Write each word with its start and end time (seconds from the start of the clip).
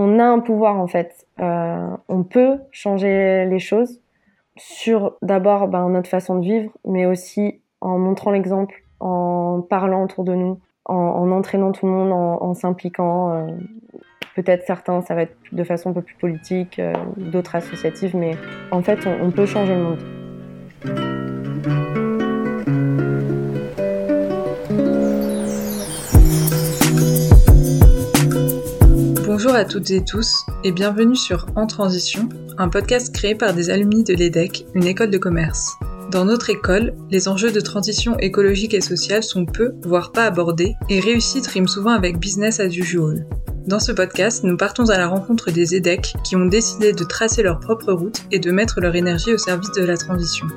on 0.00 0.18
a 0.18 0.24
un 0.24 0.40
pouvoir 0.40 0.78
en 0.78 0.86
fait. 0.86 1.26
Euh, 1.40 1.88
on 2.08 2.22
peut 2.22 2.58
changer 2.70 3.46
les 3.46 3.58
choses 3.58 4.00
sur 4.56 5.16
d'abord 5.22 5.68
ben, 5.68 5.88
notre 5.88 6.08
façon 6.08 6.36
de 6.36 6.44
vivre, 6.44 6.70
mais 6.86 7.06
aussi 7.06 7.60
en 7.80 7.98
montrant 7.98 8.30
l'exemple, 8.30 8.82
en 9.00 9.62
parlant 9.68 10.04
autour 10.04 10.24
de 10.24 10.34
nous, 10.34 10.60
en, 10.84 11.30
entraînant 11.30 11.72
tout 11.72 11.86
le 11.86 11.92
monde, 11.92 12.12
en, 12.12 12.54
s'impliquant. 12.54 13.32
Euh, 13.32 13.46
peut-être 14.36 14.64
certains, 14.66 15.00
ça 15.02 15.14
va 15.14 15.22
être 15.22 15.36
de 15.52 15.64
façon 15.64 15.90
un 15.90 15.92
peu 15.92 16.02
plus 16.02 16.16
politique, 16.16 16.78
euh, 16.78 16.92
d'autres 17.16 17.56
associatives, 17.56 18.16
mais 18.16 18.32
en 18.70 18.82
fait, 18.82 19.06
on 19.20 19.30
peut 19.30 19.46
changer 19.46 19.74
le 19.74 19.82
monde. 19.82 20.19
Bonjour 29.42 29.56
à 29.56 29.64
toutes 29.64 29.90
et 29.90 30.04
tous 30.04 30.44
et 30.64 30.70
bienvenue 30.70 31.16
sur 31.16 31.46
En 31.56 31.66
Transition, 31.66 32.28
un 32.58 32.68
podcast 32.68 33.10
créé 33.14 33.34
par 33.34 33.54
des 33.54 33.70
alumni 33.70 34.04
de 34.04 34.12
l'EDEC, 34.12 34.66
une 34.74 34.84
école 34.84 35.08
de 35.08 35.16
commerce. 35.16 35.76
Dans 36.10 36.26
notre 36.26 36.50
école, 36.50 36.92
les 37.10 37.26
enjeux 37.26 37.50
de 37.50 37.60
transition 37.60 38.18
écologique 38.18 38.74
et 38.74 38.82
sociale 38.82 39.22
sont 39.22 39.46
peu, 39.46 39.72
voire 39.82 40.12
pas 40.12 40.26
abordés, 40.26 40.74
et 40.90 41.00
réussite 41.00 41.46
rime 41.46 41.68
souvent 41.68 41.92
avec 41.92 42.18
business 42.18 42.60
as 42.60 42.76
usual. 42.76 43.26
Dans 43.66 43.80
ce 43.80 43.92
podcast, 43.92 44.44
nous 44.44 44.58
partons 44.58 44.90
à 44.90 44.98
la 44.98 45.08
rencontre 45.08 45.50
des 45.50 45.74
EDEC 45.74 46.16
qui 46.22 46.36
ont 46.36 46.44
décidé 46.44 46.92
de 46.92 47.04
tracer 47.04 47.42
leur 47.42 47.60
propre 47.60 47.94
route 47.94 48.20
et 48.30 48.40
de 48.40 48.50
mettre 48.50 48.82
leur 48.82 48.94
énergie 48.94 49.32
au 49.32 49.38
service 49.38 49.72
de 49.72 49.84
la 49.84 49.96
transition. 49.96 50.48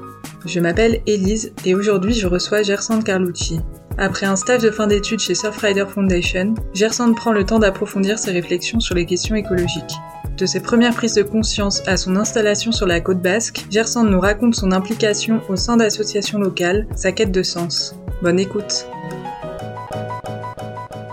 Je 0.45 0.59
m'appelle 0.59 0.99
Elise 1.07 1.53
et 1.63 1.73
aujourd'hui 1.73 2.13
je 2.13 2.27
reçois 2.27 2.63
Gersande 2.63 3.05
Carlucci, 3.05 3.61
après 3.97 4.25
un 4.25 4.35
stage 4.35 4.61
de 4.61 4.71
fin 4.71 4.87
d'études 4.87 5.19
chez 5.19 5.35
Surfrider 5.35 5.85
Foundation, 5.87 6.55
Gersand 6.73 7.13
prend 7.13 7.31
le 7.31 7.45
temps 7.45 7.59
d'approfondir 7.59 8.17
ses 8.17 8.31
réflexions 8.31 8.79
sur 8.79 8.95
les 8.95 9.05
questions 9.05 9.35
écologiques. 9.35 9.95
De 10.37 10.45
ses 10.47 10.61
premières 10.61 10.95
prises 10.95 11.13
de 11.13 11.21
conscience 11.21 11.87
à 11.87 11.95
son 11.95 12.15
installation 12.15 12.71
sur 12.71 12.87
la 12.87 13.01
côte 13.01 13.21
basque, 13.21 13.65
Gersand 13.69 14.03
nous 14.03 14.19
raconte 14.19 14.55
son 14.55 14.71
implication 14.71 15.41
au 15.47 15.55
sein 15.55 15.77
d'associations 15.77 16.39
locales, 16.39 16.87
sa 16.95 17.11
quête 17.11 17.31
de 17.31 17.43
sens. 17.43 17.95
Bonne 18.23 18.39
écoute. 18.39 18.87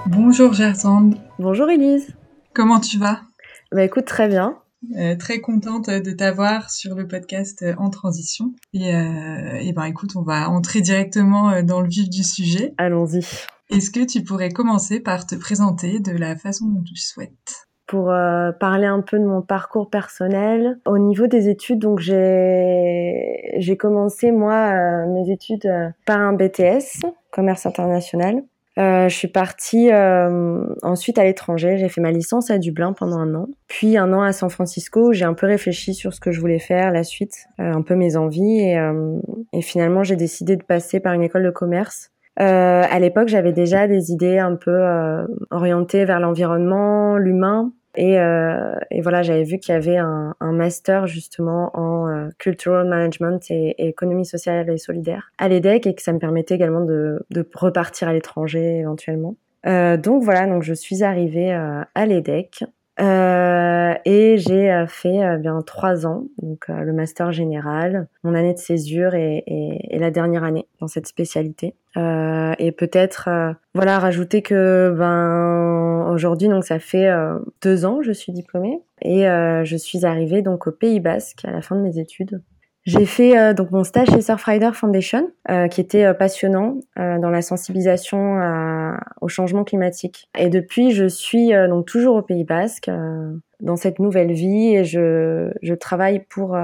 Bonjour 0.07 0.55
Gersand. 0.55 1.11
Bonjour 1.39 1.69
Elise. 1.69 2.15
Comment 2.55 2.81
tu 2.81 2.99
vas? 2.99 3.21
Bah 3.73 3.85
écoute, 3.85 4.07
très 4.07 4.27
bien. 4.27 4.60
Euh, 4.97 5.15
très 5.15 5.41
contente 5.41 5.91
de 5.91 6.11
t'avoir 6.13 6.71
sur 6.71 6.95
le 6.95 7.07
podcast 7.07 7.63
euh, 7.63 7.75
en 7.79 7.91
transition. 7.91 8.55
Et, 8.73 8.95
euh, 8.95 9.59
et 9.61 9.73
ben 9.73 9.85
écoute, 9.85 10.17
on 10.17 10.23
va 10.23 10.49
entrer 10.49 10.81
directement 10.81 11.51
euh, 11.51 11.63
dans 11.63 11.83
le 11.83 11.89
vif 11.89 12.09
du 12.09 12.23
sujet. 12.23 12.73
Allons-y. 12.79 13.21
Est-ce 13.71 13.91
que 13.91 14.05
tu 14.05 14.23
pourrais 14.23 14.49
commencer 14.49 15.01
par 15.01 15.27
te 15.27 15.35
présenter 15.35 16.01
de 16.01 16.13
la 16.13 16.35
façon 16.35 16.67
dont 16.67 16.83
tu 16.83 16.97
souhaites? 16.97 17.67
Pour 17.87 18.11
euh, 18.11 18.53
parler 18.53 18.87
un 18.87 19.03
peu 19.03 19.19
de 19.19 19.25
mon 19.25 19.43
parcours 19.43 19.91
personnel. 19.91 20.81
Au 20.87 20.97
niveau 20.99 21.27
des 21.27 21.49
études, 21.49 21.81
donc 21.81 21.99
j'ai 21.99 23.53
j'ai 23.59 23.77
commencé 23.77 24.33
moi 24.33 25.07
mes 25.07 25.31
études 25.31 25.69
par 26.07 26.21
un 26.21 26.33
BTS, 26.33 27.05
commerce 27.31 27.67
international. 27.67 28.43
Euh, 28.79 29.09
je 29.09 29.15
suis 29.15 29.29
partie 29.29 29.91
euh, 29.93 30.65
ensuite 30.83 31.19
à 31.19 31.25
l'étranger. 31.25 31.77
J'ai 31.77 31.89
fait 31.89 32.01
ma 32.01 32.13
licence 32.13 32.51
à 32.51 32.59
Dublin 32.59 32.93
pendant 32.93 33.19
un 33.19 33.35
an, 33.35 33.49
puis 33.67 33.97
un 33.97 34.13
an 34.13 34.23
à 34.23 34.33
San 34.33 34.49
Francisco. 34.49 35.13
J'ai 35.13 35.25
un 35.25 35.35
peu 35.35 35.47
réfléchi 35.47 35.95
sur 35.95 36.15
ce 36.15 36.21
que 36.21 36.31
je 36.31 36.41
voulais 36.41 36.61
faire, 36.61 36.93
la 36.93 37.03
suite, 37.03 37.35
euh, 37.59 37.73
un 37.73 37.83
peu 37.83 37.97
mes 37.97 38.17
envies, 38.17 38.61
et, 38.61 38.79
et 39.53 39.63
finalement 39.63 40.05
j'ai 40.05 40.17
décidé 40.17 40.57
de 40.57 40.63
passer 40.63 41.01
par 41.01 41.15
une 41.15 41.23
école 41.23 41.45
de 41.45 41.51
commerce. 41.51 42.11
à 42.37 42.99
l'époque, 43.01 43.29
j'avais 43.29 43.53
déjà 43.53 43.89
des 43.89 44.13
idées 44.13 44.39
un 44.39 44.57
peu 44.57 44.81
orientées 45.51 46.05
vers 46.05 46.21
l'environnement, 46.21 47.17
l'humain, 47.17 47.73
et, 47.97 48.19
euh, 48.19 48.75
et, 48.91 49.01
voilà, 49.01 49.23
j'avais 49.23 49.43
vu 49.43 49.59
qu'il 49.59 49.73
y 49.73 49.77
avait 49.77 49.97
un, 49.97 50.35
un, 50.41 50.53
master 50.53 51.07
justement 51.07 51.71
en 51.75 52.09
euh, 52.09 52.29
cultural 52.39 52.87
management 52.87 53.51
et, 53.51 53.75
économie 53.89 54.27
sociale 54.27 54.71
et 54.71 54.79
solidaire 54.79 55.33
à 55.39 55.49
l'EDEC 55.49 55.87
et 55.87 55.95
que 55.95 56.03
ça 56.03 56.13
me 56.13 56.19
permettait 56.19 56.55
également 56.55 56.85
de, 56.85 57.25
de 57.31 57.49
repartir 57.55 58.09
à 58.09 58.13
l'étranger 58.13 58.79
éventuellement. 58.79 59.37
Euh, 59.67 59.97
donc 59.97 60.23
voilà, 60.23 60.47
donc 60.47 60.63
je 60.63 60.73
suis 60.75 61.03
arrivée 61.03 61.53
euh, 61.53 61.83
à 61.95 62.07
l'EDEC 62.07 62.65
euh, 63.01 63.95
et 64.05 64.37
j'ai 64.37 64.71
euh, 64.71 64.87
fait 64.87 65.25
euh, 65.25 65.39
bien 65.39 65.63
trois 65.63 66.07
ans, 66.07 66.25
donc 66.43 66.69
le 66.69 66.93
master 66.93 67.33
général, 67.33 68.09
mon 68.25 68.35
année 68.35 68.53
de 68.53 68.59
césure 68.59 69.15
et, 69.15 69.43
et, 69.47 69.97
et 69.97 69.99
la 69.99 70.11
dernière 70.11 70.45
année 70.45 70.67
dans 70.81 70.89
cette 70.89 71.07
spécialité. 71.07 71.75
Et 71.97 72.73
peut-être, 72.73 73.29
voilà, 73.75 73.99
rajouter 73.99 74.43
que 74.43 74.95
ben 74.97 76.13
aujourd'hui, 76.13 76.49
donc 76.49 76.65
ça 76.65 76.79
fait 76.79 77.11
deux 77.63 77.85
ans 77.85 77.99
que 77.99 78.05
je 78.05 78.13
suis 78.13 78.33
diplômée 78.33 78.81
et 79.03 79.25
je 79.25 79.77
suis 79.77 80.05
arrivée 80.05 80.43
donc 80.43 80.67
au 80.67 80.73
Pays 80.73 81.01
Basque 81.01 81.45
à 81.45 81.51
la 81.51 81.63
fin 81.63 81.77
de 81.77 81.83
mes 81.83 81.99
études. 81.99 82.43
J'ai 82.85 83.05
fait 83.05 83.39
euh, 83.39 83.53
donc 83.53 83.71
mon 83.73 83.85
stage 83.85 84.09
chez 84.09 84.23
Surfrider 84.23 84.71
Foundation, 84.73 85.31
euh, 85.51 85.69
qui 85.69 85.81
était 85.83 86.07
euh, 86.07 86.15
passionnant 86.15 86.79
dans 86.97 87.31
la 87.31 87.43
sensibilisation 87.43 88.41
au 89.21 89.29
changement 89.29 89.65
climatique. 89.65 90.29
Et 90.39 90.49
depuis, 90.49 90.93
je 90.93 91.07
suis 91.07 91.51
donc 91.69 91.87
toujours 91.87 92.17
au 92.17 92.23
Pays 92.23 92.45
Basque 92.45 92.91
dans 93.61 93.77
cette 93.77 93.99
nouvelle 93.99 94.33
vie 94.33 94.75
et 94.75 94.85
je, 94.85 95.51
je 95.63 95.75
travaille 95.75 96.21
pour, 96.29 96.59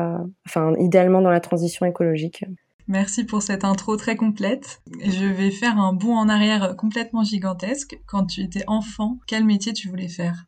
enfin, 0.46 0.74
idéalement 0.78 1.22
dans 1.22 1.30
la 1.30 1.40
transition 1.40 1.86
écologique. 1.86 2.44
Merci 2.88 3.24
pour 3.24 3.42
cette 3.42 3.64
intro 3.64 3.96
très 3.96 4.14
complète. 4.14 4.80
Je 5.00 5.26
vais 5.26 5.50
faire 5.50 5.78
un 5.78 5.92
bond 5.92 6.16
en 6.16 6.28
arrière 6.28 6.76
complètement 6.76 7.24
gigantesque. 7.24 7.98
Quand 8.06 8.26
tu 8.26 8.42
étais 8.42 8.62
enfant, 8.68 9.18
quel 9.26 9.44
métier 9.44 9.72
tu 9.72 9.88
voulais 9.88 10.08
faire? 10.08 10.46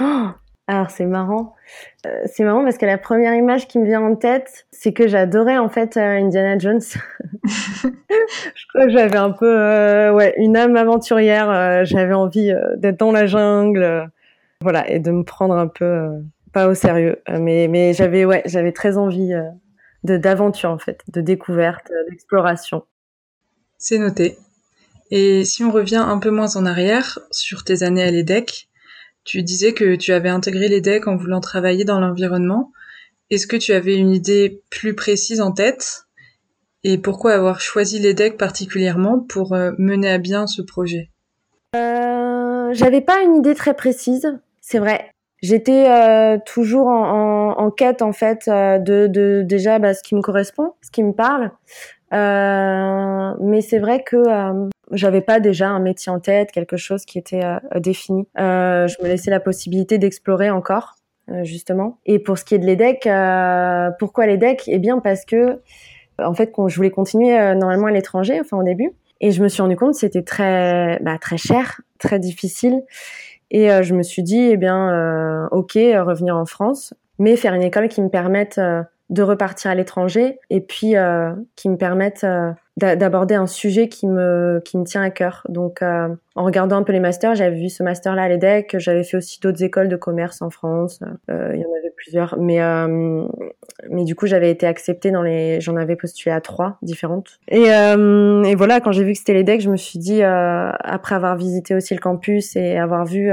Oh 0.00 0.28
alors 0.68 0.90
c'est 0.90 1.06
marrant. 1.06 1.54
Euh, 2.06 2.22
c'est 2.26 2.42
marrant 2.42 2.64
parce 2.64 2.76
que 2.76 2.86
la 2.86 2.98
première 2.98 3.34
image 3.34 3.68
qui 3.68 3.78
me 3.78 3.84
vient 3.84 4.02
en 4.02 4.16
tête, 4.16 4.66
c'est 4.72 4.92
que 4.92 5.06
j'adorais 5.06 5.58
en 5.58 5.68
fait 5.68 5.96
euh, 5.96 6.18
Indiana 6.18 6.58
Jones. 6.58 6.80
je 7.44 8.68
crois 8.68 8.86
que 8.86 8.90
j'avais 8.90 9.16
un 9.16 9.30
peu 9.30 9.46
euh, 9.48 10.12
ouais, 10.12 10.34
une 10.38 10.56
âme 10.56 10.74
aventurière. 10.74 11.84
j'avais 11.84 12.14
envie 12.14 12.52
d'être 12.78 12.98
dans 12.98 13.12
la 13.12 13.26
jungle, 13.26 14.10
voilà, 14.60 14.90
et 14.90 14.98
de 14.98 15.12
me 15.12 15.22
prendre 15.22 15.54
un 15.54 15.68
peu 15.68 16.08
pas 16.52 16.66
au 16.66 16.74
sérieux. 16.74 17.22
mais 17.28 17.68
mais 17.68 17.92
j'avais 17.92 18.24
ouais, 18.24 18.42
j'avais 18.46 18.72
très 18.72 18.96
envie 18.96 19.34
de 20.04 20.16
d'aventure 20.16 20.70
en 20.70 20.78
fait, 20.78 21.00
de 21.12 21.20
découverte, 21.20 21.90
d'exploration. 22.10 22.84
C'est 23.78 23.98
noté. 23.98 24.38
Et 25.10 25.44
si 25.44 25.62
on 25.62 25.70
revient 25.70 26.04
un 26.06 26.18
peu 26.18 26.30
moins 26.30 26.56
en 26.56 26.66
arrière 26.66 27.18
sur 27.30 27.64
tes 27.64 27.82
années 27.82 28.02
à 28.02 28.10
l'EDEC, 28.10 28.68
tu 29.24 29.42
disais 29.42 29.72
que 29.72 29.96
tu 29.96 30.12
avais 30.12 30.28
intégré 30.28 30.68
les 30.68 30.80
decks 30.80 31.06
en 31.06 31.16
voulant 31.16 31.40
travailler 31.40 31.84
dans 31.84 32.00
l'environnement. 32.00 32.72
Est-ce 33.30 33.46
que 33.46 33.56
tu 33.56 33.72
avais 33.72 33.96
une 33.96 34.12
idée 34.12 34.62
plus 34.70 34.94
précise 34.94 35.40
en 35.40 35.52
tête? 35.52 36.06
Et 36.84 36.98
pourquoi 36.98 37.34
avoir 37.34 37.60
choisi 37.60 37.98
les 37.98 38.14
decks 38.14 38.38
particulièrement 38.38 39.18
pour 39.18 39.54
euh, 39.54 39.72
mener 39.78 40.08
à 40.08 40.18
bien 40.18 40.46
ce 40.46 40.62
projet? 40.62 41.10
Euh, 41.74 42.72
J'avais 42.72 43.00
pas 43.00 43.22
une 43.22 43.36
idée 43.36 43.56
très 43.56 43.74
précise, 43.74 44.38
c'est 44.60 44.78
vrai. 44.78 45.10
J'étais 45.46 45.86
euh, 45.88 46.38
toujours 46.44 46.88
en, 46.88 47.56
en, 47.56 47.70
quête 47.70 48.02
en 48.02 48.12
fait 48.12 48.48
euh, 48.48 48.78
de, 48.78 49.06
de 49.06 49.42
déjà 49.42 49.78
bah, 49.78 49.94
ce 49.94 50.02
qui 50.02 50.16
me 50.16 50.20
correspond, 50.20 50.72
ce 50.82 50.90
qui 50.90 51.04
me 51.04 51.12
parle. 51.12 51.52
Euh, 52.12 53.34
mais 53.40 53.60
c'est 53.60 53.78
vrai 53.78 54.02
que 54.02 54.16
euh, 54.16 54.68
j'avais 54.90 55.20
pas 55.20 55.38
déjà 55.38 55.68
un 55.68 55.78
métier 55.78 56.10
en 56.10 56.18
tête, 56.18 56.50
quelque 56.50 56.76
chose 56.76 57.04
qui 57.04 57.16
était 57.18 57.44
euh, 57.44 57.58
défini. 57.78 58.26
Euh, 58.40 58.88
je 58.88 58.96
me 59.02 59.08
laissais 59.08 59.30
la 59.30 59.38
possibilité 59.38 59.98
d'explorer 59.98 60.50
encore, 60.50 60.96
justement. 61.42 61.98
Et 62.06 62.18
pour 62.18 62.38
ce 62.38 62.44
qui 62.44 62.56
est 62.56 62.58
de 62.58 62.66
l'EDEC, 62.66 63.08
pourquoi 64.00 64.26
l'EDEC? 64.26 64.64
Eh 64.66 64.78
bien 64.78 64.98
parce 64.98 65.24
que, 65.24 65.60
en 66.18 66.34
fait, 66.34 66.52
je 66.66 66.76
voulais 66.76 66.90
continuer 66.90 67.36
normalement 67.54 67.86
à 67.86 67.92
l'étranger, 67.92 68.40
enfin 68.40 68.56
au 68.56 68.64
début, 68.64 68.90
et 69.20 69.30
je 69.30 69.42
me 69.42 69.48
suis 69.48 69.62
rendu 69.62 69.76
compte 69.76 69.92
que 69.92 69.98
c'était 69.98 70.22
très, 70.22 70.98
bah, 71.02 71.18
très 71.20 71.36
cher, 71.36 71.80
très 71.98 72.18
difficile. 72.18 72.82
Et 73.50 73.68
je 73.82 73.94
me 73.94 74.02
suis 74.02 74.22
dit, 74.22 74.48
eh 74.50 74.56
bien, 74.56 75.48
ok, 75.52 75.72
revenir 75.74 76.36
en 76.36 76.46
France, 76.46 76.94
mais 77.18 77.36
faire 77.36 77.54
une 77.54 77.62
école 77.62 77.88
qui 77.88 78.02
me 78.02 78.08
permette 78.08 78.60
de 79.10 79.22
repartir 79.22 79.70
à 79.70 79.74
l'étranger 79.74 80.38
et 80.50 80.60
puis 80.60 80.96
euh, 80.96 81.32
qui 81.54 81.68
me 81.68 81.76
permettent 81.76 82.24
euh, 82.24 82.50
d'aborder 82.76 83.34
un 83.34 83.46
sujet 83.46 83.88
qui 83.88 84.06
me 84.06 84.60
qui 84.64 84.76
me 84.76 84.84
tient 84.84 85.02
à 85.02 85.10
cœur. 85.10 85.46
Donc 85.48 85.82
euh, 85.82 86.08
en 86.34 86.44
regardant 86.44 86.76
un 86.76 86.82
peu 86.82 86.92
les 86.92 87.00
masters, 87.00 87.34
j'avais 87.34 87.56
vu 87.56 87.68
ce 87.70 87.82
master 87.82 88.14
là 88.14 88.24
à 88.24 88.28
l'EDEC, 88.28 88.76
j'avais 88.78 89.02
fait 89.02 89.16
aussi 89.16 89.40
d'autres 89.40 89.62
écoles 89.62 89.88
de 89.88 89.96
commerce 89.96 90.42
en 90.42 90.50
France, 90.50 91.00
euh, 91.30 91.52
il 91.54 91.60
y 91.60 91.64
en 91.64 91.70
avait 91.78 91.92
plusieurs 91.96 92.38
mais 92.38 92.58
mais 93.88 94.04
du 94.04 94.14
coup, 94.14 94.26
j'avais 94.26 94.50
été 94.50 94.66
acceptée 94.66 95.10
dans 95.10 95.22
les 95.22 95.60
j'en 95.60 95.76
avais 95.76 95.96
postulé 95.96 96.34
à 96.34 96.40
trois 96.40 96.78
différentes. 96.82 97.38
Et 97.48 97.66
et 97.66 98.54
voilà, 98.54 98.80
quand 98.80 98.92
j'ai 98.92 99.04
vu 99.04 99.12
que 99.12 99.18
c'était 99.18 99.34
l'EDEC, 99.34 99.60
je 99.60 99.70
me 99.70 99.76
suis 99.76 99.98
dit 99.98 100.22
après 100.22 101.14
avoir 101.14 101.36
visité 101.36 101.74
aussi 101.74 101.94
le 101.94 102.00
campus 102.00 102.56
et 102.56 102.76
avoir 102.78 103.04
vu 103.06 103.30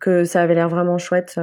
que 0.00 0.24
ça 0.24 0.42
avait 0.42 0.54
l'air 0.54 0.68
vraiment 0.68 0.98
chouette 0.98 1.40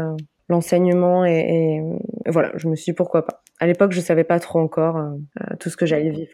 l'enseignement 0.52 1.26
et, 1.26 1.82
et, 2.26 2.30
voilà, 2.30 2.52
je 2.56 2.68
me 2.68 2.76
suis 2.76 2.92
dit 2.92 2.96
pourquoi 2.96 3.26
pas. 3.26 3.42
À 3.60 3.66
l'époque, 3.66 3.94
je 3.94 4.02
savais 4.02 4.24
pas 4.24 4.40
trop 4.40 4.60
encore 4.60 4.98
euh, 4.98 5.10
euh, 5.42 5.56
tout 5.60 5.70
ce 5.70 5.78
que 5.78 5.86
j'allais 5.86 6.12
vivre. 6.12 6.34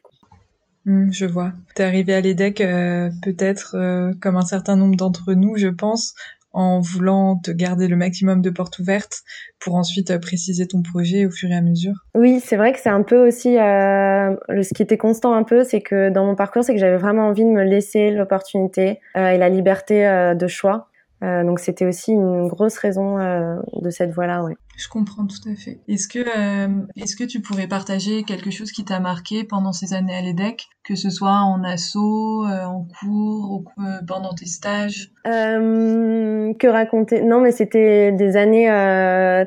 Mmh, 0.88 1.12
je 1.12 1.26
vois. 1.26 1.52
T'es 1.76 1.84
arrivé 1.84 2.16
à 2.16 2.22
l'EDEC 2.22 2.62
euh, 2.62 3.10
peut-être 3.22 3.76
comme 4.20 4.36
un 4.36 4.46
certain 4.46 4.76
nombre 4.76 4.96
d'entre 4.96 5.34
nous, 5.34 5.56
je 5.58 5.68
pense, 5.68 6.16
en 6.54 6.80
voulant 6.80 7.38
te 7.38 7.52
garder 7.52 7.88
le 7.88 7.96
maximum 7.96 8.42
de 8.42 8.50
portes 8.50 8.80
ouvertes 8.80 9.22
pour 9.60 9.76
ensuite 9.76 10.18
préciser 10.20 10.66
ton 10.66 10.82
projet 10.82 11.28
au 11.28 11.30
fur 11.30 11.52
et 11.52 11.56
à 11.56 11.62
mesure. 11.62 11.94
Oui, 12.16 12.40
c'est 12.40 12.58
vrai 12.58 12.74
que 12.74 12.80
c'est 12.80 12.90
un 12.90 13.04
peu 13.04 13.28
aussi 13.28 13.54
ce 13.54 14.74
qui 14.74 14.82
était 14.82 14.98
constant 14.98 15.34
un 15.34 15.44
peu, 15.44 15.64
c'est 15.64 15.82
que 15.82 16.10
dans 16.10 16.26
mon 16.26 16.36
parcours, 16.36 16.64
c'est 16.64 16.74
que 16.74 16.80
j'avais 16.80 16.98
vraiment 16.98 17.28
envie 17.28 17.44
de 17.44 17.50
me 17.52 17.64
laisser 17.64 18.10
l'opportunité 18.10 19.00
et 19.16 19.38
la 19.38 19.50
liberté 19.50 20.34
de 20.36 20.48
choix. 20.48 20.90
Euh, 21.24 21.44
donc 21.44 21.60
c'était 21.60 21.86
aussi 21.86 22.12
une 22.12 22.48
grosse 22.48 22.78
raison 22.78 23.20
euh, 23.20 23.58
de 23.82 23.90
cette 23.90 24.12
voie-là, 24.12 24.44
ouais. 24.44 24.56
Je 24.78 24.88
comprends 24.88 25.26
tout 25.26 25.50
à 25.50 25.56
fait. 25.56 25.80
Est-ce 25.88 26.08
que 26.08 26.20
euh, 26.20 26.86
est-ce 26.96 27.16
que 27.16 27.24
tu 27.24 27.42
pourrais 27.42 27.68
partager 27.68 28.24
quelque 28.24 28.52
chose 28.52 28.72
qui 28.72 28.86
t'a 28.86 29.00
marqué 29.00 29.44
pendant 29.44 29.74
ces 29.74 29.94
années 29.94 30.16
à 30.16 30.22
l'EDEC, 30.22 30.68
que 30.84 30.96
ce 30.96 31.10
soit 31.10 31.42
en 31.42 31.64
asso, 31.64 31.98
en 32.46 32.88
cours, 33.00 33.74
pendant 34.08 34.34
tes 34.34 34.46
stages? 34.46 35.12
Que 35.26 36.68
raconter? 36.68 37.22
Non, 37.22 37.42
mais 37.42 37.52
c'était 37.52 38.12
des 38.12 38.38
années 38.38 38.68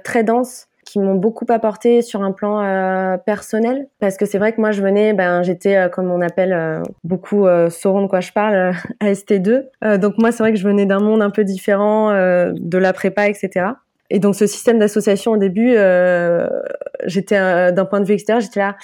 très 0.04 0.24
denses 0.24 0.66
qui 0.90 0.98
m'ont 0.98 1.14
beaucoup 1.14 1.46
apporté 1.48 2.02
sur 2.02 2.22
un 2.22 2.32
plan 2.32 2.60
euh, 2.60 3.16
personnel. 3.16 3.88
Parce 4.00 4.16
que 4.16 4.26
c'est 4.26 4.38
vrai 4.38 4.52
que 4.52 4.60
moi 4.60 4.72
je 4.72 4.82
venais 4.82 5.12
ben 5.12 5.42
j'étais 5.42 5.76
euh, 5.76 5.88
comme 5.88 6.10
on 6.10 6.20
appelle 6.20 6.52
euh, 6.52 6.82
beaucoup 7.04 7.46
sauront 7.68 8.02
de 8.02 8.06
quoi 8.08 8.20
je 8.20 8.32
parle 8.32 8.74
à 9.00 9.12
ST2 9.12 9.98
donc 9.98 10.14
moi 10.18 10.32
c'est 10.32 10.42
vrai 10.42 10.52
que 10.52 10.58
je 10.58 10.66
venais 10.66 10.86
d'un 10.86 11.00
monde 11.00 11.22
un 11.22 11.30
peu 11.30 11.44
différent 11.44 12.10
de 12.10 12.78
la 12.78 12.92
prépa 12.92 13.28
etc 13.28 13.66
et 14.10 14.18
donc 14.18 14.34
ce 14.34 14.46
système 14.46 14.78
d'association 14.78 15.32
au 15.32 15.36
début 15.36 15.74
j'étais 17.04 17.72
d'un 17.72 17.84
point 17.84 18.00
de 18.00 18.06
vue 18.06 18.14
extérieur 18.14 18.40
j'étais 18.40 18.60
là 18.60 18.76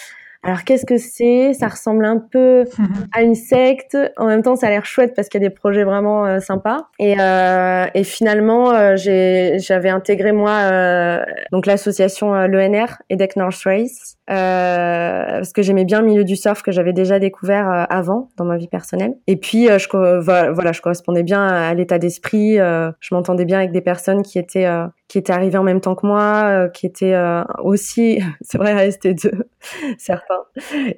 alors 0.46 0.62
qu'est-ce 0.62 0.86
que 0.86 0.96
c'est? 0.96 1.54
Ça 1.54 1.66
ressemble 1.66 2.04
un 2.04 2.18
peu 2.18 2.64
à 3.12 3.22
une 3.22 3.34
secte. 3.34 3.96
En 4.16 4.26
même 4.26 4.42
temps, 4.42 4.54
ça 4.54 4.68
a 4.68 4.70
l'air 4.70 4.84
chouette 4.84 5.12
parce 5.14 5.28
qu'il 5.28 5.42
y 5.42 5.44
a 5.44 5.48
des 5.48 5.54
projets 5.54 5.82
vraiment 5.82 6.24
euh, 6.24 6.38
sympas. 6.38 6.86
Et, 7.00 7.20
euh, 7.20 7.86
et 7.94 8.04
finalement, 8.04 8.70
euh, 8.70 8.94
j'avais 8.96 9.88
intégré 9.88 10.30
moi 10.30 10.52
euh, 10.52 11.24
donc 11.50 11.66
l'association 11.66 12.32
l'ENR, 12.46 12.86
EDEC 13.10 13.34
North 13.36 13.60
Race, 13.64 14.15
parce 14.26 15.52
que 15.52 15.62
j'aimais 15.62 15.84
bien 15.84 16.00
le 16.00 16.06
milieu 16.06 16.24
du 16.24 16.36
surf 16.36 16.62
que 16.62 16.72
j'avais 16.72 16.92
déjà 16.92 17.18
découvert 17.18 17.86
avant 17.90 18.28
dans 18.36 18.44
ma 18.44 18.56
vie 18.56 18.68
personnelle. 18.68 19.14
Et 19.26 19.36
puis 19.36 19.66
je 19.66 20.20
voilà, 20.20 20.72
je 20.72 20.80
correspondais 20.80 21.22
bien 21.22 21.46
à 21.46 21.72
l'état 21.74 21.98
d'esprit. 21.98 22.56
je 22.56 23.14
m'entendais 23.14 23.44
bien 23.44 23.58
avec 23.58 23.72
des 23.72 23.80
personnes 23.80 24.22
qui 24.22 24.38
étaient 24.38 24.66
qui 25.08 25.18
étaient 25.18 25.32
arrivés 25.32 25.58
en 25.58 25.62
même 25.62 25.80
temps 25.80 25.94
que 25.94 26.06
moi, 26.06 26.42
euh, 26.44 26.68
qui 26.68 26.86
étaient 26.86 27.14
euh, 27.14 27.42
aussi, 27.62 28.20
c'est 28.40 28.58
vrai, 28.58 28.72
à 28.72 28.88
ST2, 28.88 29.42
certains. 29.98 30.42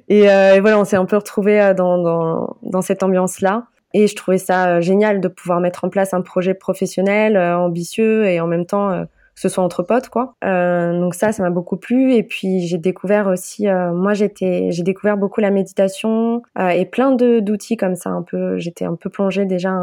Et, 0.07 0.29
euh, 0.29 0.55
et, 0.55 0.59
voilà, 0.59 0.79
on 0.79 0.85
s'est 0.85 0.95
un 0.95 1.05
peu 1.05 1.17
retrouvés 1.17 1.73
dans, 1.75 1.97
dans, 2.01 2.57
dans 2.63 2.81
cette 2.81 3.03
ambiance-là. 3.03 3.65
Et 3.93 4.07
je 4.07 4.15
trouvais 4.15 4.37
ça 4.37 4.81
génial 4.81 5.19
de 5.19 5.27
pouvoir 5.27 5.59
mettre 5.59 5.83
en 5.83 5.89
place 5.89 6.13
un 6.13 6.21
projet 6.21 6.53
professionnel, 6.53 7.35
ambitieux 7.37 8.25
et 8.27 8.39
en 8.39 8.45
même 8.45 8.67
temps 8.67 9.05
ce 9.39 9.49
soit 9.49 9.63
entre 9.63 9.83
potes 9.83 10.09
quoi. 10.09 10.35
Euh, 10.43 10.99
donc 10.99 11.15
ça, 11.15 11.31
ça 11.31 11.43
m'a 11.43 11.49
beaucoup 11.49 11.77
plu. 11.77 12.13
Et 12.13 12.23
puis 12.23 12.61
j'ai 12.67 12.77
découvert 12.77 13.27
aussi, 13.27 13.67
euh, 13.67 13.93
moi 13.93 14.13
j'étais, 14.13 14.71
j'ai 14.71 14.83
découvert 14.83 15.17
beaucoup 15.17 15.41
la 15.41 15.51
méditation 15.51 16.41
euh, 16.57 16.69
et 16.69 16.85
plein 16.85 17.11
de 17.11 17.39
d'outils 17.39 17.77
comme 17.77 17.95
ça. 17.95 18.09
Un 18.09 18.23
peu, 18.23 18.57
j'étais 18.57 18.85
un 18.85 18.95
peu 18.95 19.09
plongée 19.09 19.45
déjà 19.45 19.73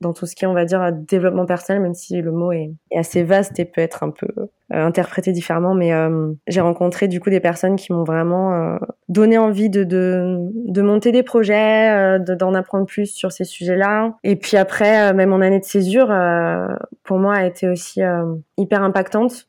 dans 0.00 0.12
tout 0.12 0.26
ce 0.26 0.34
qui 0.34 0.44
est, 0.44 0.48
on 0.48 0.54
va 0.54 0.64
dire, 0.64 0.92
développement 0.92 1.46
personnel, 1.46 1.82
même 1.82 1.94
si 1.94 2.20
le 2.20 2.32
mot 2.32 2.52
est, 2.52 2.72
assez 2.94 3.22
vaste 3.22 3.58
et 3.58 3.64
peut 3.64 3.80
être 3.80 4.02
un 4.02 4.10
peu 4.10 4.26
euh, 4.72 4.84
interprété 4.84 5.30
différemment, 5.30 5.74
mais 5.74 5.92
euh, 5.92 6.32
j'ai 6.48 6.60
rencontré 6.60 7.06
du 7.06 7.20
coup 7.20 7.30
des 7.30 7.38
personnes 7.38 7.76
qui 7.76 7.92
m'ont 7.92 8.02
vraiment 8.02 8.52
euh, 8.52 8.78
donné 9.08 9.38
envie 9.38 9.70
de, 9.70 9.84
de, 9.84 10.38
de, 10.52 10.82
monter 10.82 11.12
des 11.12 11.22
projets, 11.22 12.18
d'en 12.18 12.52
apprendre 12.52 12.84
plus 12.84 13.06
sur 13.06 13.30
ces 13.30 13.44
sujets-là. 13.44 14.14
Et 14.24 14.34
puis 14.34 14.56
après, 14.56 15.14
même 15.14 15.28
mon 15.28 15.40
année 15.40 15.60
de 15.60 15.64
césure, 15.64 16.12
pour 17.04 17.18
moi, 17.20 17.36
a 17.36 17.46
été 17.46 17.68
aussi 17.68 18.00
hyper 18.56 18.82
impactante 18.82 19.05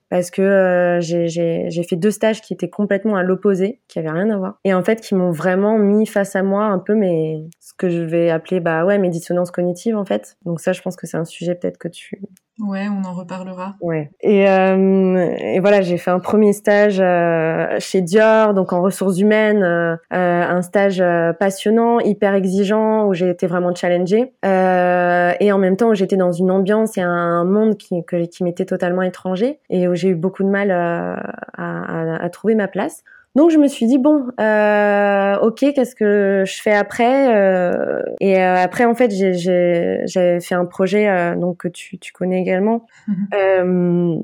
parce 0.10 0.32
que 0.32 1.00
j'ai 1.02 1.84
fait 1.84 1.96
deux 1.96 2.12
stages 2.12 2.42
qui 2.42 2.54
étaient 2.54 2.70
complètement 2.70 3.16
à 3.16 3.24
l'opposé, 3.24 3.82
qui 3.88 4.00
avaient 4.00 4.10
rien 4.10 4.30
à 4.30 4.38
voir, 4.38 4.60
et 4.64 4.74
en 4.74 4.84
fait 4.84 5.02
qui 5.02 5.16
m'ont 5.16 5.32
vraiment 5.32 5.78
mis 5.78 6.06
face 6.06 6.36
à 6.36 6.44
moi 6.44 6.66
un 6.66 6.80
peu 6.80 6.96
mais 6.96 7.46
ce 7.60 7.74
que 7.78 7.90
je 7.90 8.02
vais 8.02 8.30
appeler 8.30 8.60
bah 8.60 8.86
mes 8.98 9.10
dissonances 9.10 9.52
cognitives 9.52 9.98
en 9.98 10.06
fait. 10.06 10.38
Donc 10.46 10.60
ça, 10.60 10.74
je 10.74 10.82
pense 10.82 10.96
que 10.96 11.08
c'est 11.08 11.18
un 11.18 11.26
sujet 11.26 11.56
peut-être 11.56 11.78
que 11.78 11.88
tu 11.88 12.22
Ouais, 12.60 12.88
on 12.90 13.08
en 13.08 13.14
reparlera. 13.14 13.76
Ouais. 13.82 14.10
Et, 14.22 14.50
euh, 14.50 15.36
et 15.38 15.60
voilà, 15.60 15.82
j'ai 15.82 15.98
fait 15.98 16.10
un 16.10 16.20
premier 16.20 16.54
stage 16.54 17.00
euh, 17.00 17.68
chez 17.80 18.02
Dior, 18.02 18.56
donc 18.56 18.74
en 18.74 18.82
ressources 18.82 19.20
humaines, 19.20 19.62
euh, 19.62 19.96
euh 20.14 20.44
un 20.48 20.62
stage 20.64 21.00
euh, 21.00 21.34
passionnant, 21.34 22.00
hyper 22.00 22.34
exigeant, 22.34 23.06
où 23.06 23.14
j'ai 23.14 23.30
été 23.30 23.46
vraiment 23.46 23.76
challengée, 23.76 24.34
euh, 24.44 25.34
et 25.40 25.52
en 25.52 25.60
même 25.60 25.78
temps 25.78 25.94
j'étais 25.94 26.18
dans 26.18 26.32
une 26.32 26.50
ambiance 26.50 26.98
et 26.98 27.02
un 27.02 27.44
monde 27.44 27.78
qui, 27.78 28.04
qui 28.32 28.44
m'était 28.44 28.66
totalement 28.66 29.04
étranger, 29.04 29.60
et 29.70 29.88
où 29.88 29.94
j'ai 29.94 30.10
eu 30.10 30.16
beaucoup 30.16 30.44
de 30.44 30.50
mal 30.50 30.72
à, 30.72 31.14
à, 31.58 32.24
à 32.24 32.30
trouver 32.30 32.56
ma 32.56 32.68
place. 32.68 33.04
Donc 33.38 33.52
je 33.52 33.60
me 33.60 33.68
suis 33.68 33.86
dit 33.86 34.00
bon, 34.00 34.26
euh, 34.40 35.38
ok, 35.44 35.60
qu'est-ce 35.60 35.94
que 35.94 36.42
je 36.44 36.60
fais 36.60 36.74
après 36.74 37.36
euh, 37.36 38.02
Et 38.20 38.42
euh, 38.42 38.56
après 38.56 38.84
en 38.84 38.96
fait 38.96 39.12
j'ai 39.12 40.40
fait 40.42 40.56
un 40.56 40.66
projet 40.66 41.36
donc 41.36 41.58
que 41.58 41.68
tu, 41.68 42.00
tu 42.00 42.12
connais 42.14 42.42
également, 42.42 42.88
mhm. 43.08 44.24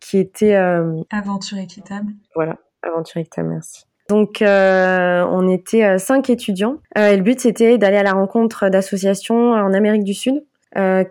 qui 0.00 0.18
était 0.18 0.56
aventure 0.56 1.58
équitable. 1.58 2.14
Voilà, 2.34 2.56
aventure 2.82 3.20
équitable, 3.20 3.50
merci. 3.50 3.86
Donc 4.08 4.38
on 4.42 5.48
était 5.48 6.00
cinq 6.00 6.28
étudiants 6.28 6.78
et 6.96 7.16
le 7.16 7.22
but 7.22 7.38
c'était 7.38 7.78
d'aller 7.78 7.98
à 7.98 8.02
la 8.02 8.12
rencontre 8.12 8.70
d'associations 8.70 9.52
en 9.52 9.72
Amérique 9.72 10.02
du 10.02 10.14
Sud 10.14 10.42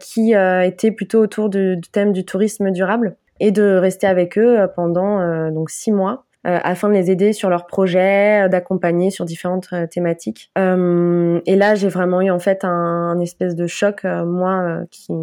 qui 0.02 0.34
étaient 0.34 0.92
plutôt 0.92 1.22
autour 1.22 1.48
du, 1.48 1.78
du, 1.78 1.90
thème 1.90 2.12
du 2.12 2.26
tourisme 2.26 2.72
durable 2.72 3.16
et 3.40 3.52
de 3.52 3.78
rester 3.78 4.06
avec 4.06 4.38
eux 4.38 4.68
pendant 4.76 5.50
donc 5.50 5.70
six 5.70 5.94
mois 5.94 6.26
afin 6.44 6.90
de 6.90 6.94
les 6.94 7.12
aider 7.12 7.34
sur 7.34 7.50
leurs 7.50 7.68
projets, 7.68 8.46
euh, 8.46 8.48
d'accompagner 8.48 9.12
sur 9.12 9.26
différentes 9.26 9.70
euh, 9.74 9.86
thématiques. 9.86 10.52
et 10.58 11.56
là, 11.56 11.76
j'ai 11.76 11.90
vraiment 11.90 12.22
eu 12.22 12.32
en 12.32 12.40
fait 12.40 12.64
un, 12.64 13.20
espèce 13.20 13.56
de 13.56 13.68
choc, 13.68 14.04
moi, 14.04 14.80
qui 14.90 15.14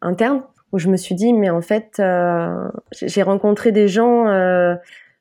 interne, 0.00 0.42
où 0.72 0.78
je 0.78 0.88
me 0.88 0.96
suis 0.96 1.14
dit, 1.14 1.32
mais 1.32 1.50
en 1.50 1.60
fait, 1.60 2.00
j'ai 2.92 3.22
rencontré 3.22 3.72
des 3.72 3.88
gens. 3.88 4.26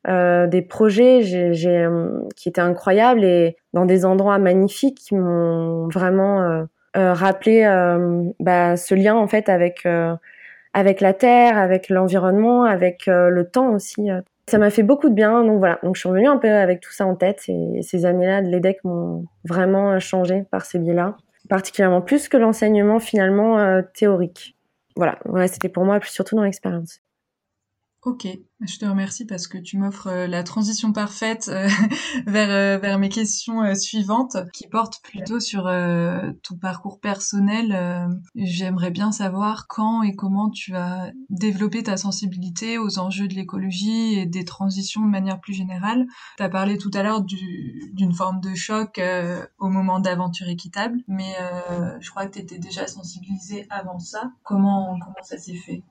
Euh, 0.08 0.48
des 0.48 0.64
projets 0.64 1.22
j'ai, 1.22 1.88
qui 2.36 2.50
étaient 2.50 2.60
incroyables 2.60 3.24
et 3.24 3.56
dans 3.74 3.86
des 3.86 4.04
endroits 4.04 4.40
magnifiques 4.40 4.98
qui 4.98 5.14
m'ont 5.14 5.90
vraiment 5.90 6.42
euh, 6.42 7.14
rappelé 7.14 7.62
bah, 8.40 8.78
ce 8.78 8.96
lien 8.96 9.14
en 9.14 9.28
fait 9.28 9.48
avec 9.48 9.86
avec 10.74 11.02
la 11.02 11.14
terre, 11.14 11.56
avec 11.56 11.90
l'environnement, 11.90 12.64
avec 12.64 13.04
le 13.06 13.44
temps 13.44 13.74
aussi 13.76 14.10
ça 14.48 14.58
m'a 14.58 14.70
fait 14.70 14.84
beaucoup 14.84 15.10
de 15.10 15.14
bien. 15.14 15.44
Donc 15.44 15.60
voilà, 15.60 15.80
donc 15.84 15.96
je 15.96 16.02
suis 16.02 16.10
revenue 16.10 16.28
un 16.28 16.38
peu 16.38 16.50
avec 16.50 16.82
tout 16.82 16.92
ça 16.92 17.06
en 17.06 17.16
tête. 17.16 17.44
Et 17.48 17.82
ces 17.82 18.06
années-là 18.06 18.42
de 18.42 18.48
l'EDEC 18.48 18.84
m'ont 18.84 19.26
vraiment 19.46 20.00
changé 20.00 20.44
par 20.52 20.66
ces 20.66 20.80
biais-là, 20.80 21.18
particulièrement 21.50 22.02
plus 22.02 22.28
que 22.28 22.38
l'enseignement 22.38 23.00
finalement 23.00 23.60
euh, 23.60 23.82
théorique. 23.94 24.58
Voilà, 24.96 25.18
voilà 25.26 25.48
c'était 25.48 25.70
pour 25.70 25.86
moi 25.86 26.00
surtout 26.04 26.36
dans 26.36 26.44
l'expérience. 26.44 27.02
Ok, 28.04 28.28
je 28.62 28.78
te 28.80 28.86
remercie 28.86 29.28
parce 29.28 29.46
que 29.46 29.60
tu 29.60 29.78
m'offres 29.78 30.08
euh, 30.08 30.26
la 30.26 30.42
transition 30.42 30.92
parfaite 30.92 31.52
euh, 31.54 31.68
vers, 32.26 32.50
euh, 32.50 32.80
vers 32.80 32.98
mes 32.98 33.10
questions 33.10 33.76
suivantes 33.76 34.38
qui 34.54 34.68
portent 34.68 35.00
plutôt 35.04 35.40
sur 35.40 35.66
ton 36.42 36.58
parcours 36.58 37.00
personnel. 37.00 38.10
J'aimerais 38.34 38.90
bien 38.90 39.12
savoir 39.12 39.68
quand 39.68 40.02
et 40.02 40.16
comment 40.16 40.50
tu 40.50 40.76
as 40.76 41.12
développé 41.30 41.84
ta 41.84 41.96
sensibilité 41.96 42.80
aux 42.80 42.98
enjeux 42.98 43.28
de 43.28 43.36
l'écologie 43.36 44.18
et 44.18 44.26
des 44.26 44.46
transitions 44.46 45.02
de 45.02 45.10
manière 45.12 45.40
plus 45.40 45.54
générale. 45.54 46.08
Tu 46.38 46.44
as 46.44 46.50
parlé 46.50 46.80
tout 46.80 46.92
à 46.96 47.04
l'heure 47.04 47.22
d'une 47.22 48.14
forme 48.14 48.42
de 48.42 48.56
choc 48.56 49.00
au 49.60 49.70
moment 49.70 50.00
d'aventure 50.00 50.48
équitable, 50.48 50.98
mais 51.08 51.36
je 52.00 52.10
crois 52.10 52.26
que 52.26 52.34
tu 52.34 52.40
étais 52.40 52.58
déjà 52.58 52.88
sensibilisée 52.88 53.68
avant 53.70 54.00
ça. 54.00 54.32
Comment, 54.44 54.98
comment 55.00 55.24
ça 55.24 55.38
s'est 55.38 55.56
fait? 55.56 55.84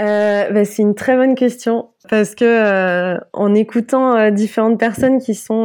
Euh, 0.00 0.50
bah, 0.50 0.64
c'est 0.64 0.82
une 0.82 0.94
très 0.94 1.16
bonne 1.16 1.34
question 1.34 1.90
parce 2.08 2.34
que 2.34 2.44
euh, 2.44 3.18
en 3.32 3.54
écoutant 3.54 4.16
euh, 4.16 4.30
différentes 4.30 4.78
personnes 4.78 5.20
qui 5.20 5.34
sont 5.34 5.64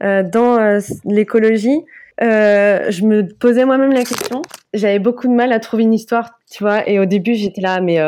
dans 0.00 0.80
l'écologie, 1.04 1.80
je 2.20 3.04
me 3.04 3.22
posais 3.22 3.64
moi-même 3.64 3.92
la 3.92 4.04
question. 4.04 4.42
J'avais 4.72 4.98
beaucoup 4.98 5.28
de 5.28 5.34
mal 5.34 5.52
à 5.52 5.60
trouver 5.60 5.82
une 5.84 5.94
histoire, 5.94 6.38
tu 6.50 6.64
vois. 6.64 6.88
Et 6.88 6.98
au 6.98 7.04
début, 7.04 7.34
j'étais 7.34 7.60
là, 7.60 7.80
mais 7.80 7.98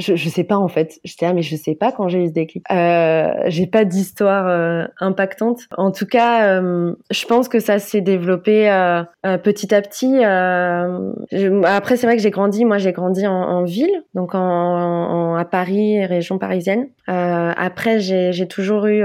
je, 0.00 0.16
je 0.16 0.28
sais 0.28 0.44
pas 0.44 0.56
en 0.56 0.68
fait. 0.68 1.00
J'étais 1.04 1.26
là, 1.26 1.32
mais 1.32 1.42
je 1.42 1.54
sais 1.56 1.74
pas 1.74 1.92
quand 1.92 2.08
j'ai 2.08 2.24
eu 2.24 2.28
ce 2.28 2.32
déclic. 2.32 2.64
Euh, 2.70 3.32
j'ai 3.46 3.66
pas 3.66 3.84
d'histoire 3.84 4.48
euh, 4.48 4.86
impactante. 5.00 5.60
En 5.76 5.90
tout 5.90 6.06
cas, 6.06 6.60
euh, 6.60 6.94
je 7.10 7.26
pense 7.26 7.48
que 7.48 7.60
ça 7.60 7.78
s'est 7.78 8.00
développé 8.00 8.70
euh, 8.70 9.02
petit 9.42 9.74
à 9.74 9.82
petit. 9.82 10.24
après, 10.24 11.96
c'est 11.96 12.06
vrai 12.06 12.16
que 12.16 12.22
j'ai 12.22 12.30
grandi. 12.30 12.64
Moi, 12.64 12.78
j'ai 12.78 12.92
grandi 12.92 13.26
en, 13.26 13.32
en, 13.32 13.64
ville, 13.64 14.02
donc 14.14 14.34
en, 14.34 14.40
en, 14.40 15.34
à 15.36 15.44
Paris, 15.44 16.04
région 16.04 16.38
parisienne. 16.38 16.88
après, 17.06 18.00
j'ai 18.00 18.48
toujours 18.48 18.86
eu 18.86 19.04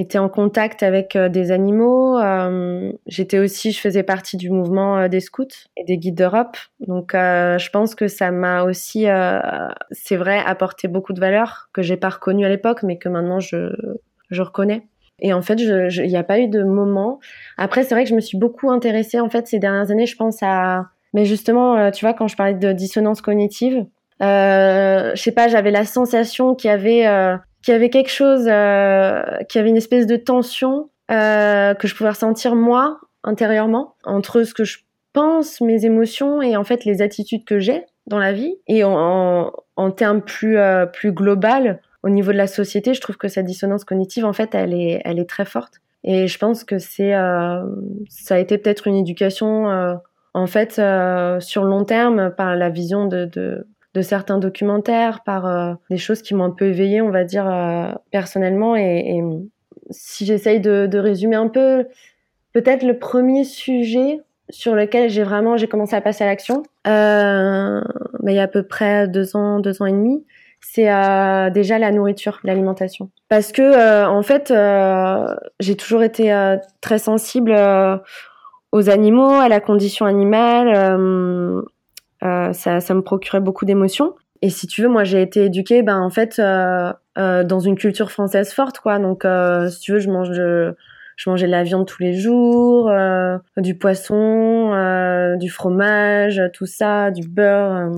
été 0.00 0.18
en 0.18 0.28
contact 0.28 0.82
avec 0.82 1.16
des 1.16 1.52
animaux. 1.52 2.18
J'étais 3.06 3.38
aussi, 3.38 3.72
je 3.72 3.80
faisais 3.80 4.02
partie 4.02 4.36
du 4.36 4.50
mouvement 4.50 5.08
des 5.08 5.20
scouts 5.20 5.46
et 5.76 5.84
des 5.84 5.98
guides 5.98 6.16
d'Europe. 6.16 6.56
Donc, 6.86 7.10
je 7.12 7.70
pense 7.70 7.94
que 7.94 8.08
ça 8.08 8.30
m'a 8.30 8.64
aussi, 8.64 9.06
c'est 9.90 10.16
vrai, 10.16 10.40
apporté 10.44 10.88
beaucoup 10.88 11.12
de 11.12 11.20
valeurs 11.20 11.68
que 11.72 11.82
j'ai 11.82 11.96
pas 11.96 12.08
reconnues 12.08 12.44
à 12.44 12.48
l'époque, 12.48 12.82
mais 12.82 12.98
que 12.98 13.08
maintenant 13.08 13.40
je, 13.40 13.72
je 14.30 14.42
reconnais. 14.42 14.86
Et 15.20 15.32
en 15.32 15.42
fait, 15.42 15.60
il 15.60 16.06
n'y 16.06 16.16
a 16.16 16.24
pas 16.24 16.38
eu 16.38 16.48
de 16.48 16.62
moment. 16.62 17.20
Après, 17.58 17.84
c'est 17.84 17.94
vrai 17.94 18.04
que 18.04 18.10
je 18.10 18.14
me 18.14 18.20
suis 18.20 18.38
beaucoup 18.38 18.70
intéressée 18.70 19.20
en 19.20 19.28
fait 19.28 19.46
ces 19.46 19.58
dernières 19.58 19.90
années. 19.90 20.06
Je 20.06 20.16
pense 20.16 20.38
à, 20.42 20.86
mais 21.12 21.24
justement, 21.24 21.90
tu 21.90 22.04
vois, 22.04 22.14
quand 22.14 22.28
je 22.28 22.36
parlais 22.36 22.54
de 22.54 22.72
dissonance 22.72 23.20
cognitive, 23.20 23.84
euh, 24.22 25.12
je 25.14 25.22
sais 25.22 25.32
pas, 25.32 25.48
j'avais 25.48 25.70
la 25.70 25.84
sensation 25.84 26.54
qu'il 26.54 26.68
y 26.68 26.72
avait 26.72 27.06
euh, 27.06 27.36
qu'il 27.62 27.72
y 27.72 27.76
avait 27.76 27.90
quelque 27.90 28.10
chose, 28.10 28.46
euh, 28.46 29.22
qu'il 29.48 29.58
y 29.58 29.60
avait 29.60 29.70
une 29.70 29.76
espèce 29.76 30.06
de 30.06 30.16
tension 30.16 30.90
euh, 31.10 31.74
que 31.74 31.88
je 31.88 31.94
pouvais 31.94 32.10
ressentir 32.10 32.54
moi 32.54 33.00
intérieurement 33.24 33.96
entre 34.04 34.42
ce 34.44 34.54
que 34.54 34.64
je 34.64 34.78
pense, 35.12 35.60
mes 35.60 35.84
émotions 35.84 36.40
et 36.40 36.56
en 36.56 36.64
fait 36.64 36.84
les 36.84 37.02
attitudes 37.02 37.44
que 37.44 37.58
j'ai 37.58 37.84
dans 38.06 38.18
la 38.18 38.32
vie. 38.32 38.54
Et 38.66 38.84
en, 38.84 39.52
en, 39.76 39.90
termes 39.90 40.22
plus 40.22 40.56
euh, 40.56 40.86
plus 40.86 41.12
global, 41.12 41.80
au 42.02 42.08
niveau 42.08 42.32
de 42.32 42.36
la 42.36 42.46
société, 42.46 42.94
je 42.94 43.00
trouve 43.00 43.16
que 43.16 43.28
cette 43.28 43.44
dissonance 43.44 43.84
cognitive, 43.84 44.24
en 44.24 44.32
fait, 44.32 44.54
elle 44.54 44.72
est 44.72 45.02
elle 45.04 45.18
est 45.18 45.28
très 45.28 45.44
forte. 45.44 45.80
Et 46.02 46.28
je 46.28 46.38
pense 46.38 46.64
que 46.64 46.78
c'est 46.78 47.14
euh, 47.14 47.62
ça 48.08 48.36
a 48.36 48.38
été 48.38 48.56
peut-être 48.56 48.86
une 48.86 48.96
éducation 48.96 49.98
en 50.32 50.46
fait 50.46 50.74
sur 51.40 51.64
le 51.64 51.70
long 51.70 51.84
terme 51.84 52.32
par 52.34 52.56
la 52.56 52.70
vision 52.70 53.06
de, 53.06 53.26
de 53.26 53.66
de 53.94 54.02
certains 54.02 54.38
documentaires, 54.38 55.22
par 55.24 55.46
euh, 55.46 55.74
des 55.90 55.98
choses 55.98 56.22
qui 56.22 56.34
m'ont 56.34 56.44
un 56.44 56.50
peu 56.50 56.66
éveillée, 56.66 57.00
on 57.00 57.10
va 57.10 57.24
dire, 57.24 57.48
euh, 57.48 57.90
personnellement. 58.10 58.76
Et, 58.76 59.20
si 59.90 60.24
j'essaye 60.24 60.60
de, 60.60 60.98
résumer 60.98 61.34
un 61.34 61.48
peu, 61.48 61.86
peut-être 62.52 62.84
le 62.84 62.98
premier 62.98 63.42
sujet 63.42 64.20
sur 64.48 64.74
lequel 64.74 65.10
j'ai 65.10 65.24
vraiment 65.24 65.56
j'ai 65.56 65.66
commencé 65.66 65.96
à 65.96 66.00
passer 66.00 66.22
à 66.22 66.28
l'action, 66.28 66.62
euh, 66.86 67.80
il 68.26 68.32
y 68.32 68.38
a 68.38 68.42
à 68.42 68.48
peu 68.48 68.62
près 68.62 69.08
deux 69.08 69.34
ans, 69.34 69.58
deux 69.58 69.82
ans 69.82 69.86
et 69.86 69.92
demi, 69.92 70.24
c'est 70.60 70.90
déjà 71.50 71.80
la 71.80 71.90
nourriture, 71.90 72.38
l'alimentation. 72.44 73.10
Parce 73.28 73.50
que 73.50 74.06
en 74.06 74.22
fait, 74.22 74.52
j'ai 75.58 75.76
toujours 75.76 76.04
été 76.04 76.56
très 76.80 76.98
sensible 76.98 77.56
aux 78.70 78.90
animaux, 78.90 79.30
à 79.30 79.48
la 79.48 79.58
condition 79.60 80.06
animale 80.06 81.64
ça, 82.20 82.80
ça 82.80 82.94
me 82.94 83.02
procurait 83.02 83.40
beaucoup 83.40 83.64
d'émotions. 83.64 84.14
Et 84.42 84.50
si 84.50 84.66
tu 84.66 84.82
veux, 84.82 84.88
moi 84.88 85.04
j'ai 85.04 85.20
été 85.22 85.44
éduquée, 85.44 85.82
ben 85.82 85.98
en 86.00 86.10
fait, 86.10 86.38
euh, 86.38 86.92
euh, 87.18 87.44
dans 87.44 87.60
une 87.60 87.76
culture 87.76 88.10
française 88.10 88.52
forte, 88.52 88.78
quoi. 88.80 88.98
Donc, 88.98 89.24
euh, 89.24 89.68
si 89.68 89.80
tu 89.80 89.92
veux, 89.92 89.98
je 89.98 90.08
mange, 90.08 90.30
de, 90.30 90.76
je 91.16 91.28
mangeais 91.28 91.46
de 91.46 91.50
la 91.50 91.62
viande 91.62 91.86
tous 91.86 92.02
les 92.02 92.14
jours, 92.14 92.88
euh, 92.88 93.36
du 93.58 93.76
poisson, 93.76 94.72
euh, 94.72 95.36
du 95.36 95.50
fromage, 95.50 96.40
tout 96.54 96.66
ça, 96.66 97.10
du 97.10 97.28
beurre. 97.28 97.90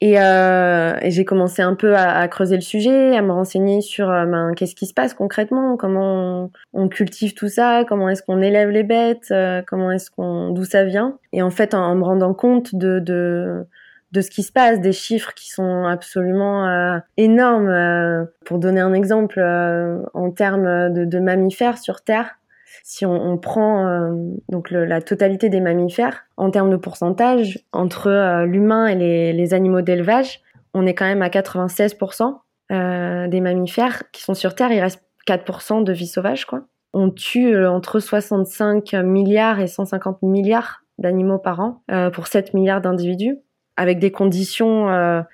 Et, 0.00 0.20
euh, 0.20 0.98
j'ai 1.02 1.24
commencé 1.24 1.62
un 1.62 1.74
peu 1.74 1.96
à, 1.96 2.26
creuser 2.28 2.56
le 2.56 2.62
sujet, 2.62 3.16
à 3.16 3.22
me 3.22 3.32
renseigner 3.32 3.80
sur 3.80 4.10
euh, 4.10 4.26
ben, 4.26 4.52
qu'est-ce 4.54 4.74
qui 4.74 4.86
se 4.86 4.94
passe 4.94 5.14
concrètement, 5.14 5.76
comment 5.76 6.50
on, 6.72 6.88
cultive 6.88 7.34
tout 7.34 7.48
ça, 7.48 7.84
comment 7.88 8.08
est-ce 8.08 8.22
qu'on 8.22 8.42
élève 8.42 8.70
les 8.70 8.82
bêtes, 8.82 9.28
euh, 9.30 9.62
comment 9.66 9.90
est-ce 9.90 10.10
qu'on, 10.10 10.50
d'où 10.50 10.64
ça 10.64 10.84
vient. 10.84 11.18
Et 11.32 11.42
en 11.42 11.50
fait, 11.50 11.74
en, 11.74 11.84
en, 11.84 11.94
me 11.94 12.04
rendant 12.04 12.34
compte 12.34 12.74
de, 12.74 12.98
de 12.98 13.66
de 14.12 14.20
ce 14.20 14.30
qui 14.30 14.44
se 14.44 14.52
passe, 14.52 14.80
des 14.80 14.92
chiffres 14.92 15.34
qui 15.34 15.50
sont 15.50 15.86
absolument 15.86 16.68
euh, 16.68 16.98
énormes. 17.16 17.68
Euh, 17.68 18.24
pour 18.44 18.60
donner 18.60 18.80
un 18.80 18.92
exemple, 18.92 19.40
en 19.40 20.30
termes 20.30 20.92
de, 20.92 21.04
de 21.04 21.18
mammifères 21.18 21.78
sur 21.78 22.02
Terre, 22.02 22.36
si 22.82 23.06
on, 23.06 23.38
prend 23.38 23.86
euh, 23.86 24.12
donc 24.48 24.70
la 24.70 25.00
totalité 25.00 25.48
des 25.48 25.60
mammifères 25.60 26.24
en 26.36 26.50
termes 26.50 26.70
de 26.70 26.76
pourcentage 26.76 27.60
entre 27.72 28.08
euh, 28.08 28.46
l'humain 28.46 28.86
et 28.86 29.32
les, 29.32 29.54
animaux 29.54 29.82
d'élevage, 29.82 30.40
on 30.72 30.86
est 30.86 30.94
quand 30.94 31.04
même 31.04 31.22
à 31.22 31.28
96% 31.28 32.38
euh, 32.72 33.28
des 33.28 33.40
mammifères 33.40 34.10
qui 34.12 34.22
sont 34.22 34.34
sur 34.34 34.54
Terre. 34.54 34.72
Il 34.72 34.80
reste 34.80 35.02
4% 35.28 35.84
de 35.84 35.92
vie 35.92 36.06
sauvage. 36.06 36.46
On 36.92 37.10
tue 37.10 37.64
entre 37.66 38.00
65 38.00 38.94
milliards 38.94 39.60
et 39.60 39.66
150 39.66 40.22
milliards 40.22 40.82
d'animaux 40.98 41.38
par 41.38 41.60
an 41.60 41.82
pour 42.12 42.28
7 42.28 42.54
milliards 42.54 42.80
d'individus, 42.80 43.38
avec 43.76 43.98
des 43.98 44.12
conditions 44.12 45.24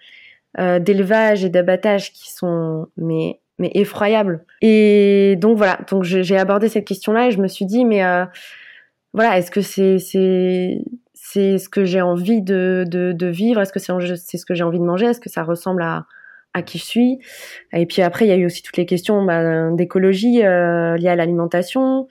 d'élevage 0.57 1.45
et 1.45 1.51
d'abattage 1.51 2.13
qui 2.13 2.33
sont 2.33 2.87
mais 2.97 3.40
mais 3.61 3.71
effroyable. 3.75 4.45
Et 4.63 5.37
donc 5.39 5.57
voilà, 5.59 5.79
donc 5.89 6.03
j'ai 6.03 6.37
abordé 6.37 6.69
cette 6.69 6.87
question-là 6.87 7.29
et 7.29 7.31
je 7.31 7.39
me 7.39 7.47
suis 7.47 7.67
dit, 7.67 7.85
mais 7.85 8.03
euh, 8.03 8.25
voilà, 9.13 9.39
est-ce 9.39 9.51
que 9.51 9.61
c'est 9.61 9.99
c'est 9.99 10.79
c'est 11.15 11.59
ce 11.59 11.69
que 11.69 11.85
j'ai 11.85 12.01
envie 12.01 12.43
de, 12.43 12.85
de, 12.89 13.27
vivre? 13.27 13.61
Est-ce 13.61 13.73
que 13.73 13.79
c'est 13.79 13.93
c'est 14.17 14.39
ce 14.39 14.47
que 14.47 14.55
j'ai 14.55 14.65
envie 14.65 14.81
de 14.81 14.85
manger? 14.85 15.07
Est-ce 15.07 15.21
que 15.21 15.29
ça 15.29 15.45
ressemble 15.45 15.83
à 15.83 16.07
à 16.55 16.63
qui 16.63 16.79
je 16.79 16.85
suis? 16.85 17.19
Et 17.73 17.87
puis 17.87 18.03
après, 18.03 18.25
il 18.25 18.29
y 18.29 18.33
a 18.33 18.37
eu 18.37 18.47
aussi 18.47 18.63
toutes 18.63 18.79
les 18.79 18.87
questions 18.87 19.23
bah, 19.25 19.71
d'écologie 19.73 20.43
euh, 20.43 20.97
liées 20.97 21.09
à 21.09 21.17
l'alimentation. 21.17 22.09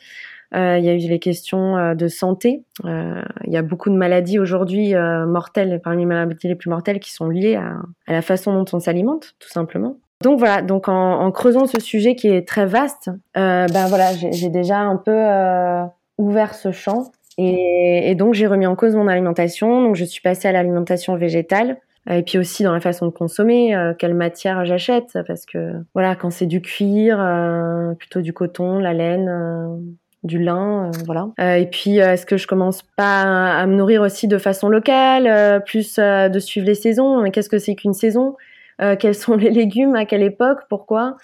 Euh, 0.55 0.77
il 0.77 0.85
y 0.85 0.89
a 0.89 0.93
eu 0.93 1.09
les 1.09 1.19
questions 1.19 1.77
euh, 1.77 1.95
de 1.95 2.07
santé. 2.07 2.63
Il 2.83 3.51
y 3.51 3.57
a 3.57 3.61
beaucoup 3.63 3.89
de 3.89 3.95
maladies 3.95 4.39
aujourd'hui 4.39 4.93
mortelles, 5.27 5.81
parmi 5.83 6.03
les 6.03 6.05
maladies 6.05 6.47
les 6.47 6.55
plus 6.55 6.69
mortelles, 6.69 6.99
qui 6.99 7.11
sont 7.11 7.27
liées 7.27 7.55
à, 7.55 7.79
à 8.07 8.13
la 8.13 8.21
façon 8.21 8.53
dont 8.53 8.65
on 8.71 8.79
s'alimente, 8.79 9.35
tout 9.39 9.49
simplement. 9.49 9.97
Donc 10.21 10.39
voilà, 10.39 10.61
donc 10.61 10.89
en, 10.89 11.31
creusant 11.31 11.65
ce 11.65 11.79
sujet 11.79 12.15
qui 12.15 12.27
est 12.27 12.45
très 12.47 12.65
vaste, 12.65 13.09
euh, 13.37 13.67
ben 13.67 13.87
voilà, 13.87 14.11
j'ai 14.13 14.49
déjà 14.49 14.79
un 14.79 14.97
peu 14.97 15.13
euh, 15.13 15.83
ouvert 16.17 16.55
ce 16.55 16.71
champ 16.71 17.11
et, 17.37 18.15
donc 18.15 18.33
j'ai 18.33 18.47
remis 18.47 18.67
en 18.67 18.75
cause 18.75 18.95
mon 18.95 19.07
alimentation. 19.07 19.81
Donc 19.81 19.95
je 19.95 20.03
suis 20.03 20.21
passée 20.21 20.47
à 20.47 20.51
l'alimentation 20.51 21.15
végétale 21.15 21.77
et 22.09 22.23
puis 22.23 22.37
aussi 22.37 22.63
dans 22.63 22.73
la 22.73 22.79
façon 22.79 23.05
de 23.05 23.11
consommer, 23.11 23.75
euh, 23.75 23.93
quelle 23.97 24.13
matière 24.13 24.65
j'achète 24.65 25.17
parce 25.27 25.45
que 25.45 25.73
voilà, 25.93 26.15
quand 26.15 26.31
c'est 26.31 26.47
du 26.47 26.61
cuir, 26.61 27.17
euh, 27.19 27.93
plutôt 27.93 28.21
du 28.21 28.33
coton, 28.33 28.79
la 28.79 28.93
laine. 28.93 29.29
Euh, 29.29 29.77
du 30.21 30.37
lin, 30.37 30.91
voilà. 31.05 31.29
et 31.57 31.65
puis, 31.67 31.99
est-ce 31.99 32.25
que 32.25 32.35
je 32.35 32.45
commence 32.45 32.83
pas 32.97 33.21
à, 33.21 33.61
à, 33.61 33.65
me 33.67 33.77
nourrir 33.77 34.01
aussi 34.01 34.27
de 34.27 34.37
façon 34.37 34.67
locale, 34.67 35.63
plus 35.63 35.95
de 35.95 36.39
suivre 36.39 36.67
les 36.67 36.75
saisons? 36.75 37.23
Qu'est-ce 37.31 37.47
que 37.47 37.57
c'est 37.57 37.73
qu'une 37.73 37.93
saison? 37.93 38.35
Euh, 38.81 38.95
quels 38.95 39.15
sont 39.15 39.35
les 39.35 39.49
légumes, 39.49 39.95
à 39.95 40.05
quelle 40.05 40.23
époque, 40.23 40.59
pourquoi, 40.69 41.17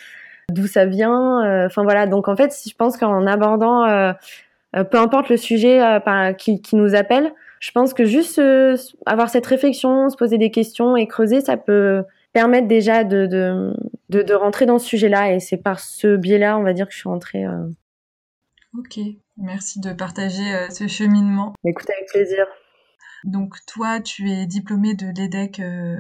d'où 0.50 0.68
ça 0.68 0.86
vient. 0.86 1.44
Euh, 1.46 1.66
enfin 1.68 1.84
voilà, 1.84 2.08
donc 2.08 2.28
en 2.28 2.36
fait, 2.36 2.54
je 2.68 2.74
pense 2.76 2.98
qu'en 2.98 3.26
abordant, 3.28 3.86
euh, 3.86 4.14
peu 4.74 4.98
importe 4.98 5.30
le 5.30 5.38
sujet 5.38 5.80
qui, 6.38 6.62
qui, 6.62 6.76
nous 6.76 6.96
appelle, 6.96 7.34
je 7.62 7.72
pense 7.72 7.94
que 7.94 8.04
juste 8.04 8.42
avoir 9.06 9.30
cette 9.30 9.46
réflexion, 9.46 10.10
se 10.10 10.18
poser 10.18 10.38
des 10.38 10.52
questions 10.52 10.98
et 10.98 11.08
creuser, 11.08 11.40
ça 11.40 11.56
peut 11.56 12.04
permettre 12.34 12.68
déjà 12.68 13.06
de, 13.06 13.26
de, 13.26 13.74
de, 14.10 14.22
de 14.22 14.34
rentrer 14.34 14.66
dans 14.66 14.78
ce 14.78 14.86
sujet-là. 14.86 15.32
Et 15.32 15.40
c'est 15.40 15.56
par 15.56 15.80
ce 15.80 16.18
biais-là, 16.18 16.58
on 16.58 16.64
va 16.64 16.74
dire, 16.74 16.88
que 16.88 16.94
je 16.94 16.98
suis 16.98 17.08
rentrée. 17.08 17.46
Ok, 18.78 19.00
merci 19.38 19.80
de 19.80 19.94
partager 19.94 20.44
ce 20.72 20.88
cheminement. 20.88 21.54
Écoute, 21.64 21.90
avec 21.90 22.10
plaisir. 22.10 22.46
Donc 23.26 23.58
toi, 23.66 24.00
tu 24.00 24.30
es 24.30 24.46
diplômée 24.46 24.94
de 24.94 25.08
l'EDEC 25.08 25.60
euh, 25.60 25.98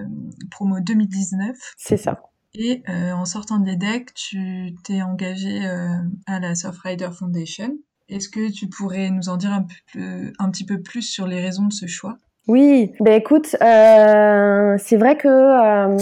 promo 0.52 0.80
2019. 0.80 1.58
C'est 1.78 1.98
ça. 1.98 2.22
Et 2.54 2.84
euh, 2.88 3.12
en 3.12 3.26
sortant 3.26 3.60
de 3.60 3.66
l'EDEC, 3.66 4.14
tu 4.14 4.76
t'es 4.84 5.02
engagée 5.02 5.66
euh, 5.66 5.90
à 6.28 6.40
la 6.40 6.56
Surfrider 6.56 7.10
Foundation. 7.12 7.78
Est-ce 8.08 8.30
que 8.30 8.52
tu 8.52 8.70
pourrais 8.70 9.10
nous 9.10 9.30
en 9.30 9.38
dire 9.38 9.52
un, 9.52 9.66
peu, 9.92 10.32
un 10.38 10.50
petit 10.52 10.66
peu 10.66 10.82
plus 10.82 11.02
sur 11.02 11.28
les 11.28 11.42
raisons 11.42 11.66
de 11.66 11.74
ce 11.74 11.88
choix? 11.88 12.20
Oui, 12.48 12.94
ben 13.00 13.14
écoute, 13.14 13.56
euh, 13.64 14.76
c'est 14.78 14.98
vrai 14.98 15.18
que 15.18 15.28
euh, 15.28 15.98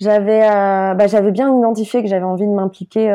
j'avais 0.00 0.42
euh, 0.42 0.94
bah, 0.94 1.06
j'avais 1.06 1.30
bien 1.30 1.56
identifié 1.56 2.02
que 2.02 2.08
j'avais 2.08 2.24
envie 2.24 2.46
de 2.46 2.52
m'impliquer 2.52 3.08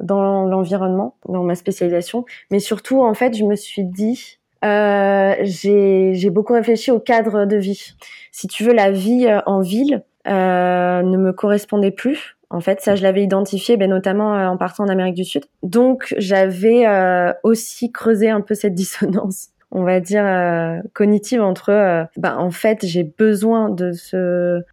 dans 0.00 0.46
l'environnement, 0.46 1.16
dans 1.28 1.42
ma 1.42 1.56
spécialisation, 1.56 2.24
mais 2.52 2.60
surtout 2.60 3.02
en 3.02 3.14
fait, 3.14 3.36
je 3.36 3.44
me 3.44 3.56
suis 3.56 3.84
dit 3.84 4.38
euh, 4.64 5.34
j'ai 5.42 6.30
beaucoup 6.30 6.52
réfléchi 6.52 6.90
au 6.90 7.00
cadre 7.00 7.44
de 7.44 7.56
vie. 7.56 7.94
Si 8.30 8.46
tu 8.46 8.64
veux, 8.64 8.72
la 8.72 8.90
vie 8.90 9.26
euh, 9.26 9.40
en 9.46 9.60
ville 9.60 10.04
euh, 10.28 11.02
ne 11.02 11.16
me 11.16 11.32
correspondait 11.32 11.90
plus. 11.90 12.36
En 12.50 12.60
fait, 12.60 12.80
ça, 12.80 12.94
je 12.94 13.02
l'avais 13.02 13.22
identifié, 13.22 13.76
ben, 13.76 13.90
notamment 13.90 14.36
euh, 14.36 14.46
en 14.46 14.56
partant 14.56 14.84
en 14.84 14.88
Amérique 14.88 15.14
du 15.14 15.24
Sud. 15.24 15.44
Donc, 15.62 16.14
j'avais 16.18 16.86
euh, 16.86 17.32
aussi 17.42 17.90
creusé 17.90 18.30
un 18.30 18.40
peu 18.40 18.54
cette 18.54 18.74
dissonance 18.82 19.48
on 19.74 19.84
va 19.84 20.00
dire 20.00 20.82
cognitive 20.92 21.40
entre 21.40 22.06
ben, 22.18 22.36
en 22.36 22.50
fait 22.50 22.84
j'ai 22.84 23.04
besoin 23.04 23.70
de 23.70 23.92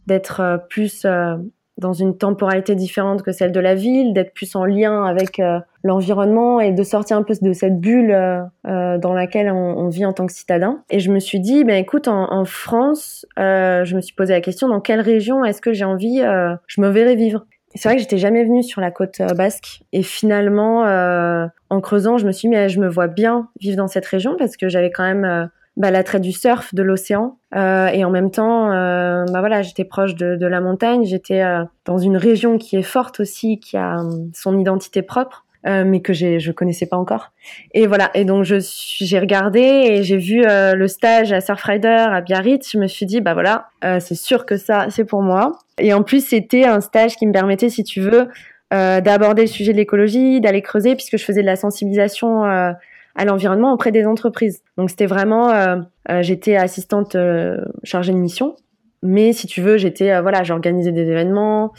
d'être 0.07 0.65
plus 0.69 1.05
dans 1.79 1.93
une 1.93 2.17
temporalité 2.17 2.75
différente 2.75 3.23
que 3.23 3.31
celle 3.31 3.51
de 3.51 3.59
la 3.59 3.73
ville, 3.73 4.13
d'être 4.13 4.33
plus 4.33 4.55
en 4.55 4.65
lien 4.65 5.03
avec 5.03 5.39
euh, 5.39 5.59
l'environnement 5.83 6.59
et 6.59 6.71
de 6.71 6.83
sortir 6.83 7.17
un 7.17 7.23
peu 7.23 7.33
de 7.41 7.53
cette 7.53 7.79
bulle 7.79 8.11
euh, 8.11 8.41
euh 8.67 8.97
dans 8.97 9.13
laquelle 9.13 9.49
on, 9.51 9.87
vit 9.87 10.05
en 10.05 10.13
tant 10.13 10.25
que 10.25 10.33
citadin. 10.33 10.83
Et 10.89 10.99
je 10.99 11.11
me 11.11 11.19
suis 11.19 11.39
dit, 11.39 11.63
ben 11.63 11.77
écoute, 11.77 12.07
en, 12.07 12.31
en 12.33 12.43
France, 12.43 13.25
euh, 13.39 13.85
je 13.85 13.95
me 13.95 14.01
suis 14.01 14.13
posé 14.13 14.33
la 14.33 14.41
question 14.41 14.67
dans 14.67 14.81
quelle 14.81 14.99
région 14.99 15.45
est-ce 15.45 15.61
que 15.61 15.73
j'ai 15.73 15.85
envie, 15.85 16.21
euh, 16.21 16.53
je 16.67 16.81
me 16.81 16.89
verrais 16.89 17.15
vivre? 17.15 17.45
C'est 17.75 17.87
vrai 17.87 17.95
que 17.95 18.01
j'étais 18.01 18.17
jamais 18.17 18.43
venue 18.43 18.63
sur 18.63 18.81
la 18.81 18.91
côte 18.91 19.21
basque 19.37 19.81
et 19.93 20.01
finalement, 20.01 20.81
en 21.69 21.81
creusant, 21.81 22.17
je 22.17 22.25
me 22.25 22.31
suis 22.31 22.47
dit 22.47 22.55
mais 22.55 22.67
je 22.67 22.79
me 22.79 22.89
vois 22.89 23.05
bien 23.05 23.47
vivre 23.59 23.77
dans 23.77 23.87
cette 23.87 24.07
région 24.07 24.35
parce 24.39 24.57
que 24.57 24.69
j'avais 24.69 24.89
quand 24.89 25.03
même 25.03 25.51
bah, 25.79 25.91
l'attrait 25.91 26.19
du 26.19 26.33
surf, 26.33 26.75
de 26.75 26.83
l'océan, 26.83 27.37
euh, 27.55 27.87
et 27.87 28.03
en 28.03 28.11
même 28.11 28.31
temps, 28.31 28.69
euh, 28.69 29.23
bah 29.31 29.39
voilà, 29.39 29.61
j'étais 29.61 29.85
proche 29.85 30.13
de, 30.13 30.35
de, 30.35 30.45
la 30.45 30.59
montagne, 30.59 31.05
j'étais 31.05 31.41
euh, 31.41 31.63
dans 31.85 31.97
une 31.97 32.17
région 32.17 32.57
qui 32.57 32.75
est 32.75 32.83
forte 32.83 33.21
aussi, 33.21 33.59
qui 33.61 33.77
a 33.77 33.99
hum, 33.99 34.29
son 34.35 34.59
identité 34.59 35.01
propre. 35.01 35.45
Euh, 35.67 35.83
mais 35.85 35.99
que 35.99 36.13
j'ai 36.13 36.39
je 36.39 36.53
connaissais 36.53 36.85
pas 36.85 36.95
encore. 36.95 37.33
Et 37.73 37.85
voilà. 37.85 38.11
Et 38.13 38.23
donc 38.23 38.45
je 38.45 38.55
j'ai 38.61 39.19
regardé 39.19 39.59
et 39.59 40.03
j'ai 40.03 40.15
vu 40.15 40.45
euh, 40.45 40.73
le 40.73 40.87
stage 40.87 41.33
à 41.33 41.41
Surfrider 41.41 41.89
à 41.89 42.21
Biarritz. 42.21 42.71
Je 42.71 42.77
me 42.77 42.87
suis 42.87 43.05
dit 43.05 43.19
bah 43.19 43.33
voilà 43.33 43.67
c'est 43.99 44.15
sûr 44.15 44.45
que 44.45 44.55
ça 44.55 44.85
c'est 44.89 45.03
pour 45.03 45.21
moi. 45.21 45.59
Et 45.77 45.93
en 45.93 46.01
plus 46.01 46.25
c'était 46.25 46.63
un 46.63 46.79
stage 46.79 47.17
qui 47.17 47.27
me 47.27 47.33
permettait 47.33 47.67
si 47.67 47.83
tu 47.83 47.99
veux 47.99 48.29
d'aborder 48.71 49.41
le 49.41 49.47
sujet 49.49 49.73
de 49.73 49.77
l'écologie 49.77 50.39
d'aller 50.39 50.61
creuser 50.61 50.95
puisque 50.95 51.17
je 51.17 51.25
faisais 51.25 51.41
de 51.41 51.45
la 51.45 51.57
sensibilisation 51.57 52.45
à 53.19 53.25
l'environnement 53.25 53.73
auprès 53.73 53.91
des 53.91 54.05
entreprises. 54.05 54.63
Donc 54.77 54.89
c'était 54.89 55.05
vraiment, 55.05 55.49
euh, 55.49 55.75
euh, 56.09 56.21
j'étais 56.21 56.55
assistante 56.55 57.15
euh, 57.15 57.57
chargée 57.83 58.13
de 58.13 58.17
mission, 58.17 58.55
mais 59.03 59.33
si 59.33 59.45
tu 59.45 59.61
veux, 59.61 59.77
j'étais 59.77 60.21
voilà, 60.21 60.43
j'organisais 60.43 60.93
des 60.93 61.01
événements. 61.01 61.73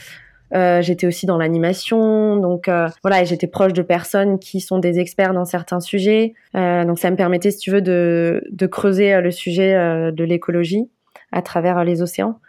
j'étais 0.52 1.06
aussi 1.06 1.24
dans 1.24 1.38
l'animation, 1.38 2.36
donc 2.36 2.68
voilà, 3.02 3.24
j'étais 3.24 3.46
proche 3.46 3.72
de 3.72 3.82
personnes 3.82 4.38
qui 4.38 4.60
sont 4.60 4.78
des 4.78 4.98
experts 4.98 5.32
dans 5.32 5.46
certains 5.46 5.80
sujets. 5.80 6.34
donc 6.54 6.98
ça 6.98 7.10
me 7.10 7.16
permettait, 7.16 7.50
si 7.50 7.58
tu 7.58 7.70
veux, 7.70 7.82
de, 7.82 8.42
de 8.50 8.66
creuser 8.66 9.20
le 9.20 9.30
sujet 9.30 9.74
de 10.12 10.24
l'écologie 10.24 10.90
à 11.30 11.40
travers 11.40 11.84
les 11.84 12.02
océans, 12.02 12.40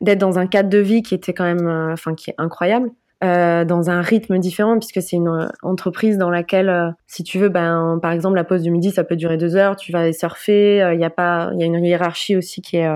d'être 0.00 0.18
dans 0.18 0.38
un 0.38 0.46
cadre 0.46 0.68
de 0.68 0.78
vie 0.78 1.02
qui 1.02 1.14
était 1.14 1.32
quand 1.32 1.44
même, 1.44 1.68
enfin, 1.92 2.14
qui 2.14 2.30
est 2.30 2.34
incroyable. 2.38 2.90
Euh, 3.24 3.64
dans 3.64 3.88
un 3.88 4.02
rythme 4.02 4.38
différent 4.38 4.78
puisque 4.78 5.00
c'est 5.00 5.16
une 5.16 5.28
euh, 5.28 5.46
entreprise 5.62 6.18
dans 6.18 6.28
laquelle 6.28 6.68
euh, 6.68 6.90
si 7.06 7.22
tu 7.22 7.38
veux 7.38 7.48
ben 7.48 7.98
par 8.02 8.12
exemple 8.12 8.36
la 8.36 8.44
pause 8.44 8.62
du 8.62 8.70
midi 8.70 8.90
ça 8.90 9.02
peut 9.02 9.16
durer 9.16 9.38
deux 9.38 9.56
heures 9.56 9.76
tu 9.76 9.92
vas 9.92 10.00
aller 10.00 10.12
surfer 10.12 10.92
il 10.92 11.00
y 11.00 11.04
a 11.04 11.10
pas 11.10 11.50
il 11.54 11.60
y 11.60 11.62
a 11.62 11.66
une 11.66 11.82
hiérarchie 11.82 12.36
aussi 12.36 12.60
qui 12.60 12.76
est 12.76 12.88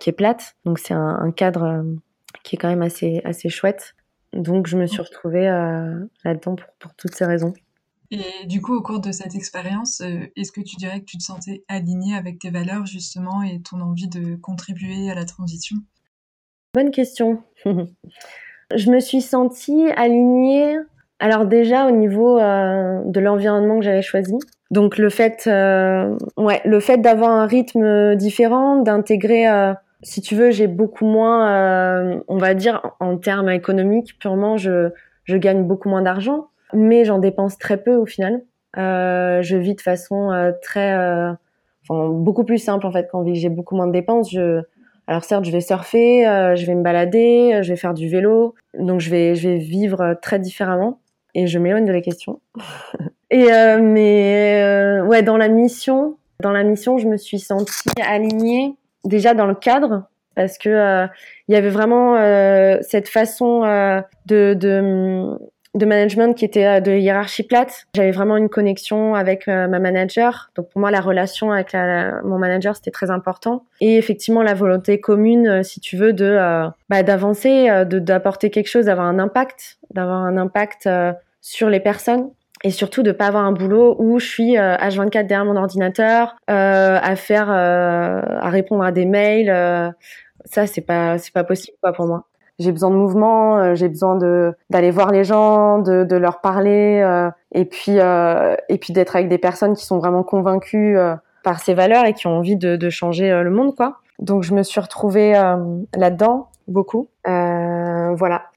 qui 0.00 0.10
est 0.10 0.12
plate. 0.12 0.56
Donc 0.64 0.78
c'est 0.80 0.94
un, 0.94 1.18
un, 1.20 1.30
cadre 1.30 1.84
qui 2.42 2.56
est 2.56 2.58
quand 2.58 2.68
même 2.68 2.82
assez 2.82 3.20
assez 3.24 3.48
chouette. 3.48 3.94
Donc 4.32 4.66
je 4.66 4.76
me 4.76 4.86
suis 4.86 5.00
retrouvée 5.00 5.46
là-dedans 6.24 6.56
pour, 6.56 6.66
pour 6.78 6.94
toutes 6.94 7.14
ces 7.14 7.24
raisons. 7.24 7.52
Et 8.10 8.46
du 8.46 8.60
coup, 8.60 8.74
au 8.74 8.82
cours 8.82 9.00
de 9.00 9.12
cette 9.12 9.34
expérience, 9.34 10.00
est-ce 10.36 10.52
que 10.52 10.60
tu 10.60 10.76
dirais 10.76 11.00
que 11.00 11.04
tu 11.04 11.18
te 11.18 11.22
sentais 11.22 11.64
alignée 11.68 12.16
avec 12.16 12.38
tes 12.38 12.50
valeurs 12.50 12.86
justement 12.86 13.42
et 13.42 13.60
ton 13.60 13.80
envie 13.80 14.08
de 14.08 14.36
contribuer 14.36 15.10
à 15.10 15.14
la 15.14 15.24
transition? 15.24 15.76
Bonne 16.74 16.90
question. 16.90 17.42
Je 18.74 18.90
me 18.90 19.00
suis 19.00 19.20
sentie 19.20 19.88
alignée. 19.96 20.76
Alors 21.18 21.46
déjà 21.46 21.86
au 21.86 21.92
niveau 21.92 22.38
euh, 22.38 23.00
de 23.04 23.20
l'environnement 23.20 23.78
que 23.78 23.84
j'avais 23.84 24.02
choisi. 24.02 24.34
Donc 24.70 24.98
le 24.98 25.08
fait, 25.08 25.44
euh, 25.46 26.16
ouais, 26.36 26.60
le 26.64 26.80
fait 26.80 26.98
d'avoir 26.98 27.30
un 27.30 27.46
rythme 27.46 28.16
différent, 28.16 28.82
d'intégrer, 28.82 29.48
euh, 29.48 29.72
si 30.02 30.20
tu 30.20 30.34
veux, 30.34 30.50
j'ai 30.50 30.66
beaucoup 30.66 31.06
moins, 31.06 32.20
on 32.28 32.36
va 32.36 32.54
dire 32.54 32.82
en 33.00 33.16
termes 33.16 33.48
économiques 33.48 34.18
purement, 34.18 34.56
je, 34.56 34.90
je 35.24 35.36
gagne 35.36 35.64
beaucoup 35.64 35.88
moins 35.88 36.02
d'argent, 36.02 36.48
mais 36.74 37.04
j'en 37.04 37.18
dépense 37.18 37.56
très 37.56 37.78
peu 37.78 37.94
au 37.94 38.04
final. 38.04 38.42
je 38.76 39.56
vis 39.56 39.74
de 39.74 39.80
façon 39.80 40.52
très, 40.60 40.94
enfin 41.88 42.08
beaucoup 42.10 42.44
plus 42.44 42.58
simple 42.58 42.86
en 42.86 42.92
fait 42.92 43.08
quand 43.10 43.24
j'ai 43.32 43.48
beaucoup 43.48 43.74
moins 43.74 43.86
de 43.86 43.92
dépenses. 43.92 44.30
Je 44.30 44.60
alors 45.06 45.24
certes, 45.24 45.44
je 45.44 45.52
vais 45.52 45.60
surfer, 45.60 46.26
euh, 46.26 46.56
je 46.56 46.66
vais 46.66 46.74
me 46.74 46.82
balader, 46.82 47.52
euh, 47.54 47.62
je 47.62 47.70
vais 47.70 47.76
faire 47.76 47.94
du 47.94 48.08
vélo, 48.08 48.54
donc 48.76 49.00
je 49.00 49.10
vais, 49.10 49.36
je 49.36 49.48
vais 49.48 49.58
vivre 49.58 50.00
euh, 50.00 50.14
très 50.20 50.38
différemment. 50.38 51.00
Et 51.34 51.46
je 51.46 51.58
m'éloigne 51.58 51.84
de 51.84 51.92
la 51.92 52.00
question. 52.00 52.40
et 53.30 53.48
mais 53.78 55.00
ouais, 55.04 55.22
dans 55.22 55.36
la 55.36 55.48
mission, 55.48 56.16
dans 56.40 56.50
la 56.50 56.62
mission, 56.62 56.96
je 56.96 57.06
me 57.06 57.18
suis 57.18 57.38
sentie 57.38 57.90
alignée 58.02 58.74
déjà 59.04 59.34
dans 59.34 59.44
le 59.44 59.54
cadre 59.54 60.04
parce 60.34 60.56
que 60.56 61.06
il 61.48 61.52
y 61.52 61.56
avait 61.56 61.68
vraiment 61.68 62.16
cette 62.80 63.10
façon 63.10 63.60
de, 64.24 64.54
de 64.54 65.38
de 65.76 65.86
management 65.86 66.34
qui 66.34 66.44
était 66.44 66.66
euh, 66.66 66.80
de 66.80 66.92
hiérarchie 66.92 67.42
plate. 67.42 67.86
J'avais 67.94 68.10
vraiment 68.10 68.36
une 68.36 68.48
connexion 68.48 69.14
avec 69.14 69.48
euh, 69.48 69.68
ma 69.68 69.78
manager. 69.78 70.50
Donc 70.56 70.68
pour 70.70 70.80
moi, 70.80 70.90
la 70.90 71.00
relation 71.00 71.52
avec 71.52 71.74
mon 72.24 72.38
manager, 72.38 72.74
c'était 72.74 72.90
très 72.90 73.10
important. 73.10 73.64
Et 73.80 73.96
effectivement, 73.96 74.42
la 74.42 74.54
volonté 74.54 75.00
commune, 75.00 75.46
euh, 75.46 75.62
si 75.62 75.80
tu 75.80 75.96
veux, 75.96 76.12
de 76.12 76.36
bah, 76.88 77.02
d'avancer, 77.02 77.68
de 77.84 77.98
d'apporter 77.98 78.50
quelque 78.50 78.68
chose, 78.68 78.86
d'avoir 78.86 79.06
un 79.06 79.18
impact, 79.18 79.78
d'avoir 79.92 80.22
un 80.22 80.36
impact 80.36 80.88
sur 81.40 81.68
les 81.68 81.80
personnes. 81.80 82.30
Et 82.64 82.70
surtout 82.70 83.02
de 83.02 83.12
pas 83.12 83.26
avoir 83.26 83.44
un 83.44 83.52
boulot 83.52 83.96
où 83.98 84.18
je 84.18 84.26
suis 84.26 84.54
H24 84.54 85.26
derrière 85.26 85.44
mon 85.44 85.56
ordinateur 85.56 86.36
à 86.46 87.16
faire, 87.16 87.50
à 87.50 88.50
répondre 88.50 88.82
à 88.82 88.92
des 88.92 89.04
mails. 89.04 89.94
ça, 90.44 90.66
c'est 90.66 90.80
pas, 90.80 91.18
c'est 91.18 91.32
pas 91.32 91.44
possible 91.44 91.76
quoi 91.82 91.92
pour 91.92 92.06
moi 92.06 92.26
j'ai 92.58 92.72
besoin 92.72 92.90
de 92.90 92.96
mouvement, 92.96 93.58
euh, 93.58 93.74
j'ai 93.74 93.88
besoin 93.88 94.16
de 94.16 94.54
d'aller 94.70 94.90
voir 94.90 95.12
les 95.12 95.24
gens, 95.24 95.78
de, 95.78 96.04
de 96.04 96.16
leur 96.16 96.40
parler, 96.40 97.00
euh, 97.02 97.30
et 97.52 97.64
puis 97.64 97.98
euh, 97.98 98.56
et 98.68 98.78
puis 98.78 98.92
d'être 98.92 99.16
avec 99.16 99.28
des 99.28 99.38
personnes 99.38 99.74
qui 99.74 99.84
sont 99.84 99.98
vraiment 99.98 100.22
convaincues 100.22 100.96
par 101.44 101.60
ces 101.60 101.74
valeurs 101.74 102.06
et 102.06 102.14
qui 102.14 102.26
ont 102.26 102.38
envie 102.38 102.56
de, 102.56 102.76
de 102.76 102.90
changer 102.90 103.30
le 103.30 103.50
monde, 103.50 103.74
quoi. 103.76 104.00
Donc 104.18 104.42
je 104.42 104.54
me 104.54 104.62
suis 104.62 104.80
retrouvée 104.80 105.32
là-dedans 105.94 106.48
beaucoup. 106.68 107.08
voilà. 107.24 108.50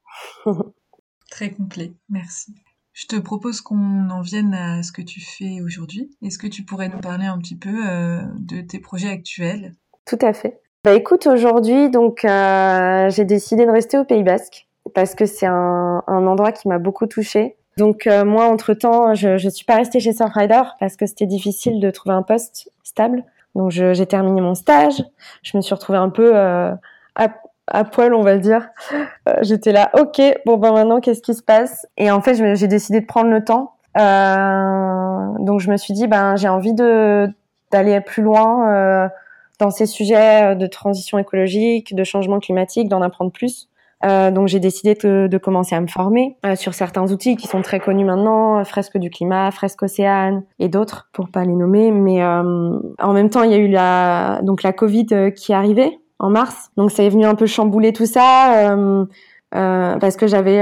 Très 1.32 1.52
complet, 1.52 1.94
merci. 2.10 2.56
Je 2.94 3.06
te 3.06 3.16
propose 3.16 3.62
qu'on 3.62 4.10
en 4.10 4.22
vienne 4.22 4.54
à 4.54 4.84
ce 4.84 4.92
que 4.92 5.02
tu 5.02 5.22
fais 5.22 5.62
aujourd'hui. 5.62 6.10
Est-ce 6.22 6.38
que 6.38 6.48
tu 6.48 6.64
pourrais 6.64 6.90
nous 6.90 7.00
parler 7.00 7.26
un 7.26 7.38
petit 7.38 7.56
peu 7.56 7.72
de 8.40 8.62
tes 8.62 8.80
projets 8.80 9.10
actuels? 9.10 9.74
Tout 10.06 10.18
à 10.22 10.34
fait. 10.34 10.60
Bah 10.86 10.94
écoute, 10.94 11.28
aujourd'hui, 11.28 11.90
donc 11.90 12.24
euh, 12.24 13.10
j'ai 13.10 13.26
décidé 13.26 13.66
de 13.66 13.72
rester 13.72 13.98
au 13.98 14.06
Pays 14.06 14.24
Basque 14.24 14.66
parce 14.96 15.14
que 15.14 15.26
c'est 15.26 15.46
un, 15.46 16.02
un, 16.08 16.26
endroit 16.26 16.54
qui 16.54 16.70
m'a 16.70 16.78
beaucoup 16.78 17.06
touchée. 17.06 17.58
Donc 17.76 18.08
euh, 18.08 18.24
moi, 18.24 18.46
entre 18.46 18.74
temps, 18.74 19.14
je 19.14 19.38
je 19.38 19.50
suis 19.50 19.66
pas 19.66 19.76
restée 19.76 20.00
chez 20.00 20.14
Surfrider 20.14 20.62
parce 20.80 20.96
que 20.96 21.06
c'était 21.06 21.26
difficile 21.26 21.82
de 21.82 21.92
trouver 21.92 22.16
un 22.16 22.22
poste 22.22 22.72
stable. 22.84 23.26
Donc 23.56 23.72
j'ai 23.72 24.06
terminé 24.06 24.40
mon 24.40 24.56
stage, 24.56 25.04
je 25.44 25.58
me 25.58 25.62
suis 25.62 25.76
retrouvée 25.76 26.00
un 26.00 26.10
peu 26.10 26.32
euh, 26.34 26.72
à, 27.16 27.28
à, 27.68 27.84
poil, 27.84 28.14
on 28.14 28.22
va 28.22 28.38
dire. 28.38 28.70
Euh, 29.28 29.34
j'étais 29.42 29.74
là, 29.74 29.90
ok, 30.00 30.22
bon 30.46 30.56
ben 30.56 30.72
maintenant 30.72 31.02
qu'est-ce 31.02 31.22
qui 31.22 31.34
se 31.34 31.44
passe? 31.44 31.88
Et 31.98 32.10
en 32.10 32.22
fait, 32.22 32.36
j'ai 32.56 32.68
décidé 32.68 33.02
de 33.02 33.06
prendre 33.06 33.32
le 33.32 33.44
temps. 33.44 33.74
donc 35.44 35.60
je 35.60 35.70
me 35.72 35.76
suis 35.76 35.94
dit, 35.94 36.08
ben 36.08 36.38
j'ai 36.38 36.48
envie 36.48 36.74
de 36.74 37.28
d'aller 37.70 38.00
plus 38.00 38.24
loin 38.24 39.10
dans 39.60 39.72
ces 39.72 39.86
sujets 39.86 40.52
euh, 40.52 40.56
de 40.56 40.68
transition 40.68 41.18
écologique, 41.18 41.96
de 41.96 42.04
changement 42.04 42.40
climatique, 42.40 42.90
d'en 42.90 43.02
apprendre 43.02 43.32
plus. 43.32 43.70
Euh, 44.06 44.32
donc 44.32 44.48
j'ai 44.48 44.62
décidé 44.62 44.94
de, 44.94 45.28
de, 45.30 45.38
commencer 45.38 45.76
à 45.76 45.82
me 45.82 45.88
former 45.88 46.38
euh, 46.46 46.56
sur 46.56 46.74
certains 46.74 47.12
outils 47.12 47.36
qui 47.36 47.48
sont 47.48 47.62
très 47.62 47.82
connus 47.82 48.06
maintenant, 48.06 48.64
Fresque 48.64 48.98
du 48.98 49.10
climat, 49.10 49.52
Fresque 49.52 49.84
Océane 49.84 50.44
et 50.58 50.70
d'autres 50.70 51.10
pour 51.12 51.30
pas 51.30 51.44
les 51.44 51.54
nommer. 51.54 51.92
Mais 51.92 52.24
euh, 52.24 52.80
en 53.00 53.14
même 53.14 53.30
temps, 53.30 53.44
il 53.44 53.52
y 53.52 53.56
a 53.56 53.58
eu 53.58 53.68
la 53.68 54.40
donc 54.44 54.64
la 54.64 54.72
Covid 54.72 55.08
euh, 55.12 55.32
qui 55.32 55.52
est 55.52 55.56
arrivée 55.56 56.00
en 56.20 56.30
mars, 56.30 56.72
donc 56.78 56.92
ça 56.92 57.04
est 57.04 57.10
venu 57.10 57.26
un 57.26 57.36
peu 57.36 57.46
chambouler 57.46 57.94
tout 57.94 58.06
ça. 58.06 58.76
parce 59.52 60.16
que 60.18 60.28
j'avais 60.28 60.62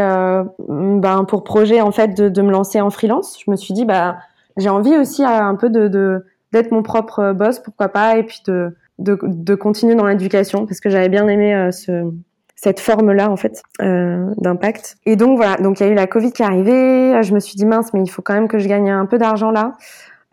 ben, 0.68 1.24
pour 1.26 1.44
projet 1.44 1.82
en 1.82 1.92
fait 1.92 2.16
de, 2.16 2.30
de, 2.30 2.42
me 2.44 2.52
lancer 2.52 2.80
en 2.80 2.92
freelance. 2.92 3.40
Je 3.44 3.50
me 3.50 3.56
suis 3.56 3.74
dit 3.74 3.84
bah 3.84 4.18
j'ai 4.58 4.70
envie 4.70 4.96
aussi 4.96 5.24
un 5.24 5.56
peu 5.56 5.72
de 5.72 6.24
d'être 6.54 6.72
mon 6.72 6.84
propre 6.84 7.34
boss, 7.34 7.60
pourquoi 7.60 7.90
pas, 7.90 8.18
et 8.18 8.24
puis 8.24 8.42
de 8.46 8.76
de, 9.00 9.18
de 9.24 9.56
continuer 9.56 9.96
dans 9.96 10.06
l'éducation 10.06 10.66
parce 10.66 10.80
que 10.80 10.90
j'avais 10.90 11.10
bien 11.10 11.28
aimé 11.28 11.56
euh, 11.56 11.72
ce, 11.72 12.12
cette 12.56 12.80
forme-là 12.80 13.30
en 13.30 13.38
fait 13.38 13.62
euh, 13.82 14.34
d'impact. 14.38 14.98
Et 15.06 15.16
donc 15.16 15.38
voilà, 15.38 15.58
donc 15.58 15.80
il 15.80 15.86
y 15.86 15.90
a 15.90 15.92
eu 15.92 15.96
la 15.96 16.08
Covid 16.08 16.32
qui 16.32 16.42
est 16.42 16.46
arrivée. 16.46 17.22
Je 17.22 17.34
me 17.34 17.40
suis 17.40 17.56
dit 17.56 17.66
mince, 17.66 17.94
mais 17.94 18.02
il 18.02 18.10
faut 18.10 18.22
quand 18.22 18.34
même 18.34 18.48
que 18.48 18.60
je 18.60 18.68
gagne 18.68 18.90
un 18.90 19.06
peu 19.06 19.18
d'argent 19.18 19.52
là 19.52 19.74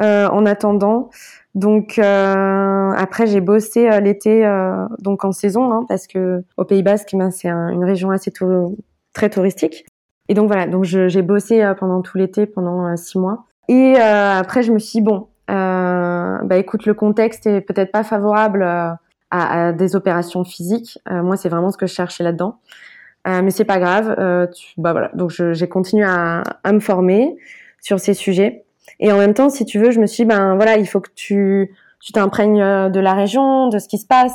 euh, 0.00 0.28
en 0.28 0.46
attendant. 0.46 1.10
Donc 1.54 2.00
euh, 2.00 2.90
après 2.96 3.26
j'ai 3.26 3.40
bossé 3.40 3.88
euh, 3.88 4.00
l'été 4.00 4.44
euh, 4.44 4.86
donc 4.98 5.24
en 5.24 5.30
saison 5.30 5.70
hein, 5.70 5.84
parce 5.88 6.08
que 6.08 6.42
au 6.56 6.64
Pays 6.64 6.82
Basque 6.82 7.10
ben, 7.14 7.30
c'est 7.30 7.48
une 7.48 7.84
région 7.84 8.10
assez 8.10 8.32
très 9.12 9.30
touristique. 9.30 9.86
Et 10.28 10.34
donc 10.34 10.48
voilà, 10.48 10.66
donc 10.66 10.84
j'ai 10.84 11.22
bossé 11.22 11.70
pendant 11.78 12.00
tout 12.00 12.16
l'été 12.16 12.46
pendant 12.46 12.96
six 12.96 13.18
mois. 13.18 13.44
Et 13.68 13.96
après 13.96 14.62
je 14.62 14.72
me 14.72 14.78
suis 14.78 15.00
dit, 15.00 15.02
bon 15.02 15.28
bah 15.48 16.56
écoute, 16.56 16.86
le 16.86 16.94
contexte 16.94 17.46
est 17.46 17.60
peut-être 17.60 17.92
pas 17.92 18.04
favorable 18.04 18.62
euh, 18.62 18.90
à, 19.30 19.72
des 19.72 19.96
opérations 19.96 20.44
physiques. 20.44 20.98
Euh, 21.10 21.22
moi, 21.22 21.36
c'est 21.36 21.48
vraiment 21.48 21.70
ce 21.70 21.76
que 21.76 21.86
je 21.86 21.94
cherchais 21.94 22.24
là-dedans. 22.24 22.58
Euh, 23.26 23.42
mais 23.42 23.50
c'est 23.50 23.64
pas 23.64 23.78
grave. 23.78 24.14
Euh, 24.18 24.46
tu, 24.46 24.74
bah 24.76 24.92
voilà. 24.92 25.10
Donc 25.14 25.30
j'ai 25.30 25.68
continué 25.68 26.04
à, 26.04 26.42
à, 26.62 26.72
me 26.72 26.80
former 26.80 27.36
sur 27.80 27.98
ces 27.98 28.14
sujets. 28.14 28.64
Et 29.00 29.10
en 29.10 29.18
même 29.18 29.34
temps, 29.34 29.48
si 29.48 29.64
tu 29.64 29.78
veux, 29.78 29.90
je 29.90 30.00
me 30.00 30.06
suis 30.06 30.24
dit, 30.24 30.28
ben 30.28 30.56
voilà, 30.56 30.76
il 30.76 30.86
faut 30.86 31.00
que 31.00 31.10
tu 31.14 31.74
tu 32.00 32.12
t'imprègnes 32.12 32.90
de 32.90 33.00
la 33.00 33.14
région, 33.14 33.68
de 33.68 33.78
ce 33.78 33.88
qui 33.88 33.96
se 33.96 34.06
passe, 34.06 34.34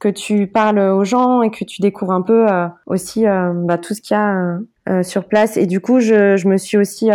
que 0.00 0.08
tu 0.08 0.48
parles 0.48 0.80
aux 0.80 1.04
gens 1.04 1.42
et 1.42 1.50
que 1.52 1.64
tu 1.64 1.80
découvres 1.80 2.10
un 2.10 2.22
peu 2.22 2.48
aussi 2.86 3.24
bah, 3.24 3.78
tout 3.78 3.94
ce 3.94 4.02
qu'il 4.02 4.16
y 4.16 4.18
a 4.18 5.02
sur 5.04 5.26
place. 5.26 5.56
Et 5.56 5.66
du 5.66 5.80
coup, 5.80 6.00
je, 6.00 6.36
je 6.36 6.48
me 6.48 6.56
suis 6.56 6.76
aussi 6.76 7.10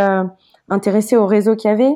intéressée 0.69 1.17
au 1.17 1.25
réseau 1.25 1.57
qu'il 1.57 1.69
y 1.69 1.73
avait, 1.73 1.91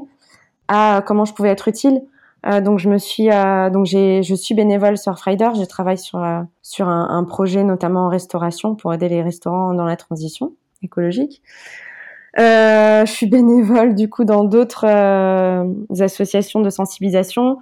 à 0.67 1.03
comment 1.05 1.25
je 1.25 1.33
pouvais 1.33 1.49
être 1.49 1.67
utile. 1.67 2.01
Euh, 2.45 2.59
donc 2.59 2.79
je 2.79 2.89
me 2.89 2.97
suis 2.97 3.31
euh, 3.31 3.69
donc 3.69 3.85
j'ai 3.85 4.21
je 4.21 4.35
suis 4.35 4.53
bénévole 4.53 4.97
Surfrider. 4.97 5.49
Je 5.55 5.63
travaille 5.63 5.97
sur 5.97 6.21
euh, 6.21 6.41
sur 6.61 6.89
un, 6.89 7.07
un, 7.09 7.23
projet 7.23 7.63
notamment 7.63 8.07
en 8.07 8.09
restauration 8.09 8.75
pour 8.75 8.93
aider 8.93 9.07
les 9.07 9.21
restaurants 9.21 9.73
dans 9.73 9.85
la 9.85 9.95
transition 9.95 10.53
écologique. 10.81 11.41
je 12.37 13.03
suis 13.05 13.27
bénévole 13.29 13.95
du 13.95 14.09
coup 14.09 14.25
dans 14.25 14.43
d'autres 14.43 14.85
associations 16.01 16.59
de 16.59 16.69
sensibilisation 16.69 17.59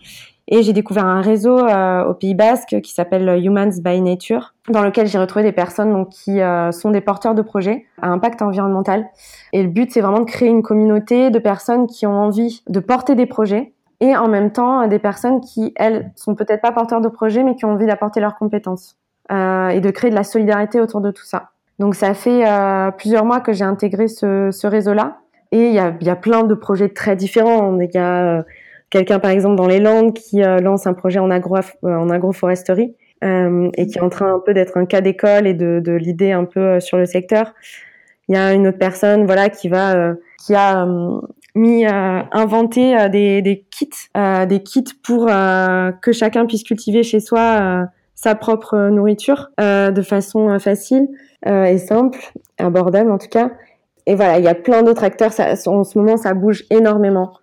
et 0.52 0.62
j'ai 0.62 0.74
découvert 0.74 1.06
un 1.06 1.22
réseau 1.22 1.58
au 1.58 2.14
Pays 2.14 2.36
Basque 2.36 2.82
qui 2.84 2.94
s'appelle 2.94 3.42
Humans 3.44 3.82
by 3.84 4.02
Nature, 4.02 4.54
dans 4.70 4.84
lequel 4.84 5.08
j'ai 5.08 5.18
retrouvé 5.18 5.44
des 5.44 5.52
personnes 5.52 5.92
donc, 5.92 6.10
qui 6.10 6.40
sont 6.72 6.92
des 6.92 7.02
porteurs 7.02 7.34
de 7.34 7.42
projets 7.42 7.86
à 8.02 8.10
impact 8.10 8.42
environnemental. 8.42 9.08
Et 9.54 9.64
le 9.64 9.70
but, 9.70 9.92
c'est 9.92 10.02
vraiment 10.02 10.20
de 10.20 10.26
créer 10.26 10.50
une 10.50 10.62
communauté 10.62 11.30
de 11.30 11.40
personnes 11.40 11.88
qui 11.88 12.06
ont 12.06 12.20
envie 12.20 12.64
de 12.68 12.80
porter 12.80 13.16
des 13.16 13.26
projets 13.26 13.74
et 14.02 14.18
en 14.18 14.28
même 14.28 14.52
temps 14.52 14.86
des 14.88 15.00
personnes 15.00 15.40
qui, 15.40 15.72
elles, 15.78 16.12
sont 16.16 16.36
peut-être 16.36 16.62
pas 16.62 16.72
porteurs 16.72 17.02
de 17.02 17.08
projets, 17.08 17.44
mais 17.44 17.56
qui 17.56 17.66
ont 17.66 17.72
envie 17.72 17.86
d'apporter 17.86 18.20
leurs 18.20 18.36
compétences 18.36 18.98
euh, 19.32 19.70
et 19.70 19.80
de 19.80 19.92
créer 19.92 20.10
de 20.10 20.16
la 20.16 20.24
solidarité 20.24 20.82
autour 20.82 21.00
de 21.00 21.12
tout 21.12 21.24
ça. 21.24 21.52
Donc 21.80 21.96
ça 21.96 22.14
fait 22.14 22.48
euh, 22.48 22.92
plusieurs 22.92 23.24
mois 23.24 23.40
que 23.40 23.54
j'ai 23.54 23.64
intégré 23.64 24.08
ce, 24.08 24.50
ce 24.52 24.68
réseau-là, 24.68 25.20
et 25.52 25.68
il 25.68 25.74
y 25.74 25.80
a, 25.80 25.94
y 26.02 26.10
a, 26.10 26.16
plein 26.16 26.44
de 26.44 26.54
projets 26.54 26.90
très 26.90 27.16
différents. 27.16 27.78
Il 27.80 27.90
y 27.94 27.98
a 27.98 28.40
euh, 28.40 28.44
quelqu'un, 28.92 29.18
par 29.18 29.32
exemple, 29.32 29.56
dans 29.56 29.68
les 29.68 29.80
Landes 29.80 30.14
qui 30.14 30.44
euh, 30.44 30.60
lance 30.60 30.86
un 30.86 30.94
projet 30.94 31.20
en, 31.20 31.32
en 31.32 32.10
agroforesterie 32.10 32.96
et 33.24 33.86
qui 33.86 34.00
est 34.00 34.02
en 34.02 34.10
train 34.10 34.34
un 34.34 34.40
peu 34.40 34.52
d'être 34.52 34.78
un 34.78 34.88
cas 34.88 35.00
d'école 35.00 35.46
et 35.46 35.54
de, 35.54 35.80
de 35.80 35.92
l'idée 35.92 36.32
un 36.32 36.46
peu 36.46 36.80
sur 36.80 36.98
le 36.98 37.06
secteur. 37.06 37.54
Il 38.28 38.34
y 38.34 38.38
a 38.38 38.52
une 38.54 38.68
autre 38.68 38.80
personne, 38.80 39.28
voilà, 39.28 39.50
qui 39.50 39.70
va, 39.70 40.16
qui 40.44 40.56
a 40.56 40.88
mis 41.56 41.86
euh, 41.86 42.22
inventer 42.32 42.98
euh, 42.98 43.10
des, 43.10 43.42
des, 43.42 43.66
kits, 43.70 43.90
euh, 44.16 44.46
des 44.46 44.64
kits 44.64 44.84
pour 45.04 45.28
que 45.28 46.12
chacun 46.12 46.46
puisse 46.46 46.64
cultiver 46.64 47.04
chez 47.04 47.20
soi 47.20 47.88
sa 48.16 48.36
propre 48.36 48.90
nourriture 48.90 49.50
de 49.58 50.02
façon 50.02 50.60
facile 50.60 51.08
et 51.46 51.78
simple, 51.78 52.20
abordable 52.58 53.12
en 53.12 53.18
tout 53.18 53.30
cas. 53.30 53.52
Et 54.06 54.16
voilà, 54.16 54.40
il 54.40 54.46
y 54.46 54.48
a 54.48 54.56
plein 54.56 54.84
d'autres 54.84 55.04
acteurs. 55.04 55.32
Ça, 55.34 55.54
en 55.68 55.84
ce 55.84 55.98
moment, 55.98 56.18
ça 56.18 56.34
bouge 56.34 56.64
énormément. 56.70 57.34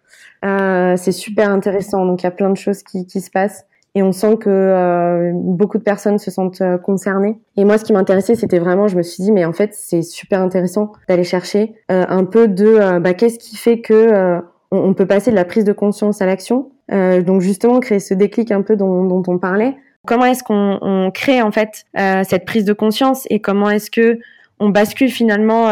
C'est 0.43 1.13
super 1.13 1.51
intéressant. 1.51 2.05
Donc 2.07 2.23
il 2.23 2.25
y 2.25 2.29
a 2.29 2.33
plein 2.33 2.51
de 2.51 2.57
choses 2.57 2.83
qui, 2.83 3.07
qui 3.07 3.21
se 3.21 3.31
passent 3.31 3.65
et 3.99 4.03
on 4.03 4.13
sent 4.13 4.37
que 4.37 4.49
euh, 4.49 5.33
beaucoup 5.35 5.79
de 5.79 5.83
personnes 5.83 6.19
se 6.19 6.31
sentent 6.31 6.61
euh, 6.61 6.79
concernées. 6.79 7.39
Et 7.57 7.65
moi, 7.65 7.79
ce 7.79 7.85
qui 7.85 7.93
m'intéressait, 7.93 8.35
c'était 8.35 8.59
vraiment, 8.59 8.87
je 8.87 8.97
me 8.97 9.03
suis 9.03 9.25
dit, 9.25 9.33
mais 9.33 9.45
en 9.45 9.53
fait, 9.53 9.71
c'est 9.73 10.03
super 10.03 10.41
intéressant 10.41 10.93
d'aller 11.09 11.25
chercher 11.25 11.75
euh, 11.91 12.05
un 12.09 12.25
peu 12.25 12.47
de, 12.47 12.99
bah, 13.01 13.15
qu'est-ce 13.15 13.39
qui 13.39 13.57
fait 13.57 13.81
que 13.81 14.41
on, 14.71 14.93
peut 14.95 15.07
passer 15.07 15.31
de 15.31 15.37
la 15.37 15.45
prise 15.45 15.65
de 15.65 15.73
conscience 15.73 16.21
à 16.21 16.27
l'action. 16.27 16.71
donc 16.91 17.41
justement, 17.41 17.81
créer 17.81 18.01
ce 18.01 18.15
déclic 18.15 18.53
un 18.53 18.63
peu 18.63 18.77
dont, 18.77 19.05
dont 19.05 19.23
on 19.27 19.39
parlait. 19.39 19.77
Comment 20.07 20.27
est-ce 20.27 20.45
qu'on 20.45 20.79
on 20.83 21.11
crée 21.11 21.41
en 21.41 21.51
fait 21.51 21.85
cette 21.97 22.45
prise 22.45 22.67
de 22.67 22.75
conscience 22.75 23.27
et 23.31 23.41
comment 23.41 23.71
est-ce 23.71 23.91
que 23.91 24.19
on 24.61 24.69
bascule 24.71 25.11
finalement, 25.11 25.71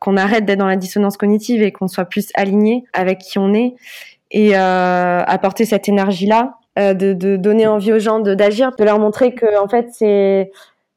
qu'on 0.00 0.16
arrête 0.16 0.44
d'être 0.44 0.58
dans 0.58 0.66
la 0.66 0.76
dissonance 0.76 1.16
cognitive 1.16 1.62
et 1.62 1.72
qu'on 1.72 1.88
soit 1.88 2.06
plus 2.06 2.28
aligné 2.34 2.84
avec 2.92 3.18
qui 3.18 3.38
on 3.38 3.52
est 3.54 3.74
et 4.30 4.54
apporter 4.54 5.64
cette 5.64 5.88
énergie 5.88 6.26
là 6.26 6.54
euh, 6.78 6.94
de, 6.94 7.12
de, 7.12 7.36
donner 7.36 7.66
envie 7.66 7.92
aux 7.92 7.98
gens 7.98 8.18
d'agir, 8.18 8.74
de, 8.78 8.82
leur 8.82 8.98
montrer 8.98 9.34
que 9.34 9.60
en 9.62 9.68
fait 9.68 9.88
c'est 9.92 10.50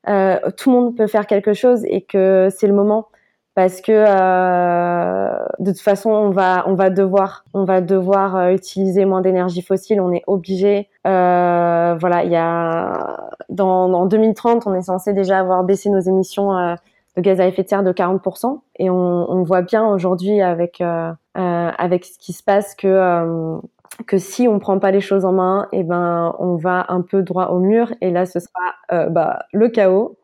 euh, 0.07 0.39
tout 0.55 0.69
le 0.71 0.75
monde 0.77 0.95
peut 0.95 1.07
faire 1.07 1.27
quelque 1.27 1.53
chose 1.53 1.83
et 1.89 1.99
que 1.99 2.47
c'est 2.55 2.67
le 2.67 2.73
moment 2.73 3.09
parce 3.55 3.81
que 3.81 3.91
euh, 3.91 5.37
de 5.59 5.71
toute 5.71 5.81
façon 5.81 6.11
on 6.11 6.29
va 6.29 6.63
on 6.67 6.75
va 6.75 6.89
devoir 6.89 7.43
on 7.53 7.65
va 7.65 7.81
devoir 7.81 8.37
euh, 8.37 8.53
utiliser 8.53 9.03
moins 9.03 9.19
d'énergie 9.19 9.61
fossile. 9.61 9.99
On 9.99 10.13
est 10.13 10.23
obligé 10.27 10.87
euh, 11.05 11.97
voilà 11.99 12.23
il 12.23 12.31
y 12.31 12.37
a 12.37 13.31
dans 13.49 13.91
en 13.91 14.05
2030 14.05 14.67
on 14.67 14.75
est 14.75 14.81
censé 14.81 15.11
déjà 15.11 15.39
avoir 15.39 15.65
baissé 15.65 15.89
nos 15.89 15.99
émissions 15.99 16.57
euh, 16.57 16.75
de 17.15 17.21
gaz 17.21 17.39
à 17.39 17.47
effet 17.47 17.63
de 17.63 17.67
serre 17.69 17.83
de 17.83 17.91
40% 17.91 18.59
et 18.77 18.89
on, 18.89 18.95
on 18.95 19.43
voit 19.43 19.61
bien 19.61 19.87
aujourd'hui 19.87 20.41
avec 20.41 20.81
avec 21.33 22.05
ce 22.05 22.17
qui 22.17 22.33
se 22.33 22.43
passe 22.43 22.75
que 22.75 23.59
que 24.07 24.17
si 24.17 24.47
on 24.47 24.59
prend 24.59 24.79
pas 24.79 24.91
les 24.91 25.01
choses 25.01 25.25
en 25.25 25.31
main, 25.31 25.67
et 25.71 25.79
eh 25.79 25.83
ben 25.83 26.35
on 26.39 26.55
va 26.55 26.85
un 26.89 27.01
peu 27.01 27.21
droit 27.21 27.47
au 27.47 27.59
mur 27.59 27.93
et 28.01 28.11
là 28.11 28.25
ce 28.25 28.39
sera 28.39 28.73
euh, 28.91 29.09
bah, 29.09 29.39
le 29.53 29.69
chaos 29.69 30.17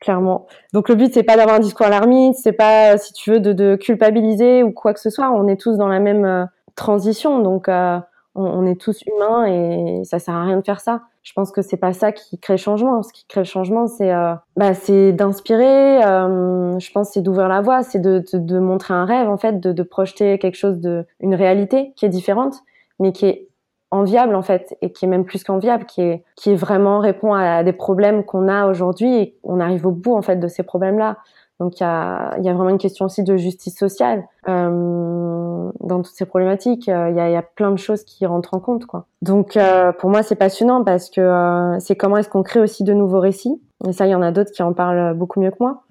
clairement. 0.00 0.46
Donc 0.72 0.88
le 0.88 0.94
but 0.94 1.12
c'est 1.12 1.22
pas 1.22 1.36
d'avoir 1.36 1.56
un 1.56 1.60
discours 1.60 1.86
alarmiste, 1.86 2.40
c'est 2.42 2.52
pas 2.52 2.96
si 2.98 3.12
tu 3.12 3.32
veux 3.32 3.40
de, 3.40 3.52
de, 3.52 3.76
culpabiliser 3.76 4.62
ou 4.62 4.70
quoi 4.70 4.94
que 4.94 5.00
ce 5.00 5.10
soit. 5.10 5.30
On 5.30 5.48
est 5.48 5.60
tous 5.60 5.76
dans 5.76 5.88
la 5.88 5.98
même 5.98 6.24
euh, 6.24 6.44
transition, 6.76 7.40
donc 7.40 7.68
euh, 7.68 7.98
on, 8.34 8.44
on, 8.44 8.66
est 8.66 8.80
tous 8.80 9.02
humains 9.06 9.46
et 9.46 10.04
ça 10.04 10.18
sert 10.18 10.34
à 10.34 10.44
rien 10.44 10.58
de 10.58 10.64
faire 10.64 10.80
ça. 10.80 11.02
Je 11.24 11.32
pense 11.32 11.50
que 11.50 11.62
c'est 11.62 11.78
pas 11.78 11.92
ça 11.92 12.12
qui 12.12 12.38
crée 12.38 12.54
le 12.54 12.58
changement. 12.58 13.02
Ce 13.02 13.12
qui 13.12 13.26
crée 13.26 13.40
le 13.40 13.46
changement, 13.46 13.88
c'est 13.88 14.12
bah, 14.56 14.74
c'est 14.74 15.12
d'inspirer. 15.12 16.00
je 16.02 16.92
pense 16.92 17.10
c'est 17.10 17.22
d'ouvrir 17.22 17.48
la 17.48 17.60
voie, 17.60 17.82
c'est 17.82 17.98
de, 17.98 18.22
de, 18.32 18.38
de, 18.38 18.58
montrer 18.58 18.94
un 18.94 19.06
rêve 19.06 19.28
en 19.28 19.38
fait, 19.38 19.58
de, 19.58 19.72
de 19.72 19.82
projeter 19.82 20.38
quelque 20.38 20.56
chose 20.56 20.78
de 20.78 21.06
une 21.20 21.34
réalité 21.34 21.92
qui 21.96 22.04
est 22.04 22.10
différente 22.10 22.62
mais 23.00 23.12
qui 23.12 23.26
est 23.26 23.48
enviable 23.90 24.34
en 24.34 24.42
fait 24.42 24.76
et 24.82 24.92
qui 24.92 25.04
est 25.04 25.08
même 25.08 25.24
plus 25.24 25.44
qu'enviable, 25.44 25.86
qui 25.86 26.02
est 26.02 26.24
qui 26.36 26.50
est 26.50 26.56
vraiment 26.56 26.98
répond 26.98 27.32
à 27.34 27.62
des 27.62 27.72
problèmes 27.72 28.24
qu'on 28.24 28.48
a 28.48 28.66
aujourd'hui 28.66 29.14
et 29.14 29.38
on 29.44 29.60
arrive 29.60 29.86
au 29.86 29.92
bout 29.92 30.14
en 30.14 30.22
fait 30.22 30.36
de 30.36 30.48
ces 30.48 30.62
problèmes-là. 30.62 31.18
Donc 31.60 31.78
il 31.78 31.82
y 31.82 31.86
a, 31.86 32.36
y 32.40 32.48
a 32.48 32.52
vraiment 32.52 32.70
une 32.70 32.78
question 32.78 33.06
aussi 33.06 33.22
de 33.22 33.36
justice 33.36 33.76
sociale 33.76 34.24
euh, 34.48 35.70
dans 35.80 36.02
toutes 36.02 36.14
ces 36.14 36.26
problématiques. 36.26 36.88
Euh, 36.88 37.10
il 37.10 37.16
y, 37.16 37.20
a, 37.20 37.30
y, 37.30 37.36
a, 37.36 37.42
plein 37.42 37.70
de 37.70 37.78
choses 37.78 38.04
qui 38.04 38.26
rentrent 38.26 38.54
en 38.54 38.60
compte 38.60 38.86
quoi. 38.86 39.06
Donc 39.22 39.56
euh, 39.56 39.92
pour 39.92 40.10
moi 40.10 40.22
c'est 40.22 40.34
passionnant 40.34 40.82
parce 40.82 41.10
que 41.10 41.20
euh, 41.20 41.78
c'est 41.78 41.96
comment 41.96 42.16
est-ce 42.16 42.28
qu'on 42.28 42.42
crée 42.42 42.60
aussi 42.60 42.82
de 42.82 42.92
nouveaux 42.92 43.20
récits. 43.20 43.60
Et 43.86 43.92
ça 43.92 44.06
il 44.06 44.10
y 44.10 44.14
en 44.14 44.22
a 44.22 44.32
d'autres 44.32 44.50
qui 44.50 44.62
en 44.62 44.72
parlent 44.72 45.14
beaucoup 45.14 45.40
mieux 45.40 45.50
que 45.50 45.58
moi. 45.60 45.82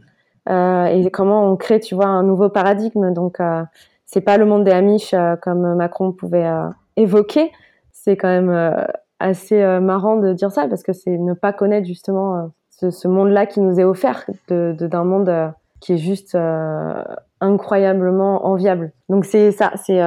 Euh, 0.50 0.86
et 0.86 1.10
comment 1.10 1.50
on 1.50 1.56
crée 1.56 1.80
tu 1.80 1.96
vois 1.96 2.08
un 2.08 2.24
nouveau 2.24 2.50
paradigme. 2.50 3.14
Donc 3.14 3.40
c'est 4.06 4.22
pas 4.22 4.38
le 4.38 4.46
monde 4.46 4.66
des 4.66 4.72
Amish 4.72 5.16
comme 5.42 5.76
Macron 5.76 6.12
pouvait 6.12 6.50
évoqué. 6.98 7.52
C'est 7.92 8.18
quand 8.18 8.28
même 8.28 8.50
euh, 8.50 8.86
assez 9.20 9.62
euh, 9.62 9.80
marrant 9.80 10.18
de 10.18 10.34
dire 10.34 10.52
ça 10.52 10.68
parce 10.68 10.84
que 10.84 10.94
c'est 10.94 11.18
ne 11.18 11.34
pas 11.34 11.54
connaître 11.54 11.88
justement 11.88 12.38
euh, 12.38 12.48
ce, 12.90 13.08
monde-là 13.08 13.46
qui 13.46 13.60
nous 13.60 13.80
est 13.80 13.84
offert 13.84 14.26
d'un 14.50 15.04
monde 15.04 15.54
qui 15.80 15.94
est 15.94 15.98
juste 15.98 16.38
incroyablement 17.42 18.46
enviable. 18.46 18.92
Donc 19.10 19.26
c'est 19.26 19.52
ça, 19.52 19.72
c'est 19.76 20.02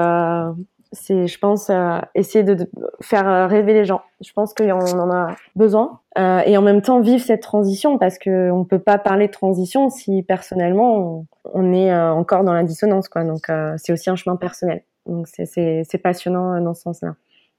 c'est, 0.92 1.26
je 1.26 1.38
pense, 1.38 1.70
essayer 2.14 2.44
de, 2.44 2.70
faire 3.02 3.50
rêver 3.50 3.74
les 3.74 3.84
gens. 3.84 4.00
Je 4.22 4.32
pense 4.32 4.54
qu'on 4.54 4.70
en 4.70 5.10
a 5.10 5.36
besoin. 5.54 6.00
Euh, 6.16 6.40
et 6.46 6.56
en 6.56 6.62
même 6.62 6.80
temps, 6.80 7.00
vivre 7.00 7.22
cette 7.22 7.42
transition, 7.42 7.98
parce 7.98 8.16
que 8.18 8.50
on 8.50 8.64
peut 8.64 8.78
pas 8.78 8.96
parler 8.96 9.26
de 9.26 9.32
transition 9.32 9.90
si 9.90 10.22
personnellement 10.22 11.26
on, 11.52 11.72
est 11.72 11.94
encore 11.94 12.44
dans 12.44 12.54
la 12.54 12.62
dissonance, 12.62 13.08
quoi. 13.08 13.24
Donc, 13.24 13.50
c'est 13.76 13.92
aussi 13.92 14.08
un 14.08 14.16
chemin 14.16 14.36
personnel. 14.36 14.82
Donc 15.06 15.26
c'est 15.28 16.00
passionnant 16.02 16.54
euh, 16.54 16.60
dans 16.60 16.74
ce 16.74 16.82
sens-là. 16.82 17.14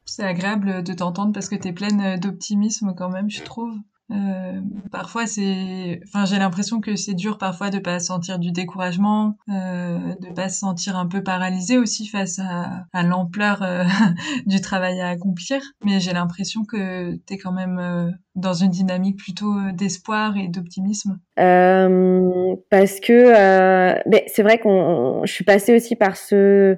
C'est 0.06 0.24
agréable 0.24 0.84
de 0.84 0.94
t'entendre 0.94 1.34
parce 1.34 1.50
que 1.50 1.56
tu 1.56 1.68
es 1.68 1.74
pleine 1.74 2.18
d'optimisme 2.20 2.94
quand 2.96 3.10
même, 3.10 3.30
je 3.30 3.44
trouve. 3.44 3.74
Euh, 4.12 4.62
parfois 4.90 5.28
c'est, 5.28 6.00
enfin 6.08 6.24
j'ai 6.24 6.38
l'impression 6.38 6.80
que 6.80 6.96
c'est 6.96 7.14
dur 7.14 7.38
parfois 7.38 7.70
de 7.70 7.80
pas 7.80 8.00
sentir 8.00 8.40
du 8.40 8.52
découragement, 8.52 9.38
euh, 9.50 10.16
de 10.22 10.34
pas 10.34 10.48
se 10.48 10.60
sentir 10.60 10.96
un 10.96 11.08
peu 11.08 11.24
paralysé 11.24 11.78
aussi 11.78 12.08
face 12.08 12.40
à, 12.40 12.86
à 12.94 13.04
l'ampleur 13.04 13.62
euh, 13.64 13.84
du 14.46 14.62
travail 14.62 15.02
à 15.02 15.10
accomplir. 15.10 15.62
Mais 15.84 16.00
j'ai 16.00 16.14
l'impression 16.14 16.64
que 16.64 17.16
tu 17.28 17.34
es 17.34 17.38
quand 17.38 17.52
même 17.52 17.80
euh, 17.80 18.10
dans 18.36 18.54
une 18.54 18.72
dynamique 18.72 19.18
plutôt 19.18 19.54
d'espoir 19.74 20.38
et 20.38 20.48
d'optimisme. 20.48 21.20
parce 21.36 23.00
que 23.02 24.10
ben, 24.10 24.22
c'est 24.28 24.44
vrai 24.44 24.60
qu'on, 24.60 25.22
je 25.26 25.34
suis 25.34 25.44
passée 25.44 25.76
aussi 25.76 25.96
par 25.96 26.16
ce 26.16 26.78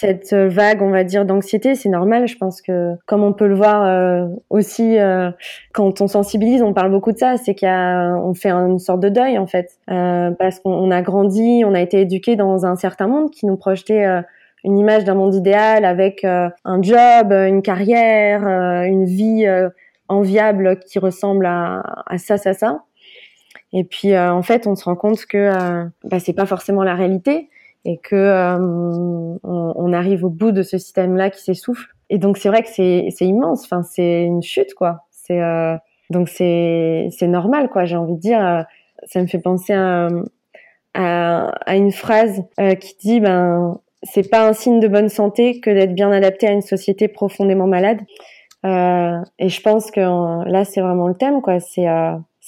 cette 0.00 0.32
vague, 0.32 0.80
on 0.80 0.90
va 0.90 1.02
dire, 1.02 1.24
d'anxiété, 1.24 1.74
c'est 1.74 1.88
normal. 1.88 2.28
Je 2.28 2.36
pense 2.36 2.62
que, 2.62 2.94
comme 3.06 3.24
on 3.24 3.32
peut 3.32 3.48
le 3.48 3.56
voir 3.56 3.84
euh, 3.84 4.28
aussi 4.48 4.96
euh, 4.96 5.32
quand 5.72 6.00
on 6.00 6.06
sensibilise, 6.06 6.62
on 6.62 6.72
parle 6.72 6.92
beaucoup 6.92 7.10
de 7.10 7.18
ça, 7.18 7.36
c'est 7.36 7.56
qu'il 7.56 7.68
on 7.68 8.32
fait 8.32 8.52
une 8.52 8.78
sorte 8.78 9.00
de 9.00 9.08
deuil 9.08 9.38
en 9.38 9.48
fait, 9.48 9.72
euh, 9.90 10.30
parce 10.30 10.60
qu'on 10.60 10.92
a 10.92 11.02
grandi, 11.02 11.64
on 11.66 11.74
a 11.74 11.80
été 11.80 12.00
éduqué 12.00 12.36
dans 12.36 12.64
un 12.64 12.76
certain 12.76 13.08
monde 13.08 13.32
qui 13.32 13.44
nous 13.44 13.56
projetait 13.56 14.06
une 14.62 14.78
image 14.78 15.02
d'un 15.02 15.14
monde 15.14 15.34
idéal 15.34 15.84
avec 15.84 16.22
un 16.22 16.82
job, 16.82 17.32
une 17.32 17.62
carrière, 17.62 18.46
une 18.84 19.04
vie 19.04 19.48
enviable 20.06 20.78
qui 20.78 21.00
ressemble 21.00 21.44
à, 21.44 21.82
à, 22.06 22.18
ça, 22.18 22.38
ça, 22.38 22.54
ça. 22.54 22.84
Et 23.72 23.82
puis 23.82 24.16
en 24.16 24.42
fait, 24.42 24.68
on 24.68 24.76
se 24.76 24.84
rend 24.84 24.94
compte 24.94 25.26
que 25.26 25.50
bah, 26.04 26.20
c'est 26.20 26.34
pas 26.34 26.46
forcément 26.46 26.84
la 26.84 26.94
réalité 26.94 27.50
et 27.88 27.96
que 27.96 28.14
euh, 28.14 28.58
on, 29.42 29.92
arrive 29.94 30.22
au 30.22 30.28
bout 30.28 30.52
de 30.52 30.62
ce 30.62 30.76
système-là 30.76 31.30
qui 31.30 31.42
s'essouffle. 31.42 31.86
Et 32.10 32.18
donc 32.18 32.36
c'est 32.36 32.50
vrai 32.50 32.62
que 32.62 32.68
c'est 32.68 33.08
immense. 33.22 33.64
Enfin 33.64 33.82
c'est 33.82 34.24
une 34.24 34.42
chute 34.42 34.74
quoi. 34.74 35.06
Euh, 35.30 35.74
donc 36.10 36.28
c'est 36.28 37.08
normal 37.22 37.70
quoi. 37.70 37.86
J'ai 37.86 37.96
envie 37.96 38.16
de 38.16 38.20
dire. 38.20 38.44
Euh, 38.44 38.62
ça 39.06 39.22
me 39.22 39.26
fait 39.26 39.38
penser 39.38 39.72
à, 39.72 40.08
à, 40.92 41.76
une 41.76 41.92
phrase 41.92 42.42
qui 42.80 42.96
dit 43.00 43.20
ben 43.20 43.80
c'est 44.02 44.28
pas 44.28 44.46
un 44.46 44.52
signe 44.52 44.80
de 44.80 44.88
bonne 44.88 45.08
santé 45.08 45.60
que 45.60 45.70
d'être 45.70 45.94
bien 45.94 46.12
adapté 46.12 46.46
à 46.46 46.52
une 46.52 46.62
société 46.62 47.08
profondément 47.08 47.68
malade. 47.68 48.00
et 48.64 49.48
je 49.48 49.60
pense 49.62 49.90
que 49.90 50.00
là 50.50 50.64
c'est 50.66 50.82
vraiment 50.82 51.08
le 51.08 51.14
thème 51.14 51.40
quoi. 51.40 51.58
C'est 51.60 51.86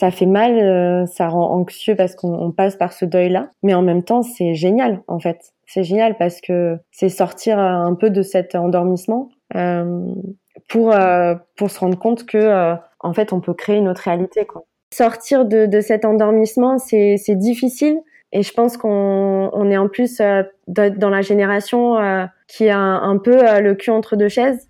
ça 0.01 0.11
fait 0.11 0.25
mal, 0.25 1.07
ça 1.09 1.29
rend 1.29 1.51
anxieux 1.53 1.95
parce 1.95 2.15
qu'on 2.15 2.53
passe 2.53 2.75
par 2.75 2.95
ce 2.95 3.05
deuil-là, 3.05 3.51
mais 3.63 3.75
en 3.75 3.83
même 3.83 4.03
temps 4.03 4.23
c'est 4.23 4.55
génial 4.55 5.03
en 5.09 5.19
fait. 5.21 5.53
C'est 5.67 5.85
génial 5.85 6.17
parce 6.17 6.41
que 6.41 6.79
c'est 6.91 7.11
sortir 7.11 7.59
un 7.59 7.95
peu 7.95 8.09
de 8.09 8.23
cet 8.23 8.55
endormissement 8.55 9.29
euh, 9.57 10.07
pour 10.69 10.95
euh, 10.95 11.35
pour 11.55 11.71
se 11.71 11.79
rendre 11.81 11.99
compte 11.99 12.25
que 12.25 12.39
euh, 12.39 12.77
en 13.01 13.13
fait 13.13 13.35
on 13.35 13.41
peut 13.41 13.53
créer 13.53 13.77
une 13.77 13.89
autre 13.89 14.01
réalité. 14.01 14.47
Sortir 14.91 15.45
de, 15.45 15.67
de 15.67 15.81
cet 15.83 16.07
endormissement 16.07 16.79
c'est 16.79 17.19
difficile 17.37 17.99
et 18.33 18.43
je 18.43 18.55
pense 18.55 18.79
qu'on 18.79 19.51
on 19.53 19.71
est 19.71 19.77
en 19.77 19.89
plus 19.89 20.23
dans 20.67 21.11
la 21.11 21.21
génération 21.21 21.99
qui 22.49 22.71
a 22.71 22.79
un, 22.79 23.19
peu 23.19 23.61
le 23.61 23.75
cul 23.75 23.91
entre 23.91 24.17
deux 24.17 24.31
chaises 24.31 24.67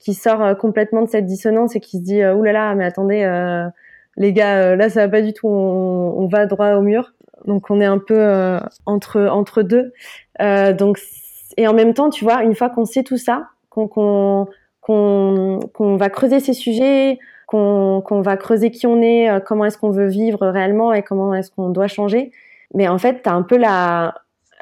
qui 0.00 0.12
sort 0.12 0.54
complètement 0.58 1.00
de 1.00 1.08
cette 1.08 1.24
dissonance 1.24 1.76
et 1.76 1.80
qui 1.80 1.96
se 1.96 2.02
dit 2.02 2.22
oulala 2.24 2.74
mais 2.74 2.84
attendez 2.84 3.24
les 4.16 4.32
gars 4.32 4.76
là 4.76 4.88
ça 4.88 5.02
va 5.06 5.08
pas 5.08 5.22
du 5.22 5.32
tout 5.32 5.48
on, 5.48 6.26
va 6.28 6.46
droit 6.46 6.72
au 6.74 6.82
mur 6.82 7.12
donc 7.44 7.70
on 7.70 7.80
est 7.80 7.86
un 7.86 7.98
peu 7.98 8.58
entre 8.86 9.28
entre 9.30 9.62
deux 9.62 9.92
euh, 10.40 10.72
donc 10.72 10.98
et 11.56 11.68
en 11.68 11.74
même 11.74 11.94
temps 11.94 12.10
tu 12.10 12.24
vois 12.24 12.42
une 12.42 12.54
fois 12.54 12.70
qu'on 12.70 12.84
sait 12.84 13.02
tout 13.02 13.18
ça 13.18 13.48
qu'on 13.68 14.48
qu'on 14.86 15.96
va 15.96 16.08
creuser 16.10 16.40
ces 16.40 16.52
sujets, 16.52 17.18
qu'on 17.46 18.02
va 18.22 18.36
creuser 18.36 18.70
qui 18.70 18.86
on 18.86 19.00
est, 19.02 19.28
euh, 19.30 19.40
comment 19.40 19.64
est-ce 19.64 19.78
qu'on 19.78 19.90
veut 19.90 20.08
vivre 20.08 20.46
réellement 20.46 20.92
et 20.92 21.02
comment 21.02 21.34
est-ce 21.34 21.50
qu'on 21.50 21.70
doit 21.70 21.88
changer. 21.88 22.30
Mais 22.74 22.88
en 22.88 22.98
fait, 22.98 23.22
tu 23.22 23.28
as 23.28 23.34
un 23.34 23.42
peu 23.42 23.56
la, 23.56 24.14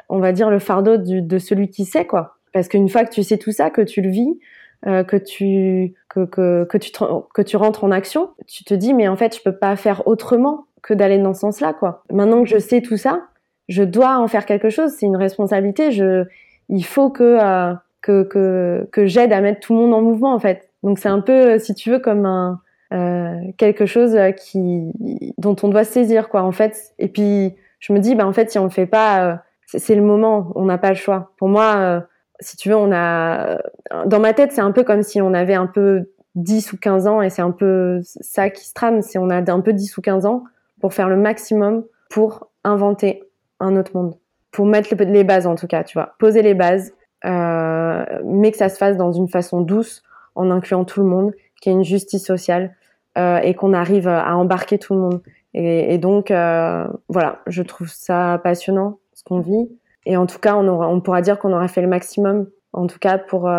on 0.09 0.19
va 0.19 0.31
dire 0.31 0.49
le 0.49 0.59
fardeau 0.59 0.97
de 0.97 1.39
celui 1.39 1.69
qui 1.69 1.85
sait 1.85 2.05
quoi. 2.05 2.37
Parce 2.53 2.67
qu'une 2.67 2.89
fois 2.89 3.03
que 3.03 3.11
tu 3.11 3.23
sais 3.23 3.37
tout 3.37 3.51
ça, 3.51 3.69
que 3.69 3.81
tu 3.81 4.01
le 4.01 4.09
vis, 4.09 4.39
euh, 4.87 5.03
que 5.03 5.17
tu 5.17 5.93
que, 6.09 6.25
que, 6.25 6.65
que 6.65 6.77
tu 6.77 6.91
que 7.33 7.41
tu 7.41 7.57
rentres 7.57 7.83
en 7.83 7.91
action, 7.91 8.29
tu 8.47 8.63
te 8.63 8.73
dis 8.73 8.93
mais 8.93 9.07
en 9.07 9.15
fait 9.15 9.35
je 9.35 9.41
peux 9.41 9.55
pas 9.55 9.75
faire 9.75 10.07
autrement 10.07 10.65
que 10.81 10.93
d'aller 10.93 11.17
dans 11.17 11.33
ce 11.33 11.41
sens-là 11.41 11.73
quoi. 11.73 12.03
Maintenant 12.11 12.43
que 12.43 12.49
je 12.49 12.57
sais 12.57 12.81
tout 12.81 12.97
ça, 12.97 13.23
je 13.67 13.83
dois 13.83 14.19
en 14.19 14.27
faire 14.27 14.45
quelque 14.45 14.69
chose. 14.69 14.91
C'est 14.91 15.05
une 15.05 15.17
responsabilité. 15.17 15.91
Je 15.91 16.25
il 16.69 16.85
faut 16.85 17.09
que 17.09 17.23
euh, 17.23 17.73
que, 18.01 18.23
que, 18.23 18.87
que 18.91 19.07
j'aide 19.07 19.33
à 19.33 19.41
mettre 19.41 19.61
tout 19.61 19.73
le 19.73 19.79
monde 19.79 19.93
en 19.93 20.01
mouvement 20.01 20.33
en 20.33 20.39
fait. 20.39 20.69
Donc 20.83 20.99
c'est 20.99 21.09
un 21.09 21.21
peu, 21.21 21.57
si 21.57 21.73
tu 21.73 21.89
veux, 21.89 21.99
comme 21.99 22.25
un 22.25 22.61
euh, 22.93 23.39
quelque 23.57 23.87
chose 23.87 24.15
qui 24.37 24.91
dont 25.39 25.55
on 25.63 25.69
doit 25.69 25.83
saisir 25.83 26.29
quoi 26.29 26.43
en 26.43 26.51
fait. 26.51 26.93
Et 26.99 27.07
puis 27.07 27.55
je 27.79 27.93
me 27.93 27.99
dis, 27.99 28.15
bah 28.15 28.25
en 28.25 28.33
fait, 28.33 28.51
si 28.51 28.59
on 28.59 28.63
le 28.63 28.69
fait 28.69 28.85
pas, 28.85 29.25
euh, 29.25 29.35
c'est 29.65 29.95
le 29.95 30.01
moment, 30.01 30.51
on 30.55 30.65
n'a 30.65 30.77
pas 30.77 30.89
le 30.89 30.95
choix. 30.95 31.33
Pour 31.37 31.49
moi, 31.49 31.75
euh, 31.77 31.99
si 32.39 32.57
tu 32.57 32.69
veux, 32.69 32.75
on 32.75 32.91
a 32.91 33.61
dans 34.05 34.19
ma 34.19 34.33
tête, 34.33 34.51
c'est 34.51 34.61
un 34.61 34.71
peu 34.71 34.83
comme 34.83 35.03
si 35.03 35.21
on 35.21 35.33
avait 35.33 35.53
un 35.53 35.67
peu 35.67 36.09
10 36.35 36.73
ou 36.73 36.77
15 36.77 37.07
ans 37.07 37.21
et 37.21 37.29
c'est 37.29 37.41
un 37.41 37.51
peu 37.51 38.01
ça 38.03 38.49
qui 38.49 38.65
se 38.65 38.73
trame, 38.73 39.01
c'est 39.01 39.17
on 39.17 39.29
a 39.29 39.51
un 39.51 39.61
peu 39.61 39.73
10 39.73 39.97
ou 39.97 40.01
15 40.01 40.25
ans 40.25 40.43
pour 40.81 40.93
faire 40.93 41.09
le 41.09 41.17
maximum 41.17 41.85
pour 42.09 42.49
inventer 42.63 43.23
un 43.59 43.75
autre 43.77 43.91
monde, 43.95 44.15
pour 44.51 44.65
mettre 44.65 44.93
les 44.95 45.23
bases 45.23 45.47
en 45.47 45.55
tout 45.55 45.67
cas, 45.67 45.83
tu 45.83 45.97
vois, 45.97 46.15
poser 46.19 46.41
les 46.41 46.53
bases 46.53 46.93
euh, 47.25 48.05
mais 48.23 48.51
que 48.51 48.57
ça 48.57 48.69
se 48.69 48.77
fasse 48.77 48.97
dans 48.97 49.11
une 49.11 49.27
façon 49.27 49.61
douce, 49.61 50.03
en 50.35 50.51
incluant 50.51 50.85
tout 50.85 51.01
le 51.01 51.07
monde, 51.07 51.33
qu'il 51.61 51.71
y 51.71 51.75
ait 51.75 51.77
une 51.77 51.83
justice 51.83 52.25
sociale 52.25 52.75
euh, 53.17 53.37
et 53.37 53.53
qu'on 53.53 53.73
arrive 53.73 54.07
à 54.07 54.35
embarquer 54.35 54.77
tout 54.77 54.93
le 54.93 54.99
monde. 54.99 55.21
Et, 55.53 55.97
donc, 55.97 56.31
euh, 56.31 56.85
voilà, 57.07 57.39
je 57.47 57.63
trouve 57.63 57.87
ça 57.87 58.41
passionnant 58.43 58.99
ce 59.13 59.23
qu'on 59.23 59.39
vit. 59.39 59.69
Et 60.05 60.17
en 60.17 60.25
tout 60.25 60.39
cas, 60.39 60.55
on, 60.55 60.67
aura, 60.67 60.87
on 60.87 61.01
pourra 61.01 61.21
dire 61.21 61.39
qu'on 61.39 61.53
aura 61.53 61.67
fait 61.67 61.81
le 61.81 61.87
maximum, 61.87 62.47
en 62.73 62.87
tout 62.87 62.99
cas 62.99 63.17
pour 63.17 63.49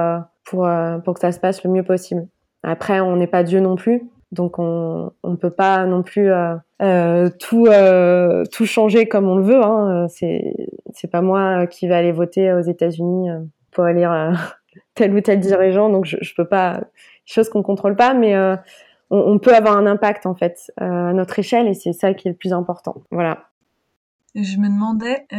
pour 0.45 0.69
pour 1.05 1.15
que 1.15 1.21
ça 1.21 1.33
se 1.33 1.41
passe 1.41 1.65
le 1.65 1.71
mieux 1.71 1.83
possible. 1.83 2.27
Après, 2.63 3.01
on 3.01 3.17
n'est 3.17 3.27
pas 3.27 3.43
Dieu 3.43 3.61
non 3.61 3.77
plus, 3.77 4.09
donc 4.33 4.59
on 4.59 5.13
on 5.23 5.37
peut 5.37 5.51
pas 5.51 5.87
non 5.87 6.03
plus 6.03 6.31
euh, 6.31 7.29
tout 7.41 7.67
euh, 7.67 8.45
tout 8.53 8.67
changer 8.67 9.09
comme 9.09 9.29
on 9.29 9.37
le 9.37 9.43
veut. 9.43 9.63
Hein. 9.63 10.07
C'est 10.09 10.55
c'est 10.93 11.11
pas 11.11 11.23
moi 11.23 11.67
qui 11.67 11.89
vais 11.89 11.95
aller 11.95 12.13
voter 12.13 12.53
aux 12.53 12.61
États-Unis 12.61 13.29
pour 13.77 13.87
élire 13.87 14.11
euh, 14.11 14.33
tel 14.95 15.15
ou 15.15 15.21
tel 15.21 15.39
dirigeant, 15.39 15.91
donc 15.91 16.07
je, 16.07 16.17
je 16.21 16.35
peux 16.35 16.49
pas, 16.49 16.81
chose 17.25 17.49
qu'on 17.49 17.63
contrôle 17.63 17.95
pas, 17.95 18.15
mais 18.15 18.35
euh, 18.35 18.57
on, 19.11 19.19
on, 19.19 19.39
peut 19.39 19.55
avoir 19.55 19.77
un 19.77 19.87
impact 19.87 20.27
en 20.27 20.35
fait 20.35 20.73
euh, 20.81 21.11
à 21.11 21.13
notre 21.13 21.39
échelle 21.39 21.69
et 21.69 21.75
c'est 21.75 21.93
ça 21.93 22.15
qui 22.15 22.27
est 22.27 22.33
le 22.33 22.37
plus 22.37 22.53
important. 22.53 23.03
Voilà. 23.13 23.45
Je 24.39 24.59
me 24.59 24.69
demandais, 24.69 25.27
euh, 25.33 25.39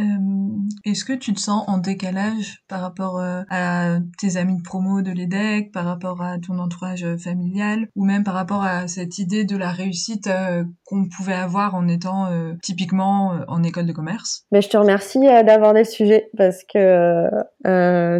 est-ce 0.84 1.04
que 1.04 1.12
tu 1.12 1.32
te 1.32 1.38
sens 1.38 1.62
en 1.68 1.78
décalage 1.78 2.64
par 2.66 2.80
rapport 2.80 3.20
euh, 3.20 3.42
à 3.48 3.98
tes 4.18 4.36
amis 4.36 4.56
de 4.56 4.62
promo 4.62 5.02
de 5.02 5.12
l'EDEC, 5.12 5.70
par 5.70 5.84
rapport 5.84 6.20
à 6.20 6.38
ton 6.40 6.58
entourage 6.58 7.06
familial, 7.16 7.86
ou 7.94 8.04
même 8.04 8.24
par 8.24 8.34
rapport 8.34 8.64
à 8.64 8.88
cette 8.88 9.18
idée 9.18 9.44
de 9.44 9.56
la 9.56 9.70
réussite 9.70 10.26
euh, 10.26 10.64
qu'on 10.84 11.08
pouvait 11.08 11.34
avoir 11.34 11.76
en 11.76 11.86
étant 11.86 12.28
typiquement 12.60 13.38
en 13.46 13.62
école 13.62 13.86
de 13.86 13.92
commerce? 13.92 14.44
Mais 14.50 14.62
je 14.62 14.68
te 14.68 14.76
remercie 14.76 15.20
d'aborder 15.20 15.80
le 15.80 15.84
sujet 15.84 16.30
parce 16.36 16.64
que 16.64 17.28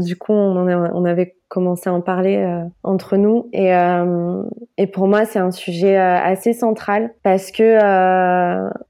du 0.01 0.17
coup 0.17 0.33
on, 0.33 0.57
en 0.57 0.91
on 0.95 1.05
avait 1.05 1.39
commencer 1.49 1.89
à 1.89 1.95
en 1.95 2.01
parler 2.01 2.37
euh, 2.37 2.63
entre 2.83 3.17
nous. 3.17 3.49
Et 3.53 3.75
euh, 3.75 4.43
et 4.77 4.87
pour 4.87 5.09
moi 5.09 5.25
c'est 5.25 5.39
un 5.39 5.51
sujet 5.51 5.99
euh, 5.99 6.17
assez 6.17 6.53
central 6.53 7.13
parce 7.23 7.51
que 7.51 7.79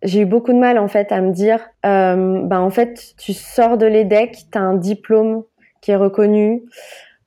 j'ai 0.03 0.21
eu 0.21 0.27
beaucoup 0.27 0.53
de 0.53 0.59
mal 0.59 0.79
en 0.79 0.88
fait 0.88 1.12
à 1.12 1.21
me 1.21 1.33
dire 1.33 1.61
ben 1.83 2.49
en 2.51 2.71
fait 2.71 3.14
tu 3.18 3.33
sors 3.33 3.79
de 3.79 3.87
l'EDEC 3.87 4.47
tu 4.53 4.59
as 4.59 4.61
un 4.61 4.75
diplôme 4.75 5.44
qui 5.81 5.92
est 5.92 5.97
reconnu 5.97 6.64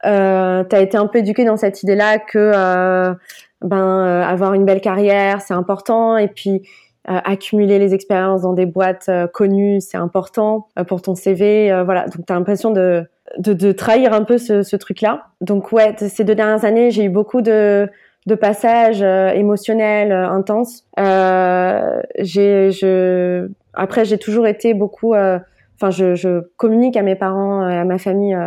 euh, 0.05 0.63
tu 0.63 0.75
as 0.75 0.81
été 0.81 0.97
un 0.97 1.07
peu 1.07 1.19
éduqué 1.19 1.45
dans 1.45 1.57
cette 1.57 1.81
idée 1.83 1.95
là 1.95 2.19
que 2.19 3.15
ben 3.61 4.21
avoir 4.21 4.53
une 4.53 4.65
belle 4.65 4.81
carrière 4.81 5.41
c'est 5.41 5.53
important. 5.53 6.17
Et 6.17 6.27
puis 6.27 6.61
accumuler 7.05 7.79
les 7.79 7.95
expériences 7.95 8.41
dans 8.41 8.53
des 8.53 8.67
boîtes 8.67 9.09
connues 9.33 9.81
c'est 9.81 9.97
important 9.97 10.67
pour 10.87 11.01
ton 11.01 11.15
CV 11.15 11.81
voilà. 11.83 12.05
Donc 12.05 12.25
tu 12.27 12.33
as 12.33 12.35
l'impression 12.35 12.71
de 12.71 13.07
de, 13.37 13.53
de, 13.53 13.71
trahir 13.71 14.13
un 14.13 14.23
peu 14.23 14.37
ce, 14.37 14.63
ce 14.63 14.75
truc-là. 14.75 15.27
Donc 15.41 15.71
ouais, 15.71 15.95
ces 15.97 16.23
deux 16.23 16.35
dernières 16.35 16.65
années, 16.65 16.91
j'ai 16.91 17.05
eu 17.05 17.09
beaucoup 17.09 17.41
de, 17.41 17.89
de 18.27 18.35
passages 18.35 19.01
euh, 19.01 19.29
émotionnels 19.29 20.11
euh, 20.11 20.29
intenses. 20.29 20.85
Euh, 20.99 22.01
j'ai, 22.19 22.71
je, 22.71 23.49
après, 23.73 24.05
j'ai 24.05 24.17
toujours 24.17 24.47
été 24.47 24.73
beaucoup. 24.73 25.13
Euh, 25.13 25.39
enfin, 25.75 25.89
je, 25.89 26.15
je, 26.15 26.41
communique 26.57 26.97
à 26.97 27.01
mes 27.01 27.15
parents 27.15 27.67
et 27.67 27.75
à 27.75 27.85
ma 27.85 27.97
famille 27.97 28.37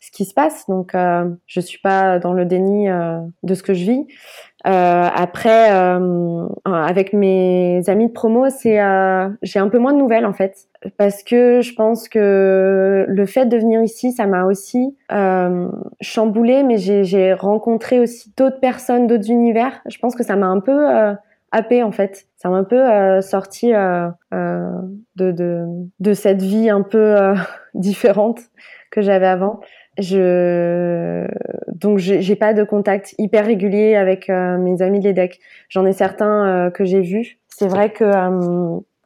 ce 0.00 0.10
qui 0.10 0.24
se 0.24 0.34
passe. 0.34 0.66
Donc, 0.68 0.92
je 0.94 1.60
suis 1.60 1.78
pas 1.78 2.18
dans 2.18 2.34
le 2.34 2.44
déni 2.44 2.88
de 3.42 3.54
ce 3.54 3.62
que 3.62 3.72
je 3.72 3.84
vis. 3.84 4.06
Après, 4.64 5.70
avec 6.64 7.12
mes 7.12 7.82
amis 7.88 8.08
de 8.08 8.12
promo, 8.12 8.50
c'est 8.50 8.78
j'ai 9.42 9.58
un 9.58 9.68
peu 9.68 9.78
moins 9.78 9.92
de 9.92 9.98
nouvelles 9.98 10.26
en 10.26 10.32
fait 10.32 10.68
parce 10.96 11.22
que 11.22 11.60
je 11.60 11.74
pense 11.74 12.08
que 12.08 13.04
le 13.08 13.26
fait 13.26 13.46
de 13.46 13.56
venir 13.56 13.82
ici, 13.82 14.12
ça 14.12 14.26
m'a 14.26 14.44
aussi 14.44 14.96
euh, 15.12 15.68
chamboulé, 16.00 16.62
mais 16.62 16.78
j'ai 16.78 17.32
rencontré 17.32 17.98
aussi 17.98 18.32
d'autres 18.36 18.60
personnes, 18.60 19.06
d'autres 19.06 19.30
univers. 19.30 19.80
Je 19.86 19.98
pense 19.98 20.14
que 20.14 20.22
ça 20.22 20.36
m'a 20.36 20.46
un 20.46 20.60
peu 20.60 20.94
euh, 20.94 21.14
happé 21.50 21.82
en 21.82 21.92
fait. 21.92 22.26
Ça 22.36 22.48
m'a 22.48 22.58
un 22.58 22.64
peu 22.64 22.80
euh, 22.80 23.20
sorti 23.20 23.74
euh, 23.74 24.08
euh, 24.32 24.70
de, 25.16 25.32
de, 25.32 25.64
de 25.98 26.12
cette 26.12 26.42
vie 26.42 26.70
un 26.70 26.82
peu 26.82 27.20
euh, 27.20 27.34
différente 27.74 28.40
que 28.90 29.02
j'avais 29.02 29.26
avant. 29.26 29.60
Je 29.98 31.26
donc 31.68 31.98
j'ai 31.98 32.36
pas 32.36 32.54
de 32.54 32.64
contact 32.64 33.14
hyper 33.18 33.46
régulier 33.46 33.96
avec 33.96 34.28
mes 34.28 34.80
amis 34.80 35.00
de 35.00 35.04
l'EDEC. 35.04 35.40
J'en 35.68 35.84
ai 35.86 35.92
certains 35.92 36.70
que 36.72 36.84
j'ai 36.84 37.00
vus. 37.00 37.38
C'est 37.48 37.66
vrai 37.66 37.90
que 37.90 38.04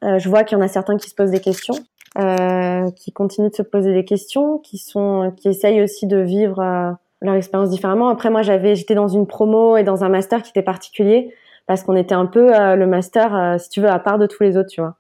euh, 0.03 0.19
je 0.19 0.29
vois 0.29 0.45
qu'il 0.45 0.59
y 0.59 0.61
en 0.61 0.65
a 0.65 0.69
certains 0.69 0.97
qui 0.97 1.09
se 1.09 1.15
posent 1.15 1.31
des 1.31 1.41
questions, 1.41 1.75
euh, 2.19 2.91
qui 2.91 3.13
continuent 3.13 3.51
de 3.51 3.55
se 3.55 3.63
poser 3.63 3.93
des 3.95 4.05
questions, 4.05 4.59
qui 4.59 4.79
sont, 4.79 5.33
qui 5.37 5.49
essayent 5.49 5.83
aussi 5.83 6.07
de 6.07 6.19
vivre 6.19 6.59
euh, 6.61 6.91
leur 7.21 7.35
expérience 7.35 7.71
différemment. 7.71 8.09
Après, 8.09 8.31
moi, 8.31 8.43
j'avais, 8.43 8.75
j'étais 8.75 8.95
dans 8.95 9.09
une 9.09 9.27
promo 9.27 9.77
et 9.77 9.85
dans 9.85 10.05
un 10.05 10.09
master 10.09 10.43
qui 10.43 10.51
était 10.51 10.63
particulier 10.63 11.33
parce 11.67 11.85
qu'on 11.85 11.95
était 11.95 12.15
un 12.15 12.27
peu 12.27 12.51
le 12.75 12.87
master, 12.87 13.57
si 13.61 13.69
tu 13.69 13.81
veux, 13.81 13.89
à 13.89 14.01
part 14.01 14.19
de 14.19 14.27
tous 14.27 14.43
les 14.43 14.57
autres, 14.57 14.69
tu 14.69 14.81
vois. 14.81 14.97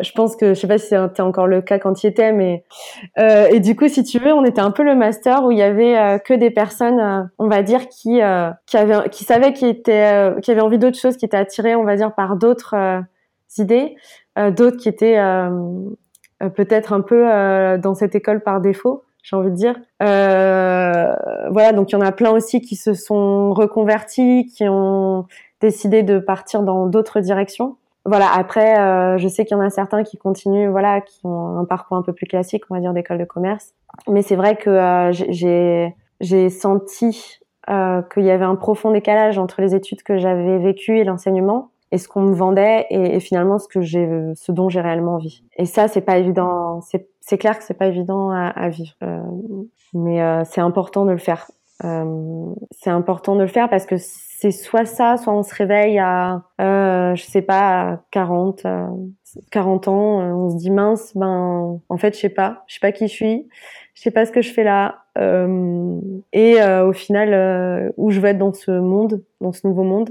Je 0.00 0.12
pense 0.12 0.36
que 0.36 0.54
je 0.54 0.60
sais 0.60 0.66
pas 0.66 0.78
si 0.78 0.88
c'était 0.88 1.22
encore 1.22 1.46
le 1.46 1.60
cas 1.60 1.78
quand 1.78 1.94
tu 1.94 2.06
y 2.06 2.10
étais, 2.10 2.32
mais 2.32 2.64
et 3.16 3.60
du 3.60 3.76
coup, 3.76 3.88
si 3.88 4.04
tu 4.04 4.18
veux, 4.18 4.32
on 4.32 4.44
était 4.44 4.60
un 4.60 4.70
peu 4.70 4.82
le 4.82 4.94
master 4.94 5.44
où 5.44 5.50
il 5.50 5.58
y 5.58 5.62
avait 5.62 6.20
que 6.24 6.34
des 6.34 6.50
personnes, 6.50 7.30
on 7.38 7.48
va 7.48 7.62
dire, 7.62 7.88
qui 7.88 8.20
qui 8.66 8.76
avaient, 8.76 9.08
qui 9.10 9.24
savaient 9.24 9.52
qui 9.52 9.66
étaient, 9.66 10.34
qui 10.42 10.50
avaient 10.50 10.60
envie 10.60 10.78
d'autres 10.78 10.98
choses, 10.98 11.16
qui 11.16 11.24
étaient 11.24 11.36
attirées, 11.36 11.74
on 11.74 11.84
va 11.84 11.96
dire, 11.96 12.14
par 12.14 12.36
d'autres 12.36 12.74
idées, 13.56 13.96
euh, 14.38 14.50
d'autres 14.50 14.76
qui 14.76 14.88
étaient 14.88 15.18
euh, 15.18 15.50
euh, 16.42 16.48
peut-être 16.50 16.92
un 16.92 17.00
peu 17.00 17.24
dans 17.78 17.94
cette 17.94 18.14
école 18.14 18.42
par 18.42 18.60
défaut 18.60 19.04
j'ai 19.22 19.36
envie 19.36 19.50
de 19.50 19.56
dire. 19.56 19.74
Euh, 20.02 21.14
voilà, 21.50 21.72
donc 21.72 21.90
il 21.90 21.92
y 21.92 21.96
en 21.96 22.00
a 22.00 22.12
plein 22.12 22.30
aussi 22.30 22.62
qui 22.62 22.76
se 22.76 22.94
sont 22.94 23.52
reconvertis, 23.52 24.46
qui 24.46 24.66
ont 24.66 25.26
décidé 25.60 26.02
de 26.02 26.18
partir 26.18 26.62
dans 26.62 26.86
d'autres 26.86 27.20
directions. 27.20 27.76
Voilà. 28.08 28.30
Après, 28.34 28.78
euh, 28.78 29.18
je 29.18 29.28
sais 29.28 29.44
qu'il 29.44 29.56
y 29.56 29.60
en 29.60 29.62
a 29.62 29.70
certains 29.70 30.02
qui 30.02 30.16
continuent, 30.16 30.70
voilà, 30.70 31.00
qui 31.00 31.20
ont 31.24 31.58
un 31.58 31.64
parcours 31.64 31.96
un 31.96 32.02
peu 32.02 32.12
plus 32.12 32.26
classique, 32.26 32.64
on 32.70 32.74
va 32.74 32.80
dire, 32.80 32.92
d'école 32.92 33.18
de 33.18 33.24
commerce. 33.24 33.74
Mais 34.08 34.22
c'est 34.22 34.36
vrai 34.36 34.56
que 34.56 34.70
euh, 34.70 35.92
j'ai 36.20 36.50
senti 36.50 37.40
euh, 37.70 38.02
qu'il 38.02 38.24
y 38.24 38.30
avait 38.30 38.44
un 38.44 38.56
profond 38.56 38.90
décalage 38.90 39.38
entre 39.38 39.60
les 39.60 39.74
études 39.74 40.02
que 40.02 40.18
j'avais 40.18 40.58
vécues 40.58 40.98
et 40.98 41.04
l'enseignement 41.04 41.70
et 41.90 41.98
ce 41.98 42.08
qu'on 42.08 42.22
me 42.22 42.34
vendait 42.34 42.86
et, 42.90 43.18
finalement 43.20 43.58
ce 43.58 43.66
que 43.66 43.80
j'ai, 43.80 44.06
ce 44.34 44.52
dont 44.52 44.68
j'ai 44.68 44.80
réellement 44.80 45.14
envie. 45.14 45.42
Et 45.56 45.64
ça, 45.64 45.88
c'est 45.88 46.02
pas 46.02 46.18
évident. 46.18 46.80
C'est, 46.82 47.08
c'est 47.28 47.38
clair 47.38 47.58
que 47.58 47.64
c'est 47.64 47.74
pas 47.74 47.88
évident 47.88 48.30
à, 48.30 48.46
à 48.46 48.70
vivre, 48.70 48.94
euh, 49.02 49.20
mais 49.92 50.22
euh, 50.22 50.42
c'est 50.44 50.62
important 50.62 51.04
de 51.04 51.12
le 51.12 51.18
faire. 51.18 51.46
Euh, 51.84 52.54
c'est 52.72 52.90
important 52.90 53.36
de 53.36 53.42
le 53.42 53.46
faire 53.46 53.68
parce 53.68 53.86
que 53.86 53.96
c'est 53.98 54.50
soit 54.50 54.84
ça, 54.84 55.16
soit 55.16 55.32
on 55.32 55.42
se 55.42 55.54
réveille 55.54 55.98
à, 55.98 56.42
euh, 56.60 57.14
je 57.14 57.22
sais 57.22 57.42
pas, 57.42 57.92
à 57.92 58.00
40, 58.10 58.66
40 59.50 59.88
ans, 59.88 60.20
on 60.20 60.50
se 60.50 60.56
dit 60.56 60.70
mince, 60.70 61.16
ben 61.16 61.80
en 61.88 61.96
fait 61.98 62.14
je 62.14 62.20
sais 62.20 62.28
pas, 62.28 62.64
je 62.66 62.74
sais 62.74 62.80
pas 62.80 62.92
qui 62.92 63.06
je 63.08 63.12
suis, 63.12 63.48
je 63.94 64.02
sais 64.02 64.10
pas 64.10 64.26
ce 64.26 64.32
que 64.32 64.42
je 64.42 64.52
fais 64.52 64.64
là, 64.64 65.04
euh, 65.18 66.00
et 66.32 66.60
euh, 66.60 66.86
au 66.86 66.92
final 66.92 67.32
euh, 67.32 67.90
où 67.96 68.10
je 68.10 68.20
veux 68.20 68.28
être 68.28 68.38
dans 68.38 68.52
ce 68.52 68.70
monde, 68.70 69.22
dans 69.40 69.52
ce 69.52 69.66
nouveau 69.66 69.84
monde. 69.84 70.10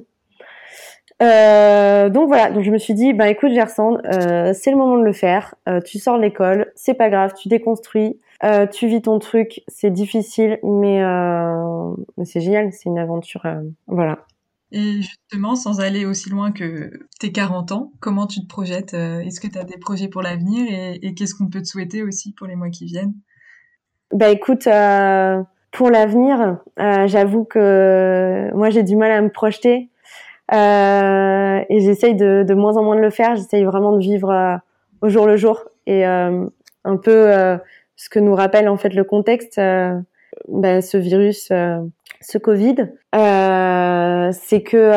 Euh, 1.21 2.09
donc 2.09 2.27
voilà, 2.27 2.51
donc 2.51 2.63
je 2.63 2.69
me 2.71 2.77
suis 2.77 2.93
dit, 2.93 3.13
bah 3.13 3.29
écoute 3.29 3.51
Gersand, 3.51 3.97
euh, 4.05 4.53
c'est 4.53 4.69
le 4.71 4.77
moment 4.77 4.97
de 4.97 5.03
le 5.03 5.13
faire. 5.13 5.55
Euh, 5.67 5.81
tu 5.81 5.97
sors 5.99 6.17
de 6.17 6.21
l'école, 6.21 6.71
c'est 6.75 6.93
pas 6.93 7.09
grave, 7.09 7.33
tu 7.33 7.47
déconstruis, 7.47 8.19
euh, 8.43 8.67
tu 8.67 8.87
vis 8.87 9.01
ton 9.01 9.19
truc, 9.19 9.61
c'est 9.67 9.91
difficile, 9.91 10.59
mais, 10.63 11.03
euh, 11.03 11.93
mais 12.17 12.25
c'est 12.25 12.41
génial, 12.41 12.71
c'est 12.71 12.85
une 12.85 12.99
aventure. 12.99 13.45
Euh, 13.45 13.61
voilà. 13.87 14.25
Et 14.71 15.01
justement, 15.01 15.55
sans 15.55 15.79
aller 15.79 16.05
aussi 16.05 16.29
loin 16.29 16.51
que 16.51 16.91
tes 17.19 17.31
40 17.31 17.71
ans, 17.71 17.91
comment 17.99 18.27
tu 18.27 18.41
te 18.41 18.47
projettes 18.47 18.93
Est-ce 18.93 19.39
que 19.39 19.47
tu 19.47 19.57
as 19.57 19.63
des 19.63 19.77
projets 19.77 20.09
pour 20.09 20.21
l'avenir 20.21 20.65
et, 20.69 20.99
et 21.01 21.13
qu'est-ce 21.13 21.35
qu'on 21.35 21.47
peut 21.47 21.61
te 21.61 21.67
souhaiter 21.67 22.03
aussi 22.03 22.33
pour 22.33 22.47
les 22.47 22.55
mois 22.55 22.69
qui 22.69 22.85
viennent? 22.85 23.13
Bah 24.11 24.29
écoute, 24.29 24.67
pour 25.71 25.89
l'avenir, 25.89 26.57
j'avoue 26.77 27.45
que 27.45 28.51
moi 28.53 28.69
j'ai 28.69 28.83
du 28.83 28.97
mal 28.97 29.11
à 29.11 29.21
me 29.21 29.29
projeter. 29.29 29.89
Euh, 30.53 31.59
et 31.69 31.81
j'essaye 31.81 32.15
de, 32.15 32.43
de, 32.47 32.53
moins 32.53 32.77
en 32.77 32.83
moins 32.83 32.95
de 32.95 33.01
le 33.01 33.09
faire. 33.09 33.35
J'essaye 33.35 33.63
vraiment 33.63 33.91
de 33.91 33.99
vivre 33.99 34.29
euh, 34.29 34.55
au 35.01 35.09
jour 35.09 35.27
le 35.27 35.35
jour 35.35 35.65
et 35.85 36.07
euh, 36.07 36.45
un 36.83 36.97
peu 36.97 37.57
ce 37.97 38.09
que 38.09 38.19
nous 38.19 38.33
rappelle 38.33 38.69
en 38.69 38.77
fait 38.77 38.93
le 38.93 39.03
contexte. 39.03 39.59
Ben, 40.47 40.81
ce 40.81 40.97
virus, 40.97 41.51
ce 42.21 42.37
Covid, 42.37 42.75
c'est 43.13 44.61
que 44.63 44.91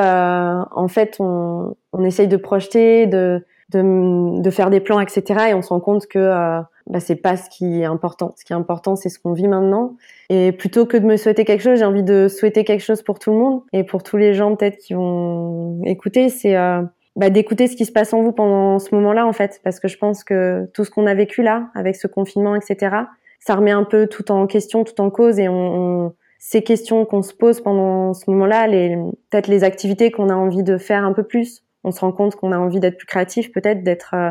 en 0.72 0.88
fait 0.88 1.16
on, 1.18 1.74
on 1.92 2.04
essaye 2.04 2.28
de 2.28 2.36
projeter, 2.36 3.06
de, 3.06 3.44
de, 3.70 4.40
de, 4.40 4.50
faire 4.50 4.70
des 4.70 4.80
plans, 4.80 5.00
etc. 5.00 5.46
Et 5.50 5.54
on 5.54 5.62
se 5.62 5.70
rend 5.70 5.80
compte 5.80 6.06
que 6.06 6.62
bah, 6.90 6.98
c'est 6.98 7.16
pas 7.16 7.36
ce 7.36 7.48
qui 7.48 7.80
est 7.80 7.84
important. 7.84 8.34
Ce 8.36 8.44
qui 8.44 8.52
est 8.52 8.56
important, 8.56 8.96
c'est 8.96 9.08
ce 9.08 9.20
qu'on 9.20 9.32
vit 9.32 9.46
maintenant. 9.46 9.96
Et 10.28 10.50
plutôt 10.50 10.86
que 10.86 10.96
de 10.96 11.06
me 11.06 11.16
souhaiter 11.16 11.44
quelque 11.44 11.62
chose, 11.62 11.78
j'ai 11.78 11.84
envie 11.84 12.02
de 12.02 12.26
souhaiter 12.26 12.64
quelque 12.64 12.82
chose 12.82 13.02
pour 13.02 13.20
tout 13.20 13.30
le 13.30 13.38
monde 13.38 13.62
et 13.72 13.84
pour 13.84 14.02
tous 14.02 14.16
les 14.16 14.34
gens 14.34 14.56
peut-être 14.56 14.76
qui 14.76 14.94
vont 14.94 15.80
écouter. 15.84 16.28
C'est 16.30 16.56
euh, 16.56 16.82
bah, 17.20 17.30
d'écouter 17.30 17.68
ce 17.68 17.76
qui 17.76 17.84
se 17.84 17.92
passe 17.92 18.12
en 18.12 18.22
vous 18.22 18.32
pendant 18.32 18.78
ce 18.78 18.94
moment-là, 18.94 19.26
en 19.26 19.32
fait, 19.32 19.60
parce 19.62 19.78
que 19.78 19.88
je 19.88 19.98
pense 19.98 20.24
que 20.24 20.68
tout 20.74 20.84
ce 20.84 20.90
qu'on 20.90 21.06
a 21.06 21.14
vécu 21.14 21.42
là, 21.42 21.68
avec 21.74 21.94
ce 21.96 22.06
confinement, 22.06 22.56
etc., 22.56 22.96
ça 23.38 23.54
remet 23.54 23.70
un 23.70 23.84
peu 23.84 24.06
tout 24.06 24.32
en 24.32 24.46
question, 24.46 24.84
tout 24.84 25.00
en 25.00 25.10
cause, 25.10 25.38
et 25.38 25.48
on, 25.48 26.06
on 26.06 26.14
ces 26.38 26.62
questions 26.62 27.04
qu'on 27.04 27.22
se 27.22 27.34
pose 27.34 27.60
pendant 27.60 28.14
ce 28.14 28.28
moment-là, 28.30 28.66
les 28.66 28.96
peut-être 29.28 29.46
les 29.46 29.62
activités 29.62 30.10
qu'on 30.10 30.30
a 30.30 30.34
envie 30.34 30.62
de 30.62 30.78
faire 30.78 31.04
un 31.04 31.12
peu 31.12 31.22
plus. 31.22 31.62
On 31.84 31.90
se 31.90 32.00
rend 32.00 32.12
compte 32.12 32.34
qu'on 32.34 32.52
a 32.52 32.58
envie 32.58 32.80
d'être 32.80 32.96
plus 32.96 33.06
créatif, 33.06 33.52
peut-être 33.52 33.84
d'être 33.84 34.14
euh, 34.14 34.30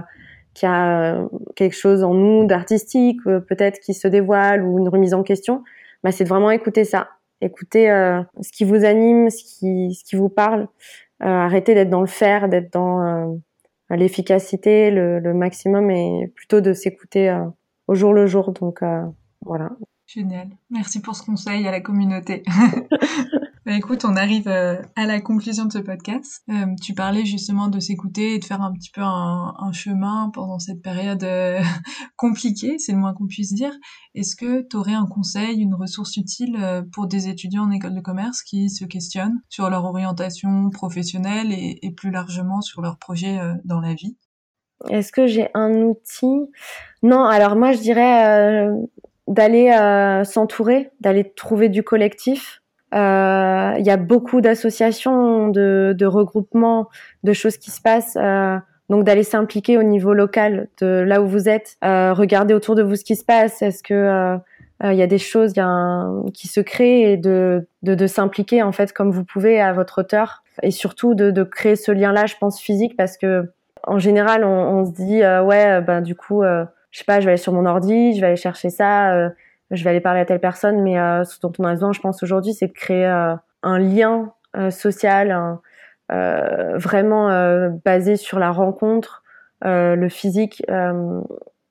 qu'il 0.53 0.67
y 0.67 0.71
a 0.71 1.13
euh, 1.15 1.27
quelque 1.55 1.75
chose 1.75 2.03
en 2.03 2.13
nous 2.13 2.45
d'artistique, 2.45 3.19
euh, 3.27 3.39
peut-être 3.39 3.79
qui 3.79 3.93
se 3.93 4.07
dévoile 4.07 4.63
ou 4.63 4.79
une 4.79 4.89
remise 4.89 5.13
en 5.13 5.23
question, 5.23 5.63
bah, 6.03 6.11
c'est 6.11 6.23
de 6.23 6.29
vraiment 6.29 6.51
écouter 6.51 6.83
ça, 6.83 7.09
écouter 7.41 7.89
euh, 7.91 8.21
ce 8.41 8.51
qui 8.51 8.63
vous 8.63 8.85
anime, 8.85 9.29
ce 9.29 9.43
qui, 9.43 9.93
ce 9.93 10.03
qui 10.03 10.15
vous 10.15 10.29
parle, 10.29 10.67
arrêter 11.19 11.73
d'être 11.73 11.89
dans 11.89 12.01
le 12.01 12.07
faire, 12.07 12.49
d'être 12.49 12.71
dans 12.73 13.39
l'efficacité, 13.89 14.91
le, 14.91 15.19
le, 15.19 15.33
maximum, 15.33 15.89
et 15.91 16.31
plutôt 16.35 16.61
de 16.61 16.73
s'écouter 16.73 17.37
au 17.87 17.95
jour 17.95 18.13
le 18.13 18.25
jour. 18.27 18.51
Donc 18.53 18.81
voilà. 19.45 19.69
Génial. 20.07 20.47
Merci 20.71 21.01
pour 21.01 21.15
ce 21.15 21.23
conseil 21.23 21.67
à 21.67 21.71
la 21.71 21.81
communauté. 21.81 22.43
Bah, 23.69 23.75
écoute, 23.75 24.03
on 24.03 24.15
arrive 24.15 24.47
euh, 24.47 24.81
à 24.95 25.05
la 25.05 25.21
conclusion 25.21 25.65
de 25.65 25.71
ce 25.71 25.77
podcast. 25.77 26.41
Euh, 26.49 26.65
tu 26.81 26.95
parlais 26.95 27.23
justement 27.23 27.67
de 27.67 27.79
s'écouter 27.79 28.33
et 28.33 28.39
de 28.39 28.43
faire 28.43 28.63
un 28.63 28.73
petit 28.73 28.89
peu 28.89 29.01
un, 29.03 29.71
chemin 29.73 30.31
pendant 30.33 30.57
cette 30.57 30.81
période 30.81 31.23
euh, 31.23 31.61
compliquée, 32.17 32.79
c'est 32.79 32.93
le 32.93 32.97
moins 32.97 33.13
qu'on 33.13 33.27
puisse 33.27 33.53
dire. 33.53 33.71
Est-ce 34.15 34.35
que 34.35 34.67
tu 34.67 34.75
aurais 34.75 34.95
un 34.95 35.05
conseil, 35.05 35.61
une 35.61 35.75
ressource 35.75 36.17
utile 36.17 36.57
pour 36.91 37.05
des 37.05 37.27
étudiants 37.27 37.65
en 37.65 37.69
école 37.69 37.93
de 37.93 38.01
commerce 38.01 38.41
qui 38.41 38.71
se 38.71 38.85
questionnent 38.85 39.39
sur 39.49 39.69
leur 39.69 39.85
orientation 39.85 40.71
professionnelle 40.71 41.51
et, 41.51 41.93
plus 41.95 42.09
largement 42.09 42.61
sur 42.61 42.81
leur 42.81 42.97
projet 42.97 43.37
dans 43.65 43.81
la 43.81 43.93
vie? 43.93 44.17
Est-ce 44.89 45.11
que 45.11 45.27
j'ai 45.27 45.49
un 45.53 45.73
outil? 45.83 46.49
Non, 47.03 47.23
alors 47.23 47.55
moi 47.55 47.73
je 47.73 47.81
dirais 47.81 48.67
d'aller 49.27 50.23
s'entourer, 50.25 50.89
d'aller 51.01 51.31
trouver 51.35 51.69
du 51.69 51.83
collectif 51.83 52.58
euh, 52.93 53.73
il 53.77 53.85
y 53.85 53.89
a 53.89 53.97
beaucoup 53.97 54.41
d'associations, 54.41 55.49
de, 55.49 55.93
de, 55.97 56.05
regroupements, 56.05 56.89
de 57.23 57.33
choses 57.33 57.57
qui 57.57 57.71
se 57.71 57.81
passent. 57.81 58.17
Euh, 58.19 58.57
donc 58.89 59.03
d'aller 59.03 59.21
s'impliquer 59.21 59.77
au 59.77 59.83
niveau 59.83 60.15
local 60.15 60.67
de 60.81 60.87
là 60.87 61.21
où 61.21 61.27
vous 61.27 61.47
êtes, 61.47 61.77
euh, 61.83 62.11
regarder 62.11 62.55
autour 62.55 62.73
de 62.73 62.81
vous 62.81 62.95
ce 62.95 63.03
qui 63.03 63.15
se 63.15 63.23
passe. 63.23 63.61
Est-ce 63.61 63.83
que 63.83 63.93
euh, 63.93 64.37
il 64.91 64.95
y 64.95 65.03
a 65.03 65.07
des 65.07 65.19
choses 65.19 65.53
y 65.55 65.59
a 65.59 65.67
un, 65.67 66.23
qui 66.33 66.47
se 66.47 66.59
créent 66.59 67.11
et 67.11 67.17
de, 67.17 67.67
de, 67.83 67.93
de 67.93 68.07
s'impliquer 68.07 68.63
en 68.63 68.71
fait 68.71 68.91
comme 68.91 69.11
vous 69.11 69.23
pouvez 69.25 69.61
à 69.61 69.73
votre 69.73 70.01
hauteur 70.01 70.43
et 70.63 70.71
surtout 70.71 71.13
de, 71.13 71.29
de 71.29 71.43
créer 71.43 71.75
ce 71.75 71.91
lien-là, 71.91 72.25
je 72.25 72.35
pense 72.39 72.59
physique 72.59 72.97
parce 72.97 73.17
que 73.17 73.51
en 73.85 73.99
général 73.99 74.43
on, 74.43 74.79
on 74.79 74.85
se 74.85 74.91
dit 74.91 75.21
ouais 75.21 75.81
ben 75.81 76.01
du 76.01 76.15
coup 76.15 76.43
je 76.43 76.97
sais 76.97 77.05
pas 77.05 77.19
je 77.19 77.25
vais 77.25 77.31
aller 77.31 77.37
sur 77.37 77.53
mon 77.53 77.65
ordi, 77.67 78.15
je 78.15 78.21
vais 78.21 78.27
aller 78.27 78.35
chercher 78.37 78.71
ça 78.71 79.31
je 79.71 79.83
vais 79.83 79.91
aller 79.91 80.01
parler 80.01 80.21
à 80.21 80.25
telle 80.25 80.39
personne, 80.39 80.81
mais 80.81 80.99
euh, 80.99 81.23
ce 81.23 81.39
dont 81.39 81.51
on 81.59 81.63
a 81.63 81.71
besoin, 81.71 81.93
je 81.93 81.99
pense 81.99 82.23
aujourd'hui, 82.23 82.53
c'est 82.53 82.67
de 82.67 82.73
créer 82.73 83.05
euh, 83.05 83.35
un 83.63 83.79
lien 83.79 84.33
euh, 84.57 84.71
social, 84.71 85.31
un, 85.31 85.61
euh, 86.11 86.77
vraiment 86.77 87.29
euh, 87.29 87.69
basé 87.85 88.15
sur 88.15 88.39
la 88.39 88.51
rencontre, 88.51 89.23
le 89.61 90.07
physique. 90.07 90.63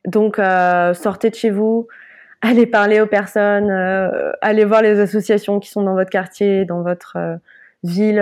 donc 0.06 0.36
sortez 0.36 1.30
de 1.30 1.34
chez 1.34 1.50
vous, 1.50 1.88
allez 2.42 2.66
parler 2.66 3.00
aux 3.00 3.06
personnes, 3.06 3.70
allez 4.42 4.64
voir 4.64 4.82
les 4.82 5.00
associations 5.00 5.58
qui 5.58 5.70
sont 5.70 5.82
dans 5.82 5.94
votre 5.94 6.10
quartier, 6.10 6.66
dans 6.66 6.82
votre 6.82 7.16
ville, 7.82 8.18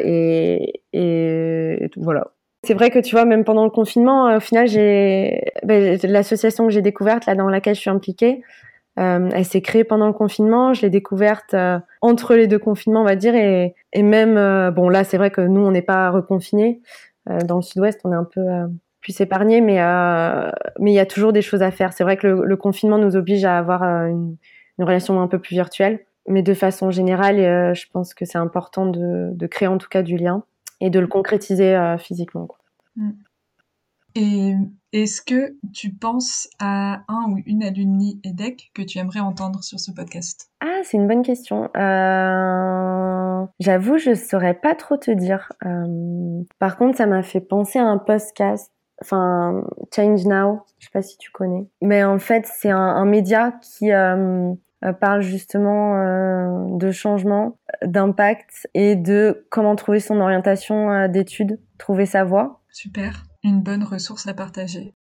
et, 0.00 0.82
et, 0.92 1.84
et 1.84 1.90
voilà. 1.96 2.28
C'est 2.64 2.74
vrai 2.74 2.90
que 2.90 3.00
tu 3.00 3.14
vois, 3.14 3.24
même 3.24 3.44
pendant 3.44 3.64
le 3.64 3.70
confinement, 3.70 4.34
au 4.36 4.40
final, 4.40 4.66
j'ai 4.66 5.44
ben, 5.62 5.98
l'association 6.04 6.66
que 6.66 6.72
j'ai 6.72 6.80
découverte 6.80 7.26
là 7.26 7.34
dans 7.34 7.48
laquelle 7.48 7.74
je 7.74 7.80
suis 7.80 7.90
impliquée, 7.90 8.42
euh, 8.98 9.30
elle 9.32 9.44
s'est 9.44 9.62
créée 9.62 9.84
pendant 9.84 10.06
le 10.06 10.12
confinement. 10.12 10.74
Je 10.74 10.82
l'ai 10.82 10.90
découverte 10.90 11.54
euh, 11.54 11.78
entre 12.02 12.34
les 12.34 12.46
deux 12.46 12.58
confinements, 12.58 13.00
on 13.00 13.04
va 13.04 13.16
dire, 13.16 13.34
et, 13.34 13.74
même 13.96 14.36
euh, 14.36 14.70
bon 14.70 14.88
là, 14.88 15.04
c'est 15.04 15.16
vrai 15.16 15.30
que 15.30 15.40
nous, 15.40 15.60
on 15.60 15.70
n'est 15.70 15.82
pas 15.82 16.10
reconfinés. 16.10 16.80
Dans 17.44 17.54
le 17.54 17.62
Sud-Ouest, 17.62 18.00
on 18.02 18.10
est 18.10 18.16
un 18.16 18.24
peu 18.24 18.42
plus 19.00 19.20
épargné, 19.20 19.60
mais 19.60 19.76
mais 20.80 20.90
il 20.90 20.94
y 20.94 20.98
a 20.98 21.06
toujours 21.06 21.32
des 21.32 21.40
choses 21.40 21.62
à 21.62 21.70
faire. 21.70 21.92
C'est 21.92 22.02
vrai 22.02 22.16
que 22.16 22.26
le, 22.26 22.56
confinement 22.56 22.98
nous 22.98 23.14
oblige 23.14 23.44
à 23.44 23.58
avoir 23.58 23.84
une, 23.84 24.36
relation 24.80 25.20
un 25.20 25.28
peu 25.28 25.38
plus 25.38 25.54
virtuelle, 25.54 26.00
mais 26.26 26.42
de 26.42 26.52
façon 26.52 26.90
générale, 26.90 27.76
je 27.76 27.84
pense 27.92 28.12
que 28.12 28.24
c'est 28.24 28.38
important 28.38 28.86
de, 28.86 29.46
créer 29.46 29.68
en 29.68 29.78
tout 29.78 29.88
cas 29.88 30.02
du 30.02 30.16
lien 30.16 30.42
et 30.80 30.90
de 30.90 30.98
le 30.98 31.06
concrétiser 31.06 31.94
physiquement. 32.00 32.48
Mm. 32.96 33.10
Et 34.16 34.54
est-ce 34.92 35.22
que 35.22 35.54
tu 35.72 35.90
penses 35.90 36.48
à 36.58 37.02
un 37.08 37.30
ou 37.30 37.38
une 37.46 37.62
alumni 37.62 38.20
EDEC 38.24 38.70
que 38.74 38.82
tu 38.82 38.98
aimerais 38.98 39.20
entendre 39.20 39.62
sur 39.62 39.80
ce 39.80 39.90
podcast? 39.90 40.50
Ah, 40.60 40.80
c'est 40.84 40.96
une 40.96 41.08
bonne 41.08 41.22
question. 41.22 41.70
Euh... 41.76 43.46
J'avoue, 43.58 43.98
je 43.98 44.14
saurais 44.14 44.54
pas 44.54 44.74
trop 44.74 44.96
te 44.96 45.10
dire. 45.10 45.52
Euh... 45.64 46.42
Par 46.58 46.76
contre, 46.76 46.98
ça 46.98 47.06
m'a 47.06 47.22
fait 47.22 47.40
penser 47.40 47.78
à 47.78 47.84
un 47.84 47.98
podcast, 47.98 48.70
enfin 49.00 49.64
Change 49.94 50.26
Now. 50.26 50.62
Je 50.78 50.86
sais 50.86 50.92
pas 50.92 51.02
si 51.02 51.16
tu 51.16 51.30
connais, 51.30 51.66
mais 51.80 52.04
en 52.04 52.18
fait, 52.18 52.46
c'est 52.46 52.70
un, 52.70 52.78
un, 52.78 53.06
média 53.06 53.54
qui 53.62 53.92
euh, 53.92 54.92
parle 55.00 55.22
justement 55.22 55.96
euh, 55.96 56.76
de 56.76 56.90
changement, 56.90 57.56
d'impact 57.82 58.68
et 58.74 58.96
de 58.96 59.46
comment 59.50 59.76
trouver 59.76 60.00
son 60.00 60.20
orientation 60.20 60.90
euh, 60.90 61.08
d'études, 61.08 61.60
trouver 61.78 62.06
sa 62.06 62.24
voie. 62.24 62.60
Super 62.68 63.24
une 63.42 63.62
bonne 63.62 63.84
ressource 63.84 64.26
à 64.26 64.34
partager. 64.34 64.94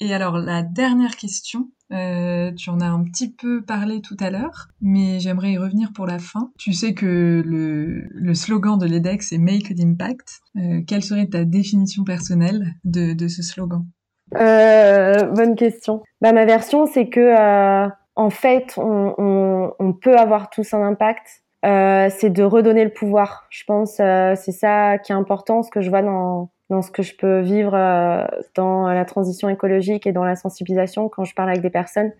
Et 0.00 0.12
alors 0.12 0.38
la 0.38 0.62
dernière 0.62 1.16
question, 1.16 1.70
euh, 1.92 2.52
tu 2.52 2.68
en 2.70 2.80
as 2.80 2.86
un 2.86 3.04
petit 3.04 3.32
peu 3.32 3.62
parlé 3.62 4.00
tout 4.02 4.16
à 4.20 4.30
l'heure, 4.30 4.68
mais 4.80 5.20
j'aimerais 5.20 5.52
y 5.52 5.58
revenir 5.58 5.92
pour 5.94 6.06
la 6.06 6.18
fin. 6.18 6.50
Tu 6.58 6.72
sais 6.72 6.94
que 6.94 7.42
le, 7.44 8.06
le 8.10 8.34
slogan 8.34 8.76
de 8.78 8.86
l'EDEX 8.86 9.32
est 9.32 9.38
Make 9.38 9.70
an 9.70 9.82
Impact. 9.82 10.40
Euh, 10.56 10.82
quelle 10.86 11.02
serait 11.02 11.26
ta 11.26 11.44
définition 11.44 12.04
personnelle 12.04 12.74
de, 12.84 13.14
de 13.14 13.28
ce 13.28 13.42
slogan? 13.42 13.86
Euh, 14.34 15.24
Bonne 15.32 15.54
question. 15.54 16.02
Bah, 16.20 16.32
ma 16.32 16.44
version, 16.44 16.86
c'est 16.86 17.08
que 17.08 17.20
euh, 17.20 17.88
en 18.16 18.30
fait, 18.30 18.74
on, 18.76 19.14
on, 19.18 19.72
on, 19.78 19.92
peut 19.92 20.16
avoir 20.16 20.50
tous 20.50 20.74
un 20.74 20.82
impact. 20.82 21.42
Euh, 21.64 22.08
c'est 22.10 22.30
de 22.30 22.42
redonner 22.42 22.84
le 22.84 22.92
pouvoir. 22.92 23.46
Je 23.50 23.64
pense 23.64 23.98
euh, 24.00 24.34
c'est 24.36 24.52
ça 24.52 24.98
qui 24.98 25.12
est 25.12 25.14
important, 25.14 25.62
ce 25.62 25.70
que 25.70 25.80
je 25.80 25.90
vois 25.90 26.02
dans 26.02 26.50
dans 26.70 26.82
ce 26.82 26.90
que 26.90 27.02
je 27.02 27.16
peux 27.16 27.40
vivre 27.40 27.74
euh, 27.74 28.26
dans 28.54 28.88
la 28.88 29.04
transition 29.04 29.48
écologique 29.48 30.06
et 30.06 30.12
dans 30.12 30.24
la 30.24 30.36
sensibilisation 30.36 31.08
quand 31.08 31.24
je 31.24 31.34
parle 31.34 31.50
avec 31.50 31.62
des 31.62 31.70
personnes, 31.70 32.12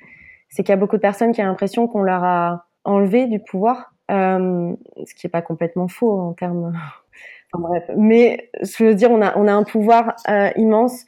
c'est 0.49 0.63
qu'il 0.63 0.71
y 0.71 0.73
a 0.73 0.77
beaucoup 0.77 0.97
de 0.97 1.03
personnes 1.03 1.33
qui 1.33 1.43
ont 1.43 1.47
l'impression 1.47 1.89
qu'on 1.89 2.03
leur 2.03 2.23
a 2.25 2.67
enlevé 2.85 3.27
du 3.27 3.41
pouvoir, 3.41 3.93
euh, 4.11 4.75
ce 5.05 5.15
qui 5.15 5.27
est 5.27 5.31
pas 5.31 5.43
complètement 5.43 5.89
faux 5.89 6.19
en 6.21 6.33
termes. 6.33 6.73
enfin, 7.53 7.69
bref, 7.69 7.91
mais 7.97 8.51
je 8.63 8.85
veux 8.85 8.95
dire, 8.95 9.11
on 9.11 9.21
a 9.23 9.37
on 9.37 9.49
a 9.49 9.53
un 9.53 9.65
pouvoir 9.65 10.15
euh, 10.29 10.51
immense. 10.57 11.05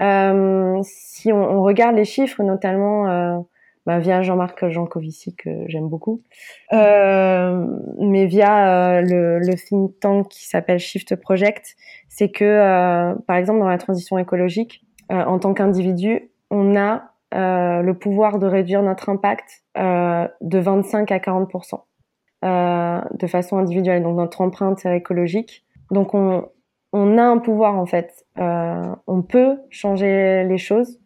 Euh, 0.00 0.78
si 0.84 1.32
on, 1.32 1.42
on, 1.42 1.62
regarde 1.62 1.96
les 1.96 2.04
chiffres, 2.04 2.42
notamment 2.42 3.08
euh, 3.08 3.38
bah, 3.88 4.00
via 4.00 4.20
Jean-Marc 4.20 4.68
Jancovici 4.68 5.34
que 5.34 5.48
j'aime 5.66 5.88
beaucoup, 5.88 6.20
euh, 6.74 7.66
mais 7.98 8.26
via 8.26 8.98
euh, 8.98 9.00
le, 9.40 9.54
think 9.54 9.98
tank 9.98 10.28
qui 10.28 10.46
s'appelle 10.46 10.78
Shift 10.78 11.16
Project, 11.16 11.74
c'est 12.10 12.28
que 12.28 12.44
euh, 12.44 13.14
par 13.26 13.36
exemple 13.36 13.60
dans 13.60 13.68
la 13.68 13.78
transition 13.78 14.18
écologique, 14.18 14.84
en 15.08 15.38
tant 15.38 15.54
qu'individu, 15.54 16.30
on 16.50 16.76
a 16.76 17.12
le 17.32 17.92
pouvoir 17.92 18.38
de 18.38 18.46
réduire 18.46 18.82
notre 18.82 19.08
impact 19.08 19.64
de 19.74 20.58
25 20.58 21.10
à 21.10 21.18
40% 21.18 21.80
de 22.42 23.26
façon 23.26 23.56
individuelle, 23.56 24.02
donc 24.02 24.18
notre 24.18 24.42
empreinte 24.42 24.84
écologique. 24.84 25.64
Donc 25.90 26.12
on, 26.12 26.46
on 26.92 27.16
a 27.16 27.22
un 27.22 27.38
pouvoir 27.38 27.78
en 27.78 27.86
fait, 27.86 28.26
on 28.36 29.22
peut 29.22 29.56
changer 29.70 30.44
les 30.44 30.58
choses 30.58 31.00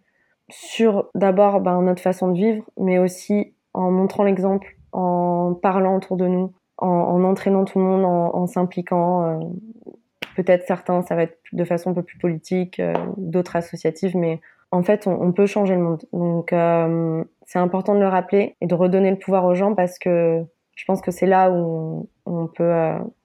sur 0.53 1.09
d'abord 1.15 1.61
ben, 1.61 1.81
notre 1.83 2.03
façon 2.03 2.29
de 2.29 2.37
vivre, 2.37 2.65
mais 2.79 2.99
aussi 2.99 3.55
en 3.75 3.91
montrant 3.91 4.23
l'exemple, 4.23 4.77
en 4.93 5.55
parlant 5.55 5.97
autour 5.97 6.17
de 6.17 6.27
nous, 6.27 6.53
en, 6.79 6.87
en 6.87 7.25
entraînant 7.25 7.65
tout 7.65 7.79
le 7.79 7.85
monde, 7.85 8.05
en, 8.05 8.47
s'impliquant. 8.47 9.25
Euh, 9.25 9.41
Peut-être 10.35 10.67
certains, 10.67 11.03
ça 11.03 11.15
va 11.15 11.25
être 11.25 11.39
de 11.53 11.63
façon 11.63 11.91
un 11.91 11.93
peu 11.93 12.03
plus 12.03 12.17
politique, 12.17 12.81
euh, 12.81 12.95
d'autres 13.19 13.55
associatives, 13.55 14.17
mais 14.17 14.41
en 14.71 14.83
fait, 14.83 15.07
on, 15.07 15.31
peut 15.33 15.45
changer 15.45 15.75
le 15.75 15.83
monde. 15.83 16.03
Donc, 16.15 16.55
euh, 16.55 17.23
c'est 17.45 17.59
important 17.59 17.95
de 17.95 18.01
le 18.01 18.09
rappeler 18.09 18.57
et 18.63 18.67
de 18.67 18.75
redonner 18.75 19.11
le 19.11 19.19
pouvoir 19.19 19.45
aux 19.45 19.55
gens 19.55 19.75
parce 19.75 19.99
que 19.99 20.43
je 20.75 20.85
pense 20.87 21.03
que 21.03 21.11
c'est 21.11 21.27
là 21.27 21.51
où 21.51 22.09
on, 22.25 22.45
on 22.45 22.47
peut, 22.47 22.73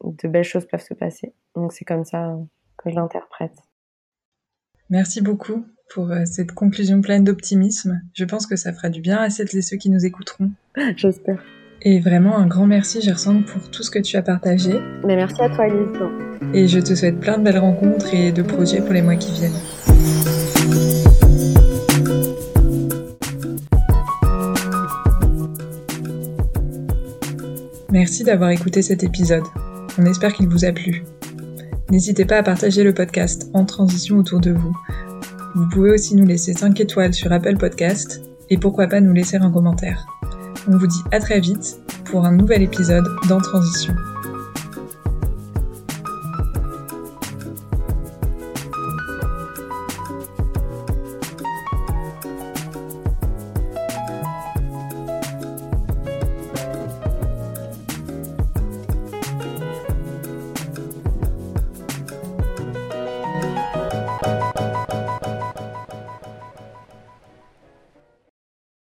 de 0.04 0.28
belles 0.28 0.44
choses 0.44 0.66
peuvent 0.66 0.84
se 0.84 0.94
passer. 0.94 1.34
Donc, 1.56 1.72
c'est 1.72 1.86
comme 1.86 2.04
ça 2.04 2.36
que 2.76 2.90
je 2.90 2.96
l'interprète. 2.96 3.56
Merci 4.90 5.22
beaucoup 5.22 5.64
pour 5.90 6.12
euh, 6.12 6.24
cette 6.26 6.52
conclusion 6.52 7.02
pleine 7.02 7.24
d'optimisme. 7.24 8.02
Je 8.14 8.26
pense 8.26 8.46
que 8.46 8.56
ça 8.56 8.74
fera 8.74 8.90
du 8.90 9.02
bien 9.02 9.18
à 9.18 9.30
celles 9.30 9.56
et 9.56 9.62
ceux 9.62 9.78
qui 9.78 9.90
nous 9.90 10.06
écouteront. 10.06 10.52
J'espère. 10.96 11.42
Et 11.84 12.00
vraiment 12.00 12.38
un 12.38 12.48
grand 12.48 12.66
merci 12.66 13.02
Gerson 13.02 13.44
pour 13.44 13.70
tout 13.70 13.84
ce 13.84 13.92
que 13.92 14.00
tu 14.00 14.18
as 14.18 14.24
partagé. 14.24 14.80
Mais 15.06 15.16
merci 15.16 15.42
à 15.42 15.50
toi 15.50 15.68
Elise. 15.68 16.54
Et 16.54 16.68
je 16.68 16.80
te 16.80 16.96
souhaite 16.96 17.20
plein 17.20 17.38
de 17.38 17.44
belles 17.44 17.60
rencontres 17.60 18.14
et 18.14 18.32
de 18.32 18.42
projets 18.42 18.82
pour 18.82 18.94
les 18.94 19.02
mois 19.02 19.16
qui 19.16 19.32
viennent. 19.32 19.52
Merci 27.92 28.24
d'avoir 28.24 28.50
écouté 28.50 28.82
cet 28.82 29.04
épisode. 29.04 29.44
On 29.98 30.06
espère 30.06 30.34
qu'il 30.34 30.48
vous 30.48 30.66
a 30.66 30.72
plu. 30.72 31.04
N'hésitez 31.90 32.26
pas 32.26 32.38
à 32.38 32.44
partager 32.44 32.84
le 32.84 32.94
podcast 32.94 33.50
en 33.54 33.64
transition 33.64 34.18
autour 34.18 34.42
de 34.42 34.52
vous 34.52 34.76
vous 35.58 35.68
pouvez 35.70 35.90
aussi 35.90 36.16
nous 36.16 36.26
laisser 36.26 36.54
5 36.54 36.80
étoiles 36.80 37.16
sur 37.16 37.32
Apple 37.32 37.58
Podcast 37.58 38.22
et 38.52 38.58
pourquoi 38.58 38.86
pas 38.86 39.02
nous 39.02 39.12
laisser 39.12 39.38
un 39.38 39.52
commentaire. 39.52 40.06
On 40.68 40.78
vous 40.78 40.86
dit 40.86 41.02
à 41.12 41.20
très 41.20 41.40
vite 41.40 41.80
pour 42.06 42.26
un 42.26 42.32
nouvel 42.32 42.62
épisode 42.62 43.08
dans 43.28 43.42
Transition. 43.42 43.96